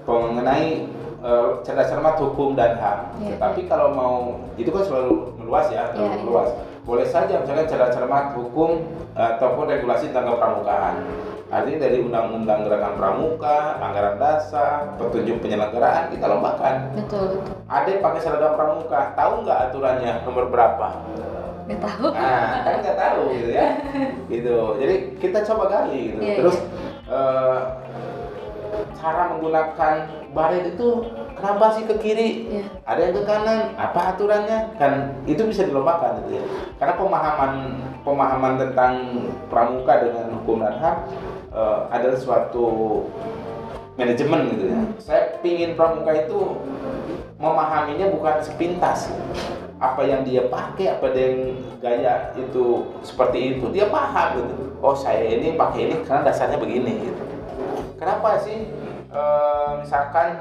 mengenai 0.05 0.85
eh, 1.21 1.49
cerdas 1.63 1.89
cermat 1.89 2.17
hukum 2.19 2.57
dan 2.57 2.77
ham. 2.81 3.13
Iya. 3.21 3.37
Tetapi 3.37 3.61
kalau 3.69 3.93
mau 3.93 4.15
itu 4.57 4.69
kan 4.69 4.83
selalu 4.85 5.37
meluas 5.37 5.67
ya, 5.69 5.93
terlalu 5.93 6.09
Iya, 6.09 6.17
iya. 6.17 6.25
meluas. 6.25 6.51
Boleh 6.81 7.07
saja 7.07 7.35
misalkan 7.39 7.69
cerdas 7.69 7.93
cermat 7.93 8.33
hukum 8.35 8.83
eh, 9.15 9.29
ataupun 9.37 9.65
regulasi 9.69 10.11
tentang 10.11 10.37
kepramukaan. 10.37 11.05
Artinya 11.51 11.83
dari 11.83 11.99
undang-undang 11.99 12.63
gerakan 12.63 12.95
pramuka, 12.95 13.75
anggaran 13.83 14.23
dasar, 14.23 14.95
petunjuk 14.95 15.43
penyelenggaraan 15.43 16.15
kita 16.15 16.31
lombakan. 16.31 16.95
Betul 16.95 17.43
betul. 17.43 17.59
Ada 17.67 17.89
yang 17.91 18.03
pakai 18.07 18.21
seragam 18.23 18.55
pramuka, 18.55 19.01
tahu 19.19 19.33
nggak 19.43 19.59
aturannya 19.67 20.13
nomor 20.23 20.47
berapa? 20.47 20.89
Gak 21.67 21.81
tahu. 21.87 22.07
Nah, 22.15 22.67
kan 22.67 22.75
nggak 22.83 22.99
tahu 22.99 23.23
gitu 23.35 23.51
ya. 23.51 23.67
gitu. 24.33 24.59
Jadi 24.79 24.95
kita 25.19 25.39
coba 25.47 25.65
gali 25.67 26.15
gitu. 26.15 26.21
Iya, 26.23 26.35
Terus 26.39 26.57
eh, 27.11 27.59
cara 28.95 29.23
menggunakan 29.35 29.95
baret 30.31 30.75
itu 30.77 30.89
kenapa 31.35 31.75
sih 31.75 31.85
ke 31.87 31.95
kiri? 31.99 32.29
Iya. 32.47 32.65
Ada 32.87 33.01
yang 33.01 33.15
ke 33.17 33.23
kanan. 33.27 33.61
Apa 33.75 34.01
aturannya? 34.15 34.59
Kan 34.79 34.93
itu 35.27 35.43
bisa 35.47 35.67
dilombakan 35.67 36.23
gitu 36.25 36.41
ya. 36.41 36.45
Karena 36.79 36.95
pemahaman 36.99 37.53
pemahaman 38.03 38.55
tentang 38.59 38.95
pramuka 39.53 39.93
dengan 40.07 40.27
hukum 40.41 40.65
dan 40.65 40.77
ham 40.79 40.97
eh, 41.53 41.79
adalah 41.91 42.19
suatu 42.19 42.67
manajemen 43.99 44.55
gitu 44.57 44.65
ya. 44.71 44.79
Saya 45.03 45.23
pingin 45.43 45.75
pramuka 45.75 46.15
itu 46.15 46.39
memahaminya 47.41 48.13
bukan 48.13 48.37
sepintas 48.45 49.09
apa 49.81 50.05
yang 50.05 50.21
dia 50.29 50.45
pakai 50.53 50.93
apa 50.93 51.09
yang 51.17 51.57
gaya 51.81 52.37
itu 52.37 52.85
seperti 53.01 53.57
itu 53.57 53.65
dia 53.73 53.89
paham 53.89 54.37
gitu 54.37 54.77
oh 54.85 54.93
saya 54.93 55.25
ini 55.25 55.57
pakai 55.57 55.89
ini 55.89 55.95
karena 56.05 56.29
dasarnya 56.29 56.61
begini 56.61 57.01
gitu 57.01 57.23
kenapa 57.97 58.45
sih 58.45 58.69
eh, 59.11 59.71
misalkan 59.79 60.39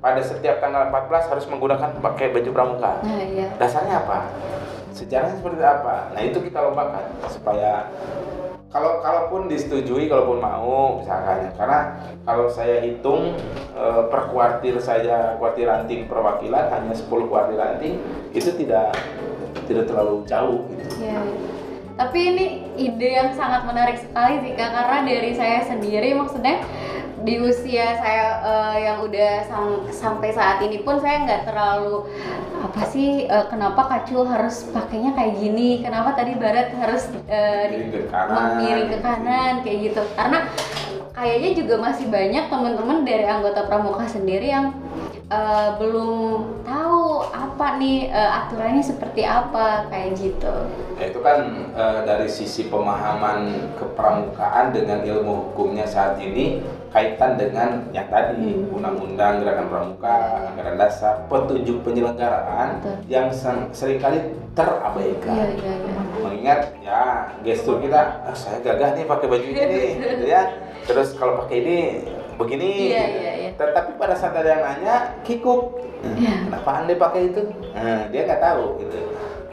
pada 0.00 0.20
setiap 0.20 0.60
tanggal 0.60 0.88
14 0.88 1.30
harus 1.32 1.44
menggunakan 1.48 1.88
pakai 1.98 2.32
baju 2.32 2.50
pramuka 2.52 2.92
Nah 3.00 3.20
iya. 3.20 3.48
dasarnya 3.56 4.00
apa 4.00 4.28
sejarahnya 4.90 5.38
seperti 5.38 5.62
apa 5.62 6.12
nah 6.12 6.20
itu 6.20 6.38
kita 6.40 6.58
lombakan 6.60 7.04
supaya 7.28 7.88
kalau 8.70 9.02
kalaupun 9.02 9.50
disetujui 9.50 10.06
kalaupun 10.06 10.38
mau 10.38 11.02
misalkan 11.02 11.42
ya. 11.42 11.50
karena 11.58 11.78
kalau 12.22 12.46
saya 12.46 12.82
hitung 12.82 13.34
eh, 13.72 14.02
per 14.08 14.30
kuartir 14.30 14.76
saja 14.78 15.34
kuartir 15.38 15.66
ranting 15.66 16.06
perwakilan 16.06 16.68
hanya 16.70 16.94
10 16.94 17.06
kuartir 17.26 17.58
ranting 17.58 17.98
itu 18.30 18.50
tidak 18.54 18.94
tidak 19.66 19.86
terlalu 19.86 20.22
jauh 20.26 20.66
gitu 20.70 20.86
Iya. 21.00 21.22
Tapi 21.96 22.16
ini 22.32 22.46
ide 22.80 23.12
yang 23.12 23.28
sangat 23.36 23.68
menarik 23.68 24.00
sekali 24.00 24.40
sih 24.40 24.56
Kak 24.56 24.72
karena 24.72 24.98
dari 25.04 25.36
saya 25.36 25.60
sendiri 25.60 26.16
maksudnya 26.16 26.64
di 27.20 27.36
usia 27.36 28.00
saya 28.00 28.26
eh, 28.40 28.76
yang 28.88 29.04
udah 29.04 29.32
sam- 29.44 29.84
sampai 29.92 30.32
saat 30.32 30.64
ini 30.64 30.80
pun 30.80 30.96
saya 30.96 31.28
nggak 31.28 31.42
terlalu 31.44 32.08
apa 32.60 32.82
sih 32.88 33.28
eh, 33.28 33.46
kenapa 33.48 33.84
kacul 33.88 34.24
harus 34.24 34.68
pakainya 34.72 35.12
kayak 35.12 35.36
gini? 35.36 35.84
Kenapa 35.84 36.16
tadi 36.16 36.36
barat 36.36 36.72
harus 36.76 37.12
eh, 37.28 37.64
di- 37.68 37.76
Miring 37.76 37.90
ke 37.92 38.00
kanan. 38.08 38.88
ke 38.88 38.98
kanan 39.00 39.54
kayak 39.60 39.78
gitu. 39.92 40.02
Karena 40.16 40.38
kayaknya 41.12 41.50
juga 41.60 41.74
masih 41.76 42.06
banyak 42.08 42.44
teman-teman 42.48 43.04
dari 43.04 43.24
anggota 43.28 43.68
pramuka 43.68 44.08
sendiri 44.08 44.48
yang 44.48 44.72
eh, 45.28 45.68
belum 45.76 46.10
tahu 46.64 47.28
apa 47.28 47.76
nih 47.76 48.08
eh, 48.08 48.30
aturannya 48.44 48.80
seperti 48.80 49.28
apa 49.28 49.92
kayak 49.92 50.16
gitu. 50.16 50.54
Ya, 50.96 51.12
itu 51.12 51.20
kan 51.20 51.68
eh, 51.76 52.00
dari 52.08 52.28
sisi 52.32 52.72
pemahaman 52.72 53.72
kepramukaan 53.76 54.72
dengan 54.72 55.04
ilmu 55.04 55.52
hukumnya 55.52 55.84
saat 55.84 56.16
ini 56.16 56.64
kaitan 56.90 57.38
dengan 57.38 57.86
yang 57.94 58.10
tadi 58.10 58.50
Hmm. 58.58 58.74
undang-undang 58.74 59.40
gerakan 59.40 59.66
pramuka, 59.70 60.16
anggaran 60.50 60.74
dasar, 60.74 61.14
petunjuk 61.30 61.86
penyelenggaraan 61.86 62.82
Betul. 62.82 62.96
yang 63.06 63.26
sering 63.70 64.02
kali 64.02 64.18
terabaikan. 64.52 65.34
iya 65.34 65.46
iya 65.54 65.74
iya 65.86 65.98
Mengingat 66.20 66.60
ya 66.82 67.02
gestur 67.40 67.78
kita, 67.78 68.26
"Ah, 68.26 68.34
saya 68.34 68.58
gagah 68.60 68.98
nih 68.98 69.06
pakai 69.06 69.26
baju 69.30 69.46
ini, 69.46 69.62
nih," 69.62 69.88
gitu 70.02 70.26
ya. 70.26 70.42
Terus 70.84 71.14
kalau 71.14 71.46
pakai 71.46 71.56
ini 71.62 71.76
begini. 72.36 72.90
Iya, 72.90 73.04
gitu. 73.06 73.18
iya, 73.22 73.32
iya. 73.38 73.50
Tetapi 73.54 73.90
pada 73.94 74.14
saat 74.18 74.34
ada 74.34 74.50
yang 74.50 74.62
nanya, 74.66 74.94
kikuk. 75.22 75.78
Iya. 76.02 76.48
Kenapa 76.48 76.70
anda 76.80 76.92
pakai 76.96 77.30
itu? 77.30 77.42
Nah, 77.70 78.08
dia 78.10 78.20
nggak 78.26 78.40
tahu 78.42 78.64
gitu. 78.82 78.98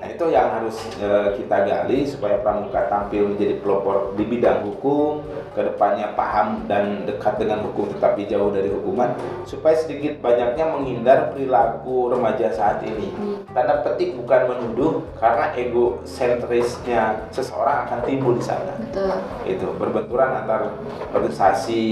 Nah 0.08 0.16
itu 0.16 0.26
yang 0.32 0.48
harus 0.56 0.88
eh, 1.04 1.36
kita 1.36 1.68
gali 1.68 2.08
supaya 2.08 2.40
pramuka 2.40 2.88
tampil 2.88 3.36
menjadi 3.36 3.60
pelopor 3.60 4.16
di 4.16 4.24
bidang 4.24 4.64
hukum, 4.64 5.20
ke 5.52 5.68
depannya 5.68 6.16
paham 6.16 6.64
dan 6.64 7.04
dekat 7.04 7.36
dengan 7.36 7.60
hukum 7.68 7.92
tetapi 7.92 8.24
jauh 8.24 8.48
dari 8.56 8.72
hukuman, 8.72 9.12
supaya 9.44 9.76
sedikit 9.76 10.24
banyaknya 10.24 10.64
menghindar 10.72 11.36
perilaku 11.36 12.08
remaja 12.08 12.56
saat 12.56 12.88
ini. 12.88 13.12
Tanda 13.52 13.84
petik 13.84 14.16
bukan 14.16 14.48
menuduh 14.48 15.04
karena 15.20 15.52
ego 15.60 16.00
sentrisnya 16.08 17.28
seseorang 17.36 17.92
akan 17.92 18.00
timbul 18.08 18.40
di 18.40 18.48
sana. 18.48 18.80
Betul. 18.80 19.12
Itu 19.44 19.76
berbenturan 19.76 20.40
antar 20.40 20.72
organisasi 21.12 21.84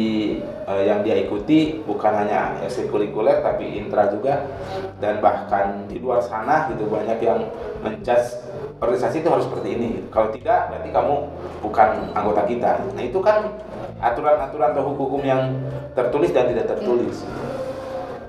eh, 0.72 0.84
yang 0.88 1.04
dia 1.04 1.20
ikuti 1.20 1.84
bukan 1.84 2.16
hanya 2.16 2.64
ekstrakurikuler 2.64 3.44
tapi 3.44 3.76
intra 3.76 4.08
juga 4.08 4.48
dan 5.04 5.20
bahkan 5.20 5.84
di 5.92 6.00
luar 6.00 6.24
sana 6.24 6.72
gitu 6.72 6.88
banyak 6.88 7.20
yang 7.20 7.44
menjudge 7.86 8.42
organisasi 8.82 9.22
itu 9.22 9.30
harus 9.30 9.46
seperti 9.46 9.70
ini. 9.78 9.90
Kalau 10.10 10.34
tidak 10.34 10.74
berarti 10.74 10.90
kamu 10.90 11.16
bukan 11.62 11.90
anggota 12.18 12.42
kita. 12.50 12.72
Nah 12.98 13.04
itu 13.06 13.20
kan 13.22 13.54
aturan-aturan 14.02 14.74
atau 14.74 14.84
hukum-hukum 14.92 15.22
yang 15.24 15.54
tertulis 15.94 16.34
dan 16.34 16.50
tidak 16.50 16.66
tertulis. 16.74 17.24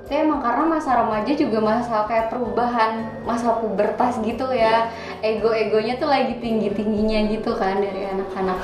Saya 0.07 0.23
emang 0.23 0.39
karena 0.39 0.71
masa 0.71 1.03
remaja 1.03 1.35
juga 1.35 1.59
masa 1.59 2.07
kayak 2.07 2.31
perubahan 2.31 3.11
masa 3.27 3.59
pubertas 3.59 4.23
gitu 4.23 4.47
ya. 4.55 4.87
Ego-egonya 5.19 5.99
tuh 5.99 6.07
lagi 6.07 6.39
tinggi-tingginya 6.39 7.27
gitu 7.35 7.59
kan 7.59 7.83
dari 7.83 8.07
anak-anak. 8.07 8.59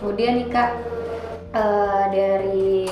Kemudian 0.00 0.40
nih 0.40 0.48
kak 0.48 0.70
eh, 1.52 2.04
dari 2.08 2.88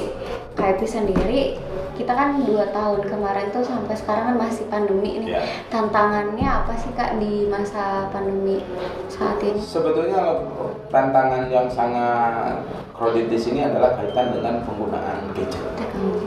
KIP 0.53 0.81
sendiri 0.85 1.57
kita 1.95 2.13
kan 2.13 2.43
dua 2.43 2.69
tahun 2.71 3.01
kemarin 3.07 3.49
tuh 3.51 3.63
sampai 3.63 3.95
sekarang 3.95 4.35
kan 4.35 4.37
masih 4.39 4.67
pandemi 4.67 5.23
nih 5.23 5.31
Ya. 5.35 5.43
tantangannya 5.71 6.47
apa 6.47 6.75
sih 6.75 6.91
kak 6.95 7.19
di 7.19 7.47
masa 7.49 8.11
pandemi 8.11 8.63
saat 9.09 9.39
ini 9.41 9.59
Sebetulnya 9.59 10.43
tantangan 10.91 11.49
yang 11.49 11.67
sangat 11.67 12.63
kredit 12.93 13.27
di 13.31 13.39
sini 13.39 13.61
adalah 13.65 13.95
kaitan 13.95 14.35
dengan 14.35 14.63
penggunaan 14.63 15.33
gadget. 15.35 15.65
teknologi 15.75 16.27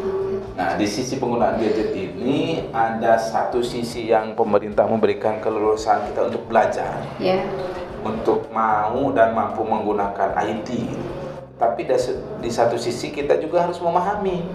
Nah, 0.57 0.73
di 0.73 0.89
sisi 0.89 1.21
penggunaan 1.21 1.61
gadget 1.61 1.93
ini 1.93 2.65
ada 2.73 3.13
satu 3.13 3.61
sisi 3.61 4.09
yang 4.09 4.33
pemerintah 4.33 4.89
memberikan 4.89 5.37
keleluasaan 5.37 6.09
kita 6.09 6.33
untuk 6.33 6.49
belajar, 6.49 6.97
ya 7.21 7.45
untuk 8.01 8.49
mau 8.49 9.13
dan 9.13 9.37
mampu 9.37 9.61
menggunakan 9.61 10.33
IT. 10.33 10.69
Tapi 11.57 11.89
di 12.41 12.49
satu 12.49 12.73
sisi 12.73 13.09
kita 13.09 13.37
juga 13.37 13.65
harus 13.65 13.77
memahami 13.77 14.45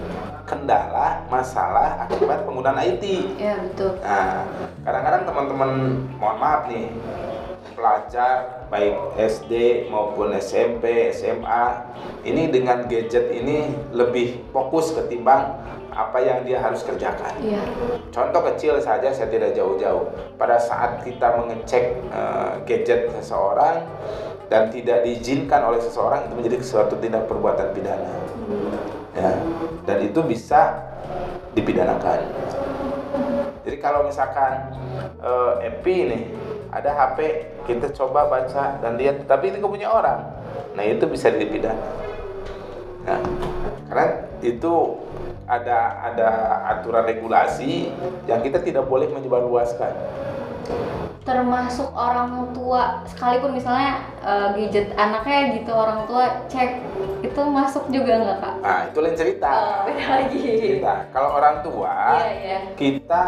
kendala, 0.53 1.25
masalah 1.33 2.05
akibat 2.05 2.45
penggunaan 2.45 2.77
IT. 2.85 3.05
ya 3.41 3.57
betul 3.57 3.97
Nah, 4.05 4.45
kadang-kadang 4.85 5.23
teman-teman, 5.25 5.71
mohon 6.21 6.37
maaf 6.37 6.69
nih, 6.69 6.93
pelajar 7.73 8.69
baik 8.69 8.95
SD 9.17 9.87
maupun 9.89 10.37
SMP, 10.37 11.09
SMA 11.17 11.65
ini 12.29 12.53
dengan 12.53 12.85
gadget 12.85 13.33
ini 13.33 13.73
lebih 13.97 14.45
fokus 14.53 14.93
ketimbang 14.93 15.57
apa 15.93 16.19
yang 16.25 16.45
dia 16.45 16.57
harus 16.61 16.81
kerjakan. 16.85 17.37
Iya. 17.45 17.61
Contoh 18.09 18.41
kecil 18.53 18.81
saja 18.81 19.13
saya 19.13 19.29
tidak 19.29 19.53
jauh-jauh. 19.53 20.09
Pada 20.41 20.57
saat 20.57 21.05
kita 21.05 21.37
mengecek 21.37 22.01
eh, 22.09 22.53
gadget 22.65 23.13
seseorang 23.21 23.85
dan 24.49 24.73
tidak 24.73 25.05
diizinkan 25.05 25.65
oleh 25.65 25.81
seseorang 25.81 26.29
itu 26.29 26.35
menjadi 26.37 26.57
suatu 26.65 26.97
tindak 26.97 27.29
perbuatan 27.29 27.73
pidana. 27.77 28.13
Ya. 29.13 29.31
Dan 29.85 29.99
itu 30.09 30.21
bisa 30.25 30.89
dipidanakan. 31.53 32.33
Jadi 33.63 33.77
kalau 33.79 34.09
misalkan 34.09 34.73
eh, 35.21 35.69
MP 35.69 35.85
nih 36.09 36.23
ada 36.73 36.91
HP 36.97 37.19
kita 37.69 37.93
coba 37.93 38.27
baca 38.27 38.81
dan 38.81 38.97
lihat 38.97 39.29
tapi 39.29 39.53
itu 39.53 39.61
punya 39.61 39.93
orang. 39.93 40.33
Nah, 40.73 40.83
itu 40.89 41.05
bisa 41.05 41.29
dipidana. 41.29 41.85
Nah, 43.05 43.21
karena 43.93 44.07
itu 44.41 44.73
ada 45.45 45.79
ada 46.01 46.29
aturan 46.79 47.05
regulasi 47.05 47.93
yang 48.25 48.41
kita 48.41 48.65
tidak 48.65 48.89
boleh 48.89 49.11
menyebarluaskan. 49.13 49.93
Termasuk 51.23 51.87
orang 51.95 52.51
tua 52.51 53.07
sekalipun 53.07 53.55
misalnya 53.55 54.03
eh, 54.27 54.49
gadget 54.59 54.91
anaknya 54.99 55.55
gitu 55.55 55.71
orang 55.71 56.03
tua 56.11 56.25
cek 56.51 56.83
itu 57.23 57.41
masuk 57.47 57.87
juga 57.95 58.13
nggak 58.19 58.39
kak? 58.43 58.55
Nah, 58.59 58.81
itu 58.91 58.99
lain 58.99 59.17
cerita. 59.17 59.51
Oh, 59.55 59.79
beda 59.87 60.05
lagi. 60.11 60.43
Cerita. 60.59 60.95
Kalau 61.15 61.31
orang 61.39 61.57
tua, 61.63 61.95
Iya 62.19 62.31
iya. 62.35 62.59
kita 62.75 63.25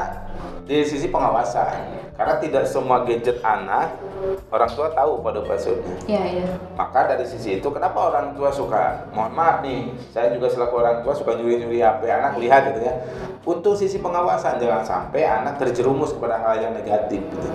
di 0.64 0.80
sisi 0.84 1.08
pengawasan. 1.12 2.04
Karena 2.14 2.38
tidak 2.38 2.64
semua 2.70 3.02
gadget 3.02 3.42
anak 3.42 3.98
orang 4.46 4.70
tua 4.70 4.86
tahu 4.94 5.18
pada 5.18 5.42
passwordnya. 5.42 5.98
Iya 6.06 6.24
iya. 6.38 6.46
Maka 6.78 7.10
dari 7.10 7.26
sisi 7.26 7.58
itu 7.58 7.68
kenapa 7.74 8.14
orang 8.14 8.38
tua 8.38 8.54
suka 8.54 9.10
mohon 9.10 9.34
maaf 9.34 9.66
nih, 9.66 9.90
saya 10.14 10.30
juga 10.30 10.46
selaku 10.46 10.74
orang 10.78 11.02
tua 11.02 11.10
suka 11.10 11.34
nyuri-nyuri 11.34 11.82
HP 11.82 12.06
anak 12.06 12.38
lihat 12.38 12.70
gitu 12.70 12.80
ya. 12.86 12.94
Untuk 13.42 13.74
sisi 13.74 13.98
pengawasan 13.98 14.62
jangan 14.62 14.86
sampai 14.86 15.26
anak 15.26 15.58
terjerumus 15.58 16.14
kepada 16.14 16.38
hal 16.38 16.54
yang 16.62 16.72
negatif 16.72 17.18
gitu. 17.18 17.48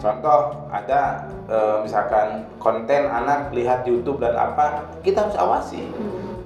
Contoh 0.00 0.66
ada 0.72 1.28
eh, 1.46 1.76
misalkan 1.84 2.48
konten 2.56 3.06
anak 3.06 3.52
lihat 3.52 3.84
YouTube 3.84 4.24
dan 4.24 4.34
apa, 4.34 4.88
kita 5.04 5.28
harus 5.28 5.36
awasi. 5.36 5.84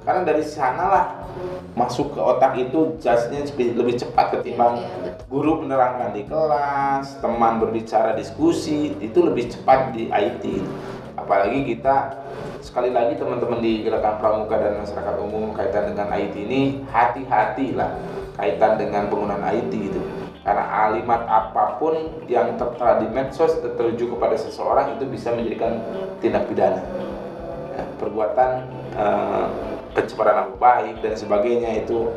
Karena 0.03 0.23
dari 0.23 0.43
sanalah 0.43 1.26
masuk 1.77 2.17
ke 2.17 2.21
otak 2.21 2.57
itu 2.57 2.97
jasnya 3.01 3.45
lebih 3.57 4.01
cepat 4.01 4.33
ketimbang 4.33 4.81
Iya, 4.81 4.89
iya, 5.05 5.13
guru 5.29 5.65
menerangkan 5.65 6.17
di 6.17 6.23
kelas, 6.25 7.21
teman 7.21 7.61
berbicara 7.61 8.17
diskusi, 8.17 8.97
itu 8.99 9.19
lebih 9.21 9.53
cepat 9.53 9.93
di 9.93 10.09
IT. 10.09 10.45
Apalagi 11.17 11.77
kita 11.77 12.17
sekali 12.61 12.93
lagi 12.93 13.17
teman-teman 13.17 13.61
di 13.61 13.85
gerakan 13.85 14.21
pramuka 14.21 14.57
dan 14.57 14.81
masyarakat 14.81 15.15
umum 15.23 15.57
kaitan 15.57 15.93
dengan 15.93 16.09
IT 16.13 16.35
ini 16.37 16.85
hati-hatilah 16.93 17.97
kaitan 18.37 18.77
dengan 18.77 19.09
penggunaan 19.09 19.43
IT 19.49 19.73
itu. 19.73 20.01
Karena 20.47 20.63
alimat 20.87 21.27
apa 21.27 21.75
pun 21.83 22.23
yang 22.31 22.55
tertera 22.55 23.03
di 23.03 23.11
medsos 23.11 23.59
tertuju 23.59 24.15
kepada 24.15 24.39
seseorang 24.39 24.95
itu 24.95 25.05
bisa 25.11 25.35
menjadikan 25.35 25.83
tindak 26.23 26.47
pidana. 26.47 26.83
Ya, 27.75 27.85
perbuatan 27.99 28.51
eh, 28.95 29.47
pencemaran 29.97 30.35
nama 30.45 30.55
baik 30.61 31.01
dan 31.01 31.17
sebagainya 31.17 31.83
itu 31.83 32.13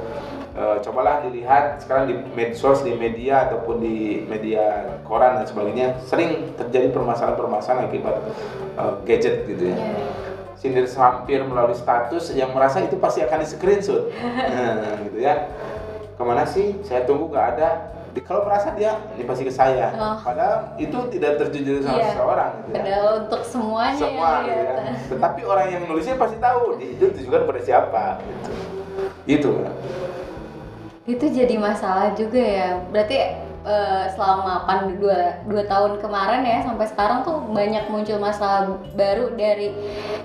eh, 0.54 0.78
cobalah 0.84 1.24
dilihat 1.24 1.80
sekarang 1.80 2.12
di 2.12 2.16
medsos 2.36 2.84
di 2.84 2.92
media 2.92 3.48
ataupun 3.48 3.80
di 3.80 4.28
media 4.28 5.00
koran 5.08 5.40
dan 5.40 5.48
sebagainya 5.48 5.88
sering 6.04 6.52
terjadi 6.60 6.92
permasalahan-permasalahan 6.92 7.88
akibat 7.88 8.16
eh, 8.76 8.94
gadget 9.08 9.48
gitu 9.48 9.72
ya. 9.72 9.78
Iya. 9.80 10.08
sindir 10.60 10.84
hampir 10.92 11.40
melalui 11.48 11.72
status 11.72 12.36
yang 12.36 12.52
merasa 12.52 12.84
itu 12.84 13.00
pasti 13.00 13.24
akan 13.24 13.40
di 13.40 13.48
screenshot. 13.48 14.12
Nah, 14.60 15.00
gitu 15.08 15.24
ya. 15.24 15.48
Ke 16.20 16.24
mana 16.28 16.44
sih? 16.44 16.76
Saya 16.84 17.08
tunggu 17.08 17.32
nggak 17.32 17.48
ada 17.56 17.96
Di- 18.10 18.22
kalau 18.22 18.42
merasa 18.44 18.72
dia 18.72 18.92
ini 19.14 19.24
pasti 19.24 19.44
ke 19.44 19.52
saya 19.52 19.94
Oh. 19.94 20.18
padahal 20.18 20.74
itu 20.76 20.98
tidak 21.10 21.38
terjadi 21.38 21.80
sama 21.80 21.96
Iya. 21.96 22.08
seseorang 22.10 22.52
gitu 22.56 22.68
ya 22.68 22.76
Padahal 22.76 23.08
untuk 23.20 23.42
semuanya 23.44 24.00
semua 24.00 24.30
ya, 24.32 24.42
gitu 24.44 24.64
ya. 24.66 24.94
Tetapi 25.10 25.40
orang 25.44 25.68
yang 25.70 25.82
nulisnya 25.86 26.16
pasti 26.16 26.38
tahu 26.38 26.62
di- 26.76 26.92
itu 26.92 27.04
ditujukan 27.08 27.42
pada 27.46 27.62
siapa 27.62 28.04
gitu. 28.20 28.52
Itu. 29.26 29.52
Itu 31.06 31.26
jadi 31.28 31.56
masalah 31.56 32.14
juga 32.14 32.38
ya. 32.38 32.70
Berarti 32.88 33.18
eh, 33.70 34.06
selama 34.12 34.66
pan 34.66 34.98
dua, 34.98 35.38
dua 35.46 35.64
tahun 35.64 36.02
kemarin 36.02 36.42
ya 36.42 36.66
sampai 36.66 36.90
sekarang 36.90 37.22
tuh 37.22 37.38
banyak 37.50 37.86
muncul 37.88 38.18
masalah 38.18 38.66
baru 38.98 39.38
dari 39.38 39.70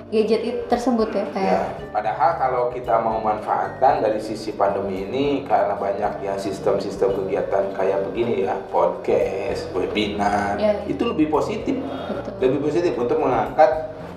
gadget 0.09 0.43
itu 0.43 0.61
tersebut 0.67 1.13
ya 1.13 1.21
Ya, 1.21 1.27
kayak 1.31 1.63
padahal 1.93 2.31
kalau 2.37 2.63
kita 2.71 2.95
mau 2.99 3.21
manfaatkan 3.21 4.01
dari 4.01 4.19
sisi 4.19 4.51
pandemi 4.51 5.05
ini 5.05 5.27
karena 5.45 5.77
banyak 5.77 6.25
ya 6.25 6.35
sistem-sistem 6.37 7.13
kegiatan 7.15 7.71
kayak 7.73 8.01
begini 8.09 8.49
ya, 8.49 8.57
podcast, 8.73 9.69
webinar, 9.73 10.57
Ya. 10.57 10.81
itu 10.87 11.05
lebih 11.05 11.29
positif. 11.29 11.77
betul. 12.09 12.33
lebih 12.41 12.59
positif 12.63 12.93
untuk 12.95 13.19
mengangkat 13.21 13.71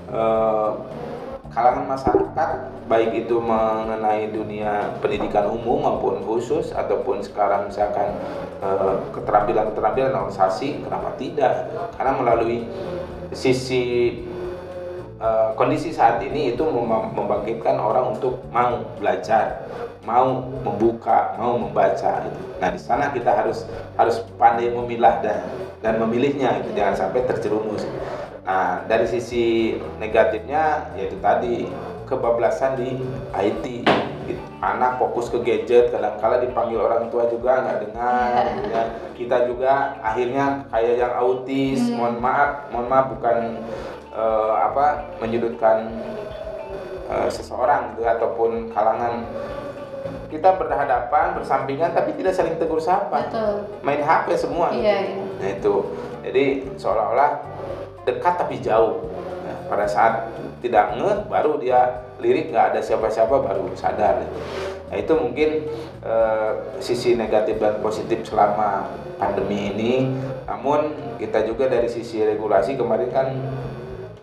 eh, 0.07 0.69
kalangan 1.57 1.89
masyarakat 1.89 2.49
baik 2.85 3.25
itu 3.25 3.41
mengenai 3.41 4.29
dunia 4.29 4.93
pendidikan 5.01 5.49
umum 5.49 5.81
maupun 5.89 6.21
khusus 6.21 6.69
ataupun 6.69 7.25
sekarang 7.25 7.65
misalkan 7.65 8.13
eh, 8.61 8.93
keterampilan-keterampilan 9.17 10.13
organisasi 10.13 10.85
kenapa 10.85 11.17
tidak? 11.17 11.65
Karena 11.97 12.13
melalui 12.13 12.61
sisi 13.33 14.13
eh, 15.17 15.49
kondisi 15.57 15.89
saat 15.89 16.21
ini 16.21 16.53
itu 16.53 16.61
mem- 16.61 17.17
membangkitkan 17.17 17.81
orang 17.81 18.13
untuk 18.13 18.37
mau 18.53 18.85
belajar 19.01 19.65
mau 20.05 20.39
membuka 20.63 21.35
mau 21.35 21.59
membaca 21.59 22.23
gitu. 22.23 22.39
nah 22.63 22.71
di 22.71 22.79
sana 22.79 23.11
kita 23.11 23.27
harus 23.27 23.67
harus 23.99 24.23
pandai 24.39 24.71
memilah 24.71 25.19
dan 25.19 25.43
dan 25.83 25.99
memilihnya 25.99 26.63
itu 26.63 26.71
jangan 26.79 26.95
sampai 26.95 27.27
terjerumus 27.27 27.83
Nah, 28.47 28.87
dari 28.87 29.03
sisi 29.11 29.75
negatifnya 29.99 30.95
yaitu 30.95 31.19
tadi 31.19 31.67
kebablasan 32.07 32.79
di 32.79 32.95
IT. 33.35 33.83
Gitu. 34.23 34.43
Anak 34.63 34.99
fokus 34.99 35.27
ke 35.27 35.39
gadget, 35.43 35.91
kadang-kala 35.91 36.39
dipanggil 36.39 36.79
orang 36.79 37.11
tua 37.11 37.27
juga 37.27 37.67
nggak 37.67 37.79
dengar. 37.83 38.43
gitu 38.55 38.69
ya. 38.71 38.83
Kita 39.19 39.37
juga 39.51 39.99
akhirnya 39.99 40.63
kayak 40.71 40.95
yang 40.95 41.13
autis. 41.19 41.91
Mohon 41.91 42.15
maaf, 42.23 42.51
mohon 42.71 42.87
maaf 42.87 43.05
bukan 43.11 43.37
eh, 44.15 44.53
apa 44.63 44.85
menyudutkan 45.19 45.91
eh, 47.11 47.27
seseorang 47.27 47.99
gitu, 47.99 48.07
ataupun 48.07 48.71
kalangan 48.71 49.27
kita 50.27 50.59
berhadapan 50.59 51.39
bersampingan 51.39 51.95
tapi 51.95 52.11
tidak 52.19 52.35
saling 52.35 52.59
tegur 52.59 52.83
sapa 52.83 53.31
betul 53.31 53.63
main 53.79 54.03
HP 54.03 54.35
semua 54.35 54.75
gitu. 54.75 54.83
Iya, 54.83 54.97
iya. 55.07 55.23
Nah 55.39 55.49
itu, 55.55 55.73
jadi 56.19 56.45
seolah-olah 56.75 57.31
dekat 58.07 58.39
tapi 58.39 58.63
jauh. 58.63 59.11
Nah, 59.43 59.67
pada 59.67 59.83
saat 59.83 60.31
tidak 60.63 60.95
nge, 60.95 61.11
baru 61.27 61.59
dia 61.59 62.07
lirik 62.17 62.49
nggak 62.49 62.73
ada 62.73 62.79
siapa-siapa 62.81 63.35
baru 63.43 63.69
sadar. 63.77 64.25
Nah 64.87 64.95
itu 64.95 65.13
mungkin 65.19 65.67
eh, 66.01 66.51
sisi 66.79 67.13
negatif 67.19 67.59
dan 67.59 67.83
positif 67.83 68.23
selama 68.23 68.87
pandemi 69.19 69.75
ini. 69.75 69.93
Namun 70.47 70.95
kita 71.19 71.43
juga 71.43 71.67
dari 71.67 71.91
sisi 71.91 72.23
regulasi 72.23 72.79
kemarin 72.79 73.11
kan 73.11 73.27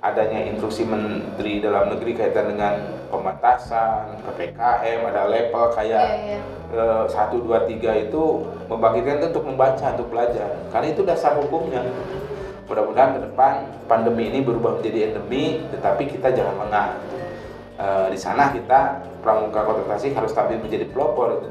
adanya 0.05 0.45
instruksi 0.53 0.85
Menteri 0.85 1.65
Dalam 1.65 1.89
Negeri 1.97 2.13
kaitan 2.13 2.53
dengan 2.53 2.77
pembatasan, 3.09 4.21
PPKM, 4.21 5.01
ada 5.01 5.33
level 5.33 5.65
kayak 5.73 6.05
Iya, 6.05 6.37
iya. 6.37 6.41
eh, 6.77 7.05
satu 7.09 7.41
dua 7.41 7.65
tiga 7.65 7.95
itu 7.97 8.45
membangkitkan 8.69 9.21
itu 9.21 9.27
untuk 9.33 9.47
membaca 9.49 9.87
untuk 9.95 10.09
belajar 10.13 10.49
karena 10.73 10.87
itu 10.93 11.03
dasar 11.07 11.39
hukumnya 11.39 11.85
mudah-mudahan 12.65 13.17
ke 13.17 13.21
depan 13.29 13.53
pandemi 13.85 14.33
ini 14.33 14.41
berubah 14.41 14.81
menjadi 14.81 15.13
endemi 15.13 15.65
tetapi 15.73 16.09
kita 16.09 16.33
jangan 16.33 16.57
lengah. 16.67 16.89
Eh, 17.75 18.07
di 18.15 18.19
sana 18.19 18.55
kita 18.55 19.03
pramuka 19.19 19.67
kota 19.67 19.83
Tasik 19.91 20.15
harus 20.15 20.31
tampil 20.31 20.63
menjadi 20.63 20.87
pelopor. 20.89 21.43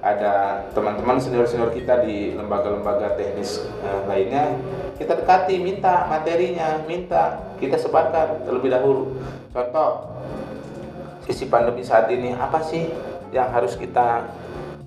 Ada 0.00 0.64
teman-teman 0.72 1.20
senior-senior 1.20 1.76
kita 1.76 2.00
di 2.02 2.32
lembaga-lembaga 2.32 3.20
teknis 3.20 3.68
eh, 3.84 4.00
lainnya 4.08 4.56
kita 5.00 5.16
dekati 5.16 5.56
minta 5.60 6.04
materinya 6.12 6.84
minta 6.84 7.40
kita 7.56 7.80
sebarkan 7.80 8.44
terlebih 8.44 8.68
dahulu. 8.68 9.16
Contoh 9.52 10.12
sisi 11.24 11.48
pandemi 11.48 11.80
saat 11.80 12.12
ini 12.12 12.36
apa 12.36 12.60
sih 12.60 12.92
yang 13.32 13.48
harus 13.48 13.78
kita 13.80 14.28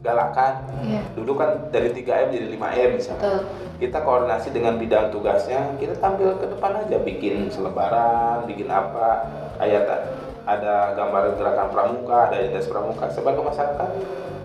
galakkan 0.04 0.68
Iya. 0.84 1.02
dulu 1.16 1.40
kan 1.40 1.72
dari 1.72 1.90
3M 1.90 2.28
jadi 2.30 2.48
5M 2.52 2.90
misalnya. 3.00 3.24
Betul. 3.24 3.40
Kita 3.80 3.98
koordinasi 4.00 4.52
dengan 4.52 4.76
bidang 4.76 5.10
tugasnya 5.10 5.80
kita 5.80 5.96
tampil 5.98 6.36
ke 6.38 6.46
depan 6.46 6.78
aja 6.78 7.00
bikin 7.00 7.48
selebaran 7.48 8.44
bikin 8.46 8.68
apa. 8.68 9.26
Kayak 9.58 9.82
ta- 9.88 10.04
ada 10.44 10.92
gambar 10.94 11.40
gerakan 11.40 11.68
pramuka 11.72 12.18
ada 12.28 12.36
identitas 12.36 12.68
pramuka 12.68 13.08
sebar 13.08 13.32
ke 13.32 13.42
masyarakat 13.42 13.90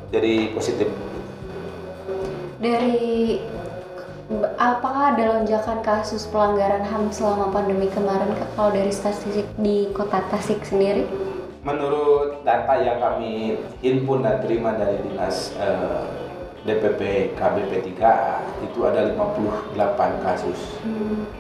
jadi 0.08 0.32
positif. 0.54 0.88
Dari 2.58 3.42
Apakah 4.60 5.16
ada 5.16 5.40
lonjakan 5.40 5.80
kasus 5.80 6.28
pelanggaran 6.28 6.84
HAM 6.84 7.08
selama 7.08 7.48
pandemi 7.48 7.88
kemarin 7.88 8.28
kalau 8.52 8.68
dari 8.68 8.92
statistik 8.92 9.48
di 9.56 9.88
Kota 9.96 10.20
Tasik 10.28 10.60
sendiri? 10.68 11.08
Menurut 11.68 12.40
data 12.48 12.80
yang 12.80 12.96
kami 12.96 13.60
himpun 13.84 14.24
dan 14.24 14.40
terima 14.40 14.72
dari 14.72 15.04
dinas 15.04 15.52
eh, 15.60 16.00
DPP 16.64 17.36
KBP 17.36 17.92
3A 17.92 18.40
itu 18.64 18.88
ada 18.88 19.12
58 19.12 19.76
kasus 20.24 20.80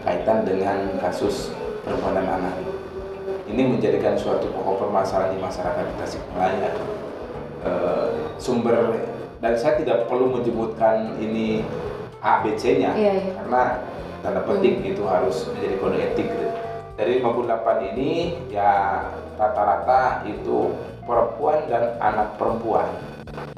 kaitan 0.04 0.44
dengan 0.44 1.00
kasus 1.00 1.56
perempuan 1.80 2.20
dan 2.20 2.28
anak. 2.28 2.60
Ini 3.48 3.72
menjadikan 3.72 4.20
suatu 4.20 4.52
pokok 4.52 4.84
permasalahan 4.84 5.32
di 5.32 5.40
masyarakat 5.40 5.96
Tasikmalaya. 5.96 6.70
Eh, 7.64 8.08
sumber 8.36 9.00
dan 9.40 9.56
saya 9.56 9.80
tidak 9.80 10.12
perlu 10.12 10.28
menyebutkan 10.28 11.16
ini 11.24 11.64
A 12.20 12.44
B 12.44 12.52
C-nya 12.52 12.92
Iya, 12.92 13.12
iya. 13.16 13.32
karena 13.32 13.62
tanda 14.20 14.44
petik 14.44 14.84
itu 14.84 15.02
harus 15.08 15.48
menjadi 15.56 15.74
kode 15.80 15.98
etik. 16.04 16.28
Dari 17.00 17.22
58 17.24 17.96
ini 17.96 18.10
ya 18.52 19.06
rata-rata 19.38 20.26
itu 20.26 20.74
perempuan 21.06 21.62
dan 21.70 21.94
anak 22.02 22.34
perempuan 22.36 22.90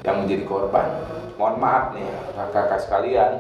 yang 0.05 0.23
menjadi 0.23 0.45
korban. 0.45 0.87
Mohon 1.41 1.57
maaf 1.57 1.85
nih 1.97 2.05
kakak-kakak 2.37 2.81
sekalian, 2.85 3.33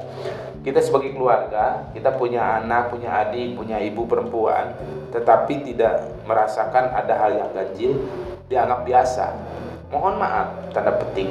kita 0.64 0.80
sebagai 0.80 1.12
keluarga, 1.12 1.84
kita 1.92 2.16
punya 2.16 2.64
anak, 2.64 2.88
punya 2.88 3.12
adik, 3.12 3.60
punya 3.60 3.76
ibu 3.76 4.08
perempuan, 4.08 4.72
tetapi 5.12 5.68
tidak 5.68 6.08
merasakan 6.24 6.96
ada 6.96 7.12
hal 7.20 7.30
yang 7.36 7.50
ganjil, 7.52 8.00
dianggap 8.48 8.88
biasa. 8.88 9.36
Mohon 9.92 10.14
maaf, 10.16 10.48
tanda 10.72 10.96
petik. 10.96 11.28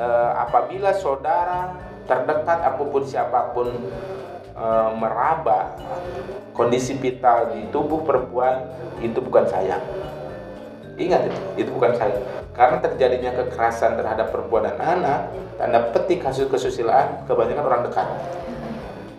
Eh, 0.00 0.30
apabila 0.40 0.96
saudara 0.96 1.76
terdekat 2.08 2.58
apa 2.64 2.80
pun 2.80 3.04
siapa 3.04 3.52
pun 3.52 3.68
eh, 4.54 4.90
meraba 4.98 5.74
kondisi 6.52 6.98
vital 6.98 7.54
di 7.54 7.66
tubuh 7.70 8.02
perempuan 8.04 8.66
itu 9.00 9.18
bukan 9.22 9.46
sayang. 9.48 9.80
Ingat 11.00 11.32
itu, 11.32 11.40
itu 11.64 11.70
bukan 11.72 11.96
saya. 11.96 12.12
Karena 12.52 12.76
terjadinya 12.84 13.32
kekerasan 13.32 13.96
terhadap 13.96 14.28
perempuan 14.28 14.68
dan 14.68 14.76
anak, 14.76 15.20
tanda 15.56 15.80
petik 15.96 16.20
kasus 16.20 16.44
kesusilaan 16.50 17.24
kebanyakan 17.24 17.64
orang 17.64 17.82
dekat, 17.88 18.08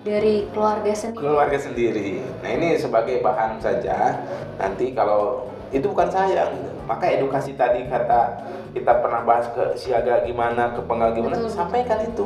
Dari 0.02 0.46
keluarga 0.54 0.94
sendiri? 0.94 1.22
keluarga 1.22 1.58
sendiri. 1.58 2.10
Nah 2.42 2.50
ini 2.54 2.78
sebagai 2.78 3.22
bahan 3.22 3.58
saja. 3.58 4.18
Nanti 4.62 4.94
kalau 4.94 5.50
itu 5.74 5.86
bukan 5.90 6.10
sayang, 6.10 6.54
gitu. 6.54 6.71
Maka 6.88 7.06
edukasi 7.10 7.54
tadi 7.58 7.86
kata 7.88 8.42
kita 8.72 9.04
pernah 9.04 9.22
bahas 9.28 9.48
ke 9.52 9.76
siaga 9.76 10.24
gimana, 10.24 10.72
ke 10.74 10.82
penggal 10.88 11.12
gimana, 11.12 11.36
Betul. 11.38 11.52
sampaikan 11.52 12.00
itu. 12.08 12.26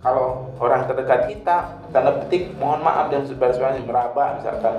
Kalau 0.00 0.52
orang 0.60 0.84
terdekat 0.84 1.32
kita, 1.32 1.56
tanda 1.92 2.12
petik 2.24 2.52
mohon 2.60 2.84
maaf 2.84 3.08
dan 3.08 3.24
sebagainya 3.24 3.84
meraba 3.84 4.36
misalkan 4.36 4.76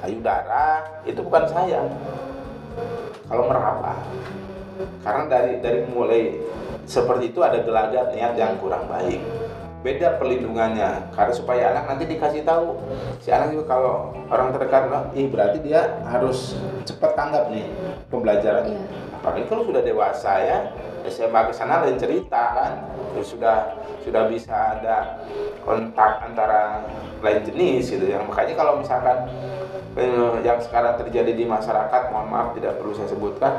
payudara, 0.00 0.84
itu 1.08 1.20
bukan 1.24 1.44
sayang. 1.48 1.88
Kalau 3.26 3.44
meraba, 3.48 3.96
karena 5.00 5.24
dari 5.28 5.52
dari 5.64 5.80
mulai 5.88 6.36
seperti 6.86 7.34
itu 7.34 7.40
ada 7.42 7.58
gelagat 7.64 8.14
niat 8.14 8.38
yang 8.38 8.54
kurang 8.62 8.86
baik 8.86 9.18
beda 9.86 10.18
perlindungannya. 10.18 11.14
Karena 11.14 11.32
supaya 11.32 11.62
anak 11.70 11.94
nanti 11.94 12.04
dikasih 12.10 12.42
tahu. 12.42 12.74
Si 13.22 13.30
anak 13.30 13.54
juga 13.54 13.78
kalau 13.78 14.10
orang 14.26 14.50
terdekat 14.50 14.90
bilang, 14.90 15.06
ih 15.14 15.30
berarti 15.30 15.62
dia 15.62 16.02
harus 16.02 16.58
cepat 16.82 17.14
tanggap 17.14 17.54
nih 17.54 17.70
pembelajaran. 18.10 18.66
Iya. 18.66 18.82
apalagi 19.16 19.48
kalau 19.50 19.62
sudah 19.66 19.82
dewasa 19.82 20.38
ya 20.38 20.58
SMA 21.10 21.40
ke 21.50 21.52
sana 21.54 21.86
lain 21.86 21.94
cerita 21.94 22.42
kan. 22.58 22.72
Terus 23.14 23.32
sudah 23.32 23.78
sudah 24.02 24.22
bisa 24.26 24.54
ada 24.76 25.22
kontak 25.62 26.26
antara 26.26 26.82
lain 27.22 27.46
jenis 27.46 27.94
gitu 27.94 28.10
ya. 28.10 28.18
Makanya 28.26 28.54
kalau 28.58 28.82
misalkan 28.82 29.30
eh, 29.94 30.34
yang 30.42 30.58
sekarang 30.58 30.98
terjadi 30.98 31.32
di 31.32 31.46
masyarakat 31.46 32.02
mohon 32.10 32.28
maaf 32.28 32.48
tidak 32.58 32.76
perlu 32.76 32.92
saya 32.92 33.08
sebutkan 33.08 33.54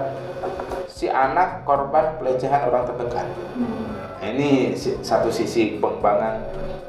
si 0.87 1.09
anak 1.09 1.65
korban 1.67 2.15
pelecehan 2.21 2.69
orang 2.69 2.85
terdekat. 2.89 3.27
Nah, 3.57 3.86
ini 4.23 4.73
satu 5.05 5.29
sisi 5.29 5.77
pengembangan 5.77 6.41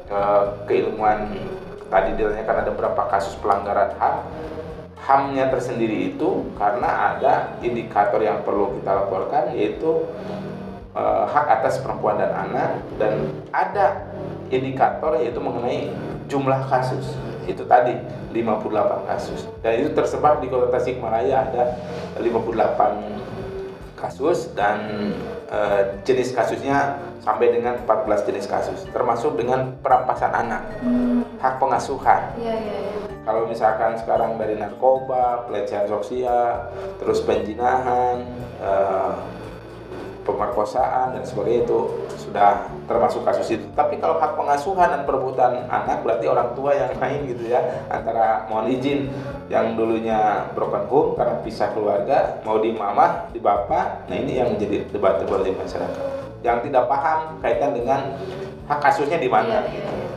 eh, 0.09 0.43
keilmuan 0.65 1.29
tadi 1.89 2.17
ditanyakan 2.17 2.55
ada 2.65 2.71
berapa 2.73 3.01
kasus 3.09 3.37
pelanggaran 3.37 3.93
HAM. 3.97 4.17
HAM-nya 4.99 5.49
tersendiri 5.49 6.13
itu 6.13 6.53
karena 6.59 7.15
ada 7.15 7.57
indikator 7.65 8.21
yang 8.21 8.45
perlu 8.45 8.77
kita 8.77 9.05
laporkan 9.05 9.53
yaitu 9.53 10.05
eh, 10.93 11.23
hak 11.29 11.45
atas 11.61 11.81
perempuan 11.81 12.17
dan 12.17 12.33
anak 12.33 12.81
dan 12.97 13.29
ada 13.53 14.09
indikator 14.49 15.17
yaitu 15.21 15.37
mengenai 15.41 15.93
jumlah 16.29 16.65
kasus. 16.69 17.13
Itu 17.49 17.65
tadi 17.65 17.97
58 18.29 19.09
kasus. 19.09 19.49
Dan 19.65 19.81
itu 19.81 19.89
tersebar 19.97 20.37
di 20.37 20.53
Kota 20.53 20.69
Tasikmalaya 20.69 21.49
ada 21.49 21.63
58 22.21 23.28
kasus 23.99 24.55
dan 24.55 25.11
eh, 25.51 25.99
jenis 26.07 26.31
kasusnya 26.31 26.95
sampai 27.19 27.51
dengan 27.51 27.75
14 27.83 28.27
jenis 28.31 28.47
kasus 28.47 28.87
termasuk 28.89 29.35
dengan 29.35 29.75
perampasan 29.83 30.31
anak 30.31 30.63
Hmm, 30.79 31.27
hak 31.37 31.59
pengasuhan 31.59 32.31
Iya, 32.39 32.55
iya, 32.55 32.77
iya. 32.79 32.95
kalau 33.27 33.43
misalkan 33.45 33.99
sekarang 33.99 34.39
dari 34.39 34.55
narkoba 34.55 35.43
pelecehan 35.45 35.85
sosial 35.85 36.71
terus 36.97 37.19
penjinahan 37.21 38.23
eh, 38.63 39.11
pemerkosaan 40.23 41.15
dan 41.15 41.23
sebagainya 41.23 41.67
itu 41.69 41.79
sudah 42.19 42.67
termasuk 42.85 43.23
kasus 43.23 43.59
itu. 43.59 43.65
Tapi 43.73 43.97
kalau 44.01 44.19
hak 44.19 44.35
pengasuhan 44.35 44.89
dan 44.89 45.01
perebutan 45.07 45.65
anak 45.67 46.03
berarti 46.03 46.25
orang 46.27 46.51
tua 46.53 46.75
yang 46.75 46.91
main 46.97 47.23
gitu 47.25 47.47
ya 47.47 47.59
antara 47.87 48.47
mohon 48.47 48.69
izin 48.69 49.09
yang 49.49 49.73
dulunya 49.73 50.49
broken 50.53 50.85
home 50.89 51.15
karena 51.17 51.41
pisah 51.41 51.69
keluarga 51.73 52.39
mau 52.45 52.61
di 52.61 52.75
mama 52.75 53.29
di 53.33 53.41
bapak 53.41 54.05
nah 54.05 54.15
ini 54.15 54.37
yang 54.37 54.53
menjadi 54.53 54.85
debat 54.91 55.21
debat 55.21 55.41
di 55.45 55.53
masyarakat. 55.55 56.05
Yang 56.39 56.71
tidak 56.71 56.83
paham 56.87 57.19
kaitan 57.43 57.71
dengan 57.75 57.99
hak 58.67 58.79
kasusnya 58.79 59.19
di 59.19 59.27
mana. 59.27 59.65
Iya. 59.67 60.08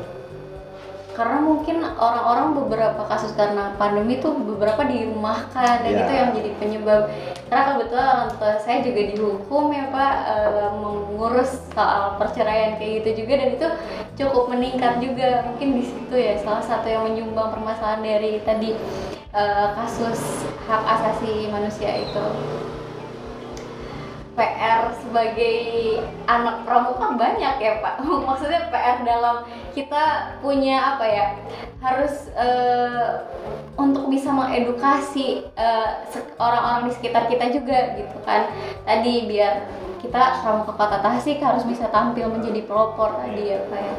Karena 1.12 1.44
mungkin 1.44 1.84
orang-orang 1.84 2.56
beberapa 2.56 3.04
kasus 3.04 3.36
karena 3.36 3.76
pandemi 3.76 4.16
tuh 4.18 4.32
beberapa 4.32 4.80
dirumahkan 4.88 5.84
dan 5.84 5.92
Iya. 5.92 6.00
itu 6.04 6.12
yang 6.16 6.30
jadi 6.32 6.50
penyebab. 6.56 7.02
Karena 7.52 7.62
kebetulan 7.76 8.06
orang 8.16 8.30
tua 8.40 8.52
saya 8.56 8.78
juga 8.80 9.00
dihukum 9.12 9.64
ya 9.76 9.84
Pak 9.92 10.14
eh, 10.24 10.70
mengurus 10.80 11.50
soal 11.76 12.16
perceraian 12.16 12.80
kayak 12.80 13.04
gitu 13.04 13.24
juga 13.24 13.32
dan 13.44 13.48
itu 13.60 13.68
cukup 14.24 14.44
meningkat 14.56 15.04
juga. 15.04 15.44
Mungkin 15.52 15.68
di 15.76 15.84
situ 15.84 16.14
ya 16.16 16.40
salah 16.40 16.64
satu 16.64 16.88
yang 16.88 17.04
menyumbang 17.04 17.52
permasalahan 17.52 18.00
dari 18.00 18.40
tadi 18.40 18.72
eh, 19.36 19.68
kasus 19.76 20.48
hak 20.64 20.82
asasi 20.96 21.52
manusia 21.52 21.92
itu. 22.00 22.26
PR 24.32 24.88
sebagai 24.96 25.58
anak 26.24 26.64
pramuka 26.64 27.16
banyak 27.16 27.54
ya 27.60 27.84
Pak. 27.84 28.00
Maksudnya 28.28 28.72
PR 28.72 29.04
dalam 29.04 29.44
kita 29.76 30.36
punya 30.40 30.96
apa 30.96 31.04
ya 31.04 31.26
harus 31.84 32.32
eh, 32.32 33.12
untuk 33.76 34.08
bisa 34.08 34.32
mengedukasi 34.32 35.48
se- 36.08 36.32
orang-orang 36.38 36.88
di 36.88 36.92
sekitar 36.96 37.28
kita 37.28 37.52
juga 37.52 37.96
gitu 38.00 38.16
kan. 38.24 38.48
Tadi 38.88 39.28
biar 39.28 39.68
kita 40.00 40.42
pramuka 40.42 40.74
kota 40.74 40.98
Tasik 40.98 41.38
harus 41.38 41.62
bisa 41.68 41.86
tampil 41.92 42.26
menjadi 42.32 42.64
pelopor 42.66 43.16
tadi 43.22 43.52
ya 43.52 43.60
Pak 43.68 43.80
ya. 43.80 43.94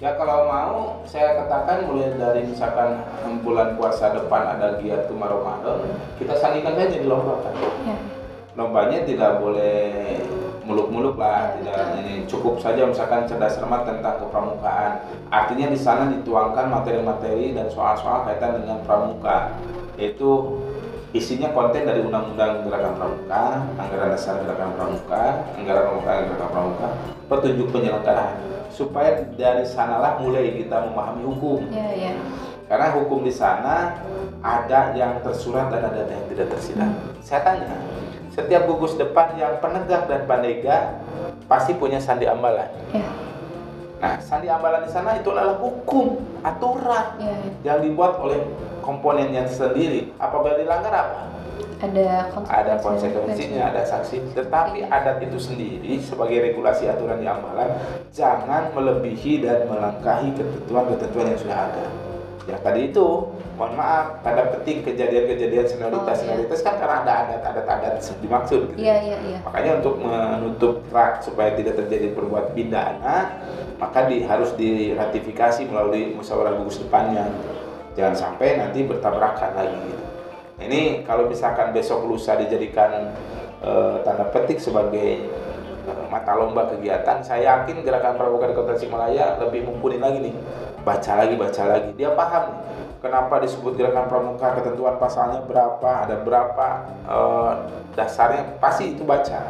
Ya 0.00 0.10
kalau 0.16 0.48
mau 0.48 1.04
saya 1.04 1.44
katakan 1.44 1.84
mulai 1.84 2.16
dari 2.16 2.48
misalkan 2.48 3.04
bulan 3.44 3.76
puasa 3.76 4.16
depan 4.16 4.56
ada 4.56 4.80
giat 4.80 5.04
Ramadan, 5.12 5.92
kita 6.16 6.32
sandingkan 6.40 6.72
saja 6.72 6.96
di 6.96 7.04
lomba 7.04 7.36
kan. 7.44 7.52
Ya. 7.84 8.19
Lombanya 8.58 9.06
tidak 9.06 9.38
boleh 9.38 10.18
muluk-muluk 10.66 11.18
lah, 11.18 11.54
Ya, 11.62 11.62
tidak 11.62 11.78
betul. 11.82 11.98
ini 12.02 12.14
cukup 12.26 12.54
saja 12.58 12.82
misalkan 12.86 13.26
cerdas 13.26 13.58
cermat 13.58 13.82
tentang 13.86 14.22
kepramukaan. 14.22 14.92
Artinya 15.30 15.66
di 15.70 15.78
sana 15.78 16.10
dituangkan 16.10 16.66
materi-materi 16.70 17.54
dan 17.54 17.66
soal-soal 17.70 18.26
kaitan 18.26 18.62
dengan 18.62 18.78
pramuka, 18.86 19.54
yaitu 19.98 20.58
isinya 21.10 21.50
konten 21.50 21.82
dari 21.86 22.02
undang-undang 22.06 22.62
gerakan 22.66 22.94
pramuka, 22.94 23.42
anggaran 23.78 24.08
dasar 24.14 24.38
gerakan 24.46 24.70
pramuka, 24.78 25.22
anggaran 25.58 25.82
rumah 25.90 26.02
tangga 26.06 26.22
gerakan 26.30 26.50
pramuka, 26.54 26.88
petunjuk 27.26 27.68
penyelenggaraan 27.74 28.34
supaya 28.70 29.26
dari 29.34 29.66
sanalah 29.66 30.22
mulai 30.22 30.54
kita 30.54 30.86
memahami 30.86 31.26
hukum 31.26 31.66
Ya 31.74 31.90
ya. 31.90 32.12
karena 32.70 32.94
hukum 32.94 33.26
di 33.26 33.34
sana 33.34 33.98
ada 34.40 34.94
yang 34.94 35.18
tersurat 35.20 35.66
dan 35.74 35.90
ada 35.90 36.06
yang 36.06 36.24
tidak 36.30 36.54
tersirat. 36.54 36.90
Saya 37.20 37.42
tanya, 37.42 37.66
setiap 38.30 38.62
gugus 38.66 38.94
depan 38.94 39.34
yang 39.34 39.58
penegak 39.58 40.06
dan 40.06 40.24
pandega 40.24 41.02
pasti 41.50 41.74
punya 41.74 41.98
sandi 41.98 42.30
ambalan. 42.30 42.70
Ya. 42.94 43.06
Nah, 44.00 44.16
sandi 44.16 44.48
ambalan 44.48 44.86
di 44.86 44.90
sana 44.90 45.20
itu 45.20 45.28
adalah 45.28 45.60
hukum, 45.60 46.16
aturan 46.40 47.20
Ya. 47.20 47.36
ya. 47.36 47.50
yang 47.74 47.78
dibuat 47.84 48.16
oleh 48.16 48.40
komponennya 48.80 49.44
sendiri. 49.44 50.14
Apabila 50.16 50.56
dilanggar 50.56 50.94
apa? 50.94 51.20
ada 51.80 52.28
ada 52.52 52.74
konsekuensinya, 52.84 53.72
ada 53.72 53.82
sanksi. 53.88 54.20
Tetapi 54.36 54.84
adat 54.84 55.24
itu 55.24 55.40
sendiri 55.40 55.96
sebagai 56.04 56.52
regulasi 56.52 56.84
aturan 56.92 57.24
yang 57.24 57.40
amalan 57.40 57.72
jangan 58.12 58.68
melebihi 58.76 59.40
dan 59.40 59.64
melangkahi 59.64 60.36
ketentuan-ketentuan 60.36 61.32
yang 61.32 61.40
sudah 61.40 61.58
ada. 61.72 61.84
Ya 62.50 62.58
tadi 62.58 62.90
itu, 62.90 63.06
mohon 63.54 63.78
maaf, 63.78 64.18
tanda 64.26 64.50
petik 64.50 64.82
kejadian-kejadian 64.82 65.66
senioritas 65.70 66.26
Oh, 66.26 66.34
iya. 66.34 66.50
kan 66.50 66.74
karena 66.82 66.96
ada 67.06 67.12
adat-adat-adat 67.30 67.94
dimaksud. 68.18 68.74
Gitu. 68.74 68.82
Iya 68.82 68.96
iya 69.06 69.18
iya. 69.22 69.38
Makanya 69.46 69.78
untuk 69.78 69.94
menutup 70.02 70.82
rak 70.90 71.22
supaya 71.22 71.54
tidak 71.54 71.78
terjadi 71.78 72.10
perbuatan 72.10 72.50
pidana, 72.50 73.38
maka 73.78 74.10
di, 74.10 74.26
harus 74.26 74.50
diratifikasi 74.58 75.62
melalui 75.70 76.10
musyawarah 76.18 76.58
gugus 76.58 76.82
depannya. 76.82 77.30
Jangan 77.94 78.14
sampai 78.18 78.58
nanti 78.58 78.82
bertabrakan 78.82 79.50
lagi. 79.54 79.78
Gitu. 79.78 80.02
Nah, 80.58 80.64
Ini 80.66 80.80
kalau 81.06 81.30
misalkan 81.30 81.70
besok 81.70 82.10
lusa 82.10 82.34
dijadikan 82.34 83.14
eh, 83.62 83.96
tanda 84.02 84.26
petik 84.34 84.58
sebagai 84.58 85.30
eh, 85.86 86.04
mata 86.10 86.34
lomba 86.34 86.66
kegiatan, 86.66 87.22
saya 87.22 87.62
yakin 87.62 87.86
gerakan 87.86 88.18
pramuka 88.18 88.50
di 88.50 88.54
Kota 88.58 88.74
Tasikmalaya 88.74 89.38
lebih 89.38 89.70
mumpuni 89.70 90.02
lagi 90.02 90.18
nih. 90.18 90.34
Baca 90.80 91.12
lagi, 91.20 91.34
baca 91.36 91.62
lagi. 91.68 91.90
Dia 91.96 92.16
paham 92.16 92.44
kenapa 93.04 93.40
disebut 93.44 93.76
gerakan 93.76 94.06
pramuka, 94.08 94.56
ketentuan 94.56 94.96
pasalnya 94.96 95.44
berapa, 95.44 95.90
ada 96.08 96.16
berapa 96.24 96.68
eh, 97.04 97.52
dasarnya, 97.96 98.56
pasti 98.60 98.96
itu 98.96 99.04
baca. 99.04 99.40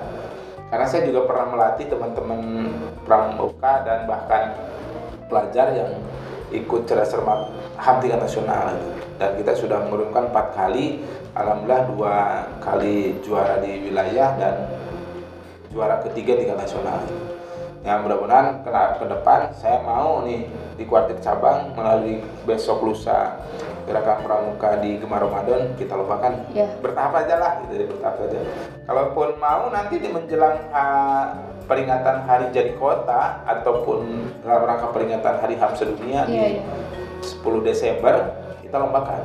Karena 0.71 0.87
saya 0.87 1.03
juga 1.07 1.27
pernah 1.27 1.51
melatih 1.51 1.91
teman-teman 1.91 2.71
pramuka 3.03 3.83
dan 3.83 4.07
bahkan 4.07 4.55
pelajar 5.27 5.75
yang 5.75 5.91
ikut 6.51 6.87
cerdas 6.87 7.15
cermat 7.15 7.47
HAM 7.79 8.03
tingkat 8.03 8.21
nasional 8.23 8.75
dan 9.23 9.31
kita 9.39 9.53
sudah 9.55 9.87
menurunkan 9.87 10.35
empat 10.35 10.47
kali 10.53 10.99
alhamdulillah 11.39 11.83
dua 11.95 12.15
kali 12.59 13.15
juara 13.23 13.63
di 13.63 13.87
wilayah 13.87 14.35
dan 14.35 14.55
juara 15.71 16.03
ketiga 16.03 16.35
tingkat 16.35 16.59
nasional 16.59 17.01
ya 17.81 17.97
mudah-mudahan 17.97 18.61
ke, 18.61 18.71
ke 18.71 19.05
depan 19.09 19.41
saya 19.57 19.81
mau 19.81 20.21
nih 20.21 20.45
di 20.77 20.85
kuartir 20.85 21.17
cabang 21.21 21.73
melalui 21.73 22.21
besok 22.45 22.85
lusa 22.85 23.41
gerakan 23.89 24.21
pramuka 24.21 24.77
di 24.79 25.01
Gemar 25.01 25.25
Ramadan 25.25 25.73
kita 25.75 25.97
lupakan 25.97 26.45
Iya. 26.53 26.69
bertahap 26.79 27.13
aja 27.17 27.35
lah 27.41 27.53
gitu 27.65 27.75
ya, 27.75 27.87
bertahap 27.89 28.17
aja 28.29 28.39
kalaupun 28.85 29.29
mau 29.41 29.73
nanti 29.73 29.97
di 29.97 30.09
menjelang 30.13 30.61
ah, 30.71 31.25
peringatan 31.65 32.29
hari 32.29 32.53
jadi 32.53 32.77
kota 32.77 33.41
ataupun 33.49 34.29
dalam 34.45 34.63
rangka 34.67 34.93
peringatan 34.93 35.35
hari 35.41 35.55
HAM 35.57 35.73
sedunia 35.73 36.29
Iya 36.29 36.61
di 36.61 36.61
iya. 36.61 36.65
10 37.21 37.61
Desember 37.63 38.17
kita 38.61 38.77
lombakan. 38.79 39.19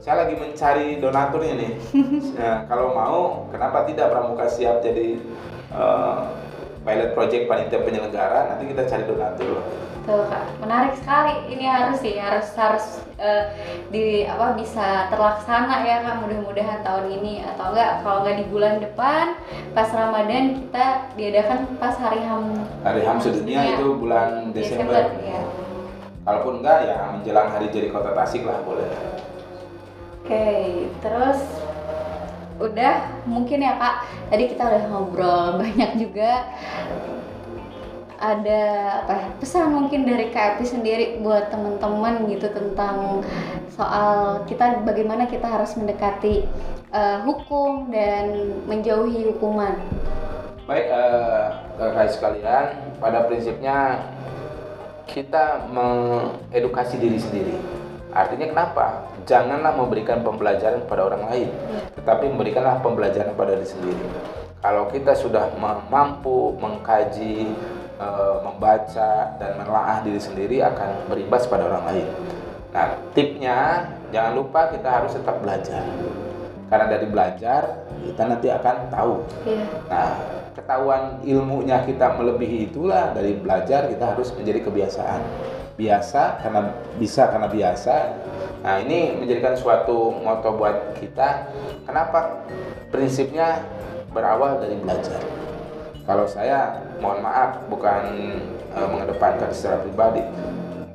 Saya 0.00 0.24
lagi 0.24 0.34
mencari 0.34 0.96
donaturnya 0.96 1.52
nih. 1.52 1.72
Nah, 2.40 2.64
kalau 2.64 2.96
mau, 2.96 3.44
kenapa 3.52 3.84
tidak 3.84 4.08
Pramuka 4.08 4.48
siap 4.48 4.80
jadi 4.80 5.20
eh, 5.68 6.16
pilot 6.86 7.10
project 7.18 7.50
panitia 7.50 7.82
penyelenggara? 7.82 8.54
Nanti 8.54 8.70
kita 8.70 8.86
cari 8.86 9.02
donatur. 9.04 9.58
Tuh 10.06 10.22
kak, 10.30 10.62
menarik 10.62 10.94
sekali. 10.94 11.34
Ini 11.50 11.66
harus 11.66 11.98
sih 11.98 12.14
harus 12.14 12.46
harus 12.54 13.02
eh, 13.18 13.50
di 13.90 14.22
apa 14.22 14.54
bisa 14.54 15.10
terlaksana 15.10 15.82
ya 15.82 16.06
kak. 16.06 16.22
Mudah-mudahan 16.22 16.86
tahun 16.86 17.10
ini 17.10 17.42
atau 17.42 17.74
enggak 17.74 18.06
kalau 18.06 18.22
enggak 18.22 18.36
di 18.38 18.46
bulan 18.46 18.74
depan 18.78 19.34
pas 19.74 19.90
Ramadan 19.90 20.62
kita 20.62 20.86
diadakan 21.18 21.58
pas 21.82 21.98
hari 21.98 22.22
Ham 22.22 22.54
Hari 22.86 23.02
HAM 23.02 23.18
sedunia 23.18 23.66
Sedunia. 23.66 23.74
itu 23.74 23.86
bulan 23.98 24.28
Desember. 24.54 25.10
ya. 25.26 25.42
Kalaupun 26.22 26.62
enggak 26.62 26.78
ya 26.86 26.98
menjelang 27.10 27.48
hari 27.50 27.66
jadi 27.74 27.90
kota 27.90 28.14
Tasik 28.14 28.46
lah 28.46 28.62
boleh. 28.62 28.86
Oke, 30.22 30.46
terus 31.02 31.38
udah 32.60 33.24
mungkin 33.28 33.62
ya 33.62 33.76
kak. 33.76 33.96
Tadi 34.32 34.44
kita 34.52 34.62
udah 34.64 34.82
ngobrol 34.88 35.46
banyak 35.62 35.90
juga. 36.00 36.50
Ada 38.16 38.62
apa 39.04 39.12
ya, 39.12 39.28
pesan 39.36 39.76
mungkin 39.76 40.08
dari 40.08 40.32
KFP 40.32 40.64
sendiri 40.64 41.04
buat 41.20 41.52
teman-teman 41.52 42.24
gitu 42.32 42.48
tentang 42.48 43.20
soal 43.76 44.40
kita 44.48 44.80
bagaimana 44.88 45.28
kita 45.28 45.44
harus 45.44 45.76
mendekati 45.76 46.48
eh, 46.96 47.18
hukum 47.28 47.92
dan 47.92 48.56
menjauhi 48.64 49.20
hukuman. 49.28 49.76
Baik, 50.64 50.88
eh, 50.88 51.44
kakak 51.76 52.08
sekalian, 52.08 52.66
pada 52.96 53.28
prinsipnya 53.28 54.00
kita 55.04 55.68
mengedukasi 55.70 56.96
diri 56.96 57.20
sendiri. 57.20 57.75
Artinya 58.16 58.46
kenapa? 58.48 59.04
Janganlah 59.28 59.76
memberikan 59.76 60.24
pembelajaran 60.24 60.88
kepada 60.88 61.02
orang 61.12 61.28
lain, 61.28 61.48
tetapi 62.00 62.32
memberikanlah 62.32 62.80
pembelajaran 62.80 63.36
pada 63.36 63.52
diri 63.52 63.68
sendiri. 63.68 64.04
Kalau 64.64 64.88
kita 64.88 65.12
sudah 65.12 65.52
ma- 65.60 65.84
mampu 65.92 66.56
mengkaji, 66.56 67.52
eh, 68.00 68.36
membaca 68.40 69.36
dan 69.36 69.50
menelaah 69.60 70.00
diri 70.00 70.16
sendiri 70.16 70.64
akan 70.64 71.12
berimbas 71.12 71.44
pada 71.44 71.68
orang 71.68 71.84
lain. 71.92 72.08
Nah, 72.72 72.96
tipnya 73.12 73.84
jangan 74.08 74.32
lupa 74.32 74.72
kita 74.72 74.88
harus 74.88 75.12
tetap 75.12 75.36
belajar. 75.44 75.84
Karena 76.66 76.86
dari 76.90 77.06
belajar 77.06 77.62
kita 78.02 78.22
nanti 78.26 78.48
akan 78.50 78.76
tahu 78.90 79.14
Iya. 79.46 79.66
Nah, 79.86 80.10
ketahuan 80.56 81.20
ilmunya 81.20 81.84
kita 81.84 82.16
melebihi 82.16 82.72
itulah 82.72 83.12
dari 83.12 83.36
belajar 83.36 83.92
kita 83.92 84.16
harus 84.16 84.32
menjadi 84.32 84.64
kebiasaan. 84.64 85.20
Biasa 85.76 86.40
karena 86.40 86.72
bisa 86.96 87.28
karena 87.28 87.48
biasa. 87.52 87.94
Nah, 88.64 88.80
ini 88.80 89.20
menjadikan 89.20 89.52
suatu 89.52 90.08
moto 90.16 90.56
buat 90.56 90.96
kita. 90.96 91.52
Kenapa? 91.84 92.48
Prinsipnya 92.88 93.60
berawal 94.16 94.64
dari 94.64 94.80
belajar. 94.80 95.20
Kalau 96.08 96.24
saya, 96.24 96.80
mohon 97.04 97.20
maaf, 97.20 97.60
bukan 97.68 98.02
eh, 98.72 98.88
mengedepankan 98.88 99.52
secara 99.52 99.84
pribadi. 99.84 100.24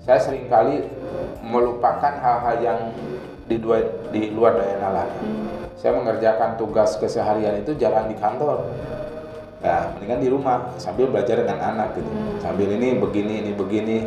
Saya 0.01 0.17
sering 0.17 0.49
kali 0.49 0.89
melupakan 1.45 2.17
hal-hal 2.17 2.57
yang 2.65 2.79
di, 3.45 3.61
dua- 3.61 3.93
di 4.09 4.33
luar 4.33 4.57
daya 4.57 4.81
nalar 4.81 5.09
saya 5.81 5.97
mengerjakan 5.97 6.61
tugas 6.61 6.93
keseharian 7.01 7.57
itu 7.65 7.73
jarang 7.73 8.05
di 8.05 8.13
kantor 8.21 8.69
ya 9.61 9.93
mendingan 9.93 10.19
di 10.19 10.29
rumah 10.33 10.73
sambil 10.81 11.09
belajar 11.09 11.41
dengan 11.41 11.61
anak 11.61 11.93
gitu. 11.93 12.09
Sambil 12.41 12.67
ini 12.73 12.97
begini 12.97 13.33
ini 13.45 13.51
begini. 13.53 13.97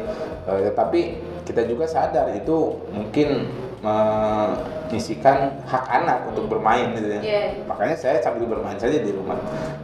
Eh, 0.44 0.60
tetapi 0.70 1.00
kita 1.46 1.64
juga 1.70 1.86
sadar 1.86 2.34
itu 2.34 2.82
mungkin 2.90 3.48
menyisikan 3.84 5.60
hak 5.68 5.84
anak 5.92 6.24
untuk 6.32 6.48
bermain 6.48 6.96
gitu 6.96 7.08
ya. 7.08 7.20
Iya. 7.20 7.42
makanya 7.68 7.96
saya 8.00 8.16
sambil 8.24 8.48
bermain 8.48 8.80
saja 8.80 8.96
di 8.96 9.12
rumah. 9.12 9.36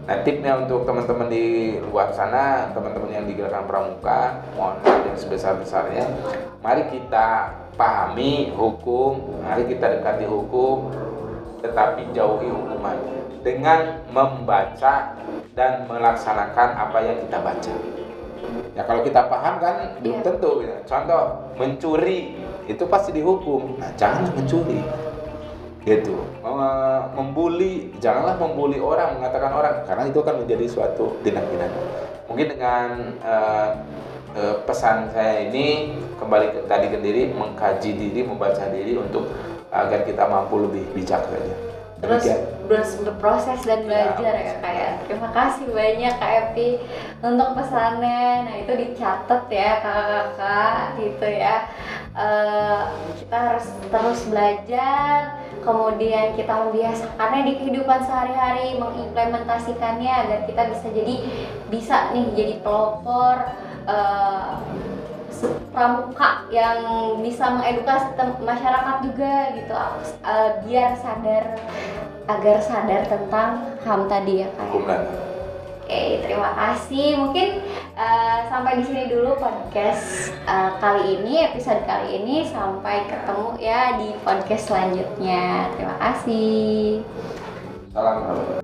Nah 0.09 0.17
tipnya 0.25 0.57
untuk 0.57 0.89
teman-teman 0.89 1.29
di 1.29 1.77
luar 1.85 2.09
sana 2.17 2.73
teman-teman 2.73 3.13
yang 3.13 3.25
di 3.29 3.37
gerakan 3.37 3.69
pramuka 3.69 4.41
mohon 4.57 4.81
yang 5.05 5.17
sebesar-besarnya 5.21 6.09
mari 6.65 6.89
kita 6.89 7.53
pahami 7.77 8.53
hukum 8.57 9.41
mari 9.45 9.69
kita 9.69 10.01
dekati 10.01 10.25
hukum 10.25 10.89
tetapi 11.61 12.11
jauhi 12.13 12.49
hukuman. 12.49 12.97
Dengan 13.41 14.05
membaca 14.13 15.17
dan 15.57 15.89
melaksanakan 15.89 16.69
apa 16.77 16.99
yang 17.01 17.17
kita 17.25 17.39
baca. 17.41 17.75
Ya 18.77 18.83
kalau 18.85 19.01
kita 19.05 19.29
paham 19.29 19.61
kan 19.61 19.77
belum 20.01 20.21
Iya. 20.21 20.25
tentu 20.25 20.51
gitu. 20.65 20.77
contoh 20.89 21.23
mencuri 21.57 22.19
itu 22.69 22.85
pasti 22.89 23.11
dihukum. 23.13 23.77
Nah 23.81 23.91
janganlah 23.97 24.33
mencuri. 24.37 24.81
Gitu. 25.81 26.17
Mem- 26.45 27.09
membuli 27.17 27.89
janganlah 28.05 28.37
membuli 28.37 28.77
orang 28.77 29.17
mengatakan 29.17 29.53
orang 29.57 29.75
karena 29.89 30.05
itu 30.13 30.19
akan 30.21 30.37
menjadi 30.45 30.65
suatu 30.69 31.17
tindak 31.25 31.49
pidana. 31.49 31.81
Mungkin 32.29 32.47
dengan 32.53 32.89
eh, 33.25 33.69
eh, 34.37 34.55
pesan 34.69 35.09
saya 35.11 35.49
ini 35.49 35.97
kembali 36.21 36.47
ke 36.53 36.61
tadi 36.69 36.93
ke 36.93 36.99
diri 37.01 37.33
mengkaji 37.33 37.91
diri 37.97 38.21
membaca 38.23 38.69
diri 38.69 38.95
untuk 39.01 39.33
agar 39.71 40.03
kita 40.03 40.27
mampu 40.27 40.67
lebih 40.67 40.85
bijak 40.95 41.23
saja. 41.27 41.55
Terus 42.01 42.25
Demikian. 42.25 42.41
terus 42.65 42.91
berproses 43.05 43.61
dan 43.67 43.85
belajar 43.85 44.33
ya 44.33 44.55
kak 44.63 44.73
ya 44.73 44.91
terima 45.05 45.29
kasih 45.37 45.69
banyak 45.69 46.15
kak 46.17 46.33
Epi 46.49 46.81
untuk 47.21 47.49
pesannya. 47.61 48.49
Nah 48.49 48.55
itu 48.57 48.73
dicatat 48.73 49.43
ya 49.53 49.71
kakak-kakak 49.85 50.77
gitu 50.97 51.27
ya. 51.29 51.57
Eh, 52.17 52.83
kita 53.21 53.37
harus 53.37 53.67
terus 53.93 54.21
belajar 54.33 55.39
kemudian 55.61 56.33
kita 56.41 56.53
membiasakannya 56.57 57.41
di 57.47 57.55
kehidupan 57.61 58.01
sehari-hari 58.01 58.81
mengimplementasikannya 58.81 60.09
agar 60.09 60.41
kita 60.49 60.63
bisa 60.73 60.87
jadi 60.89 61.15
bisa 61.69 61.97
nih 62.17 62.27
jadi 62.33 62.55
pelopor 62.65 63.45
eh, 63.85 64.51
pramuka 65.71 66.51
yang 66.51 66.81
bisa 67.23 67.47
mengedukasi 67.51 68.13
masyarakat 68.43 68.97
juga 69.07 69.35
gitu 69.55 69.75
eh, 70.27 70.51
biar 70.67 70.91
sadar 70.99 71.45
agar 72.31 72.57
sadar 72.63 73.03
tentang 73.07 73.51
HAM 73.83 74.07
tadi 74.07 74.45
ya 74.45 74.49
kak 74.55 74.67
hukum 74.71 74.85
dan 74.87 75.03
Oke, 75.91 76.23
terima 76.23 76.55
kasih. 76.55 77.19
Mungkin 77.19 77.67
eh, 77.99 78.39
sampai 78.47 78.79
di 78.79 78.87
sini 78.87 79.11
dulu 79.11 79.35
podcast 79.43 80.31
eh, 80.47 80.71
kali 80.79 81.19
ini, 81.19 81.51
episode 81.51 81.83
kali 81.83 82.23
ini. 82.23 82.47
Sampai 82.47 83.11
ketemu 83.11 83.59
ya 83.59 83.99
di 83.99 84.15
podcast 84.23 84.71
selanjutnya. 84.71 85.67
Terima 85.75 85.99
kasih. 85.99 87.03
Salam. 87.91 88.63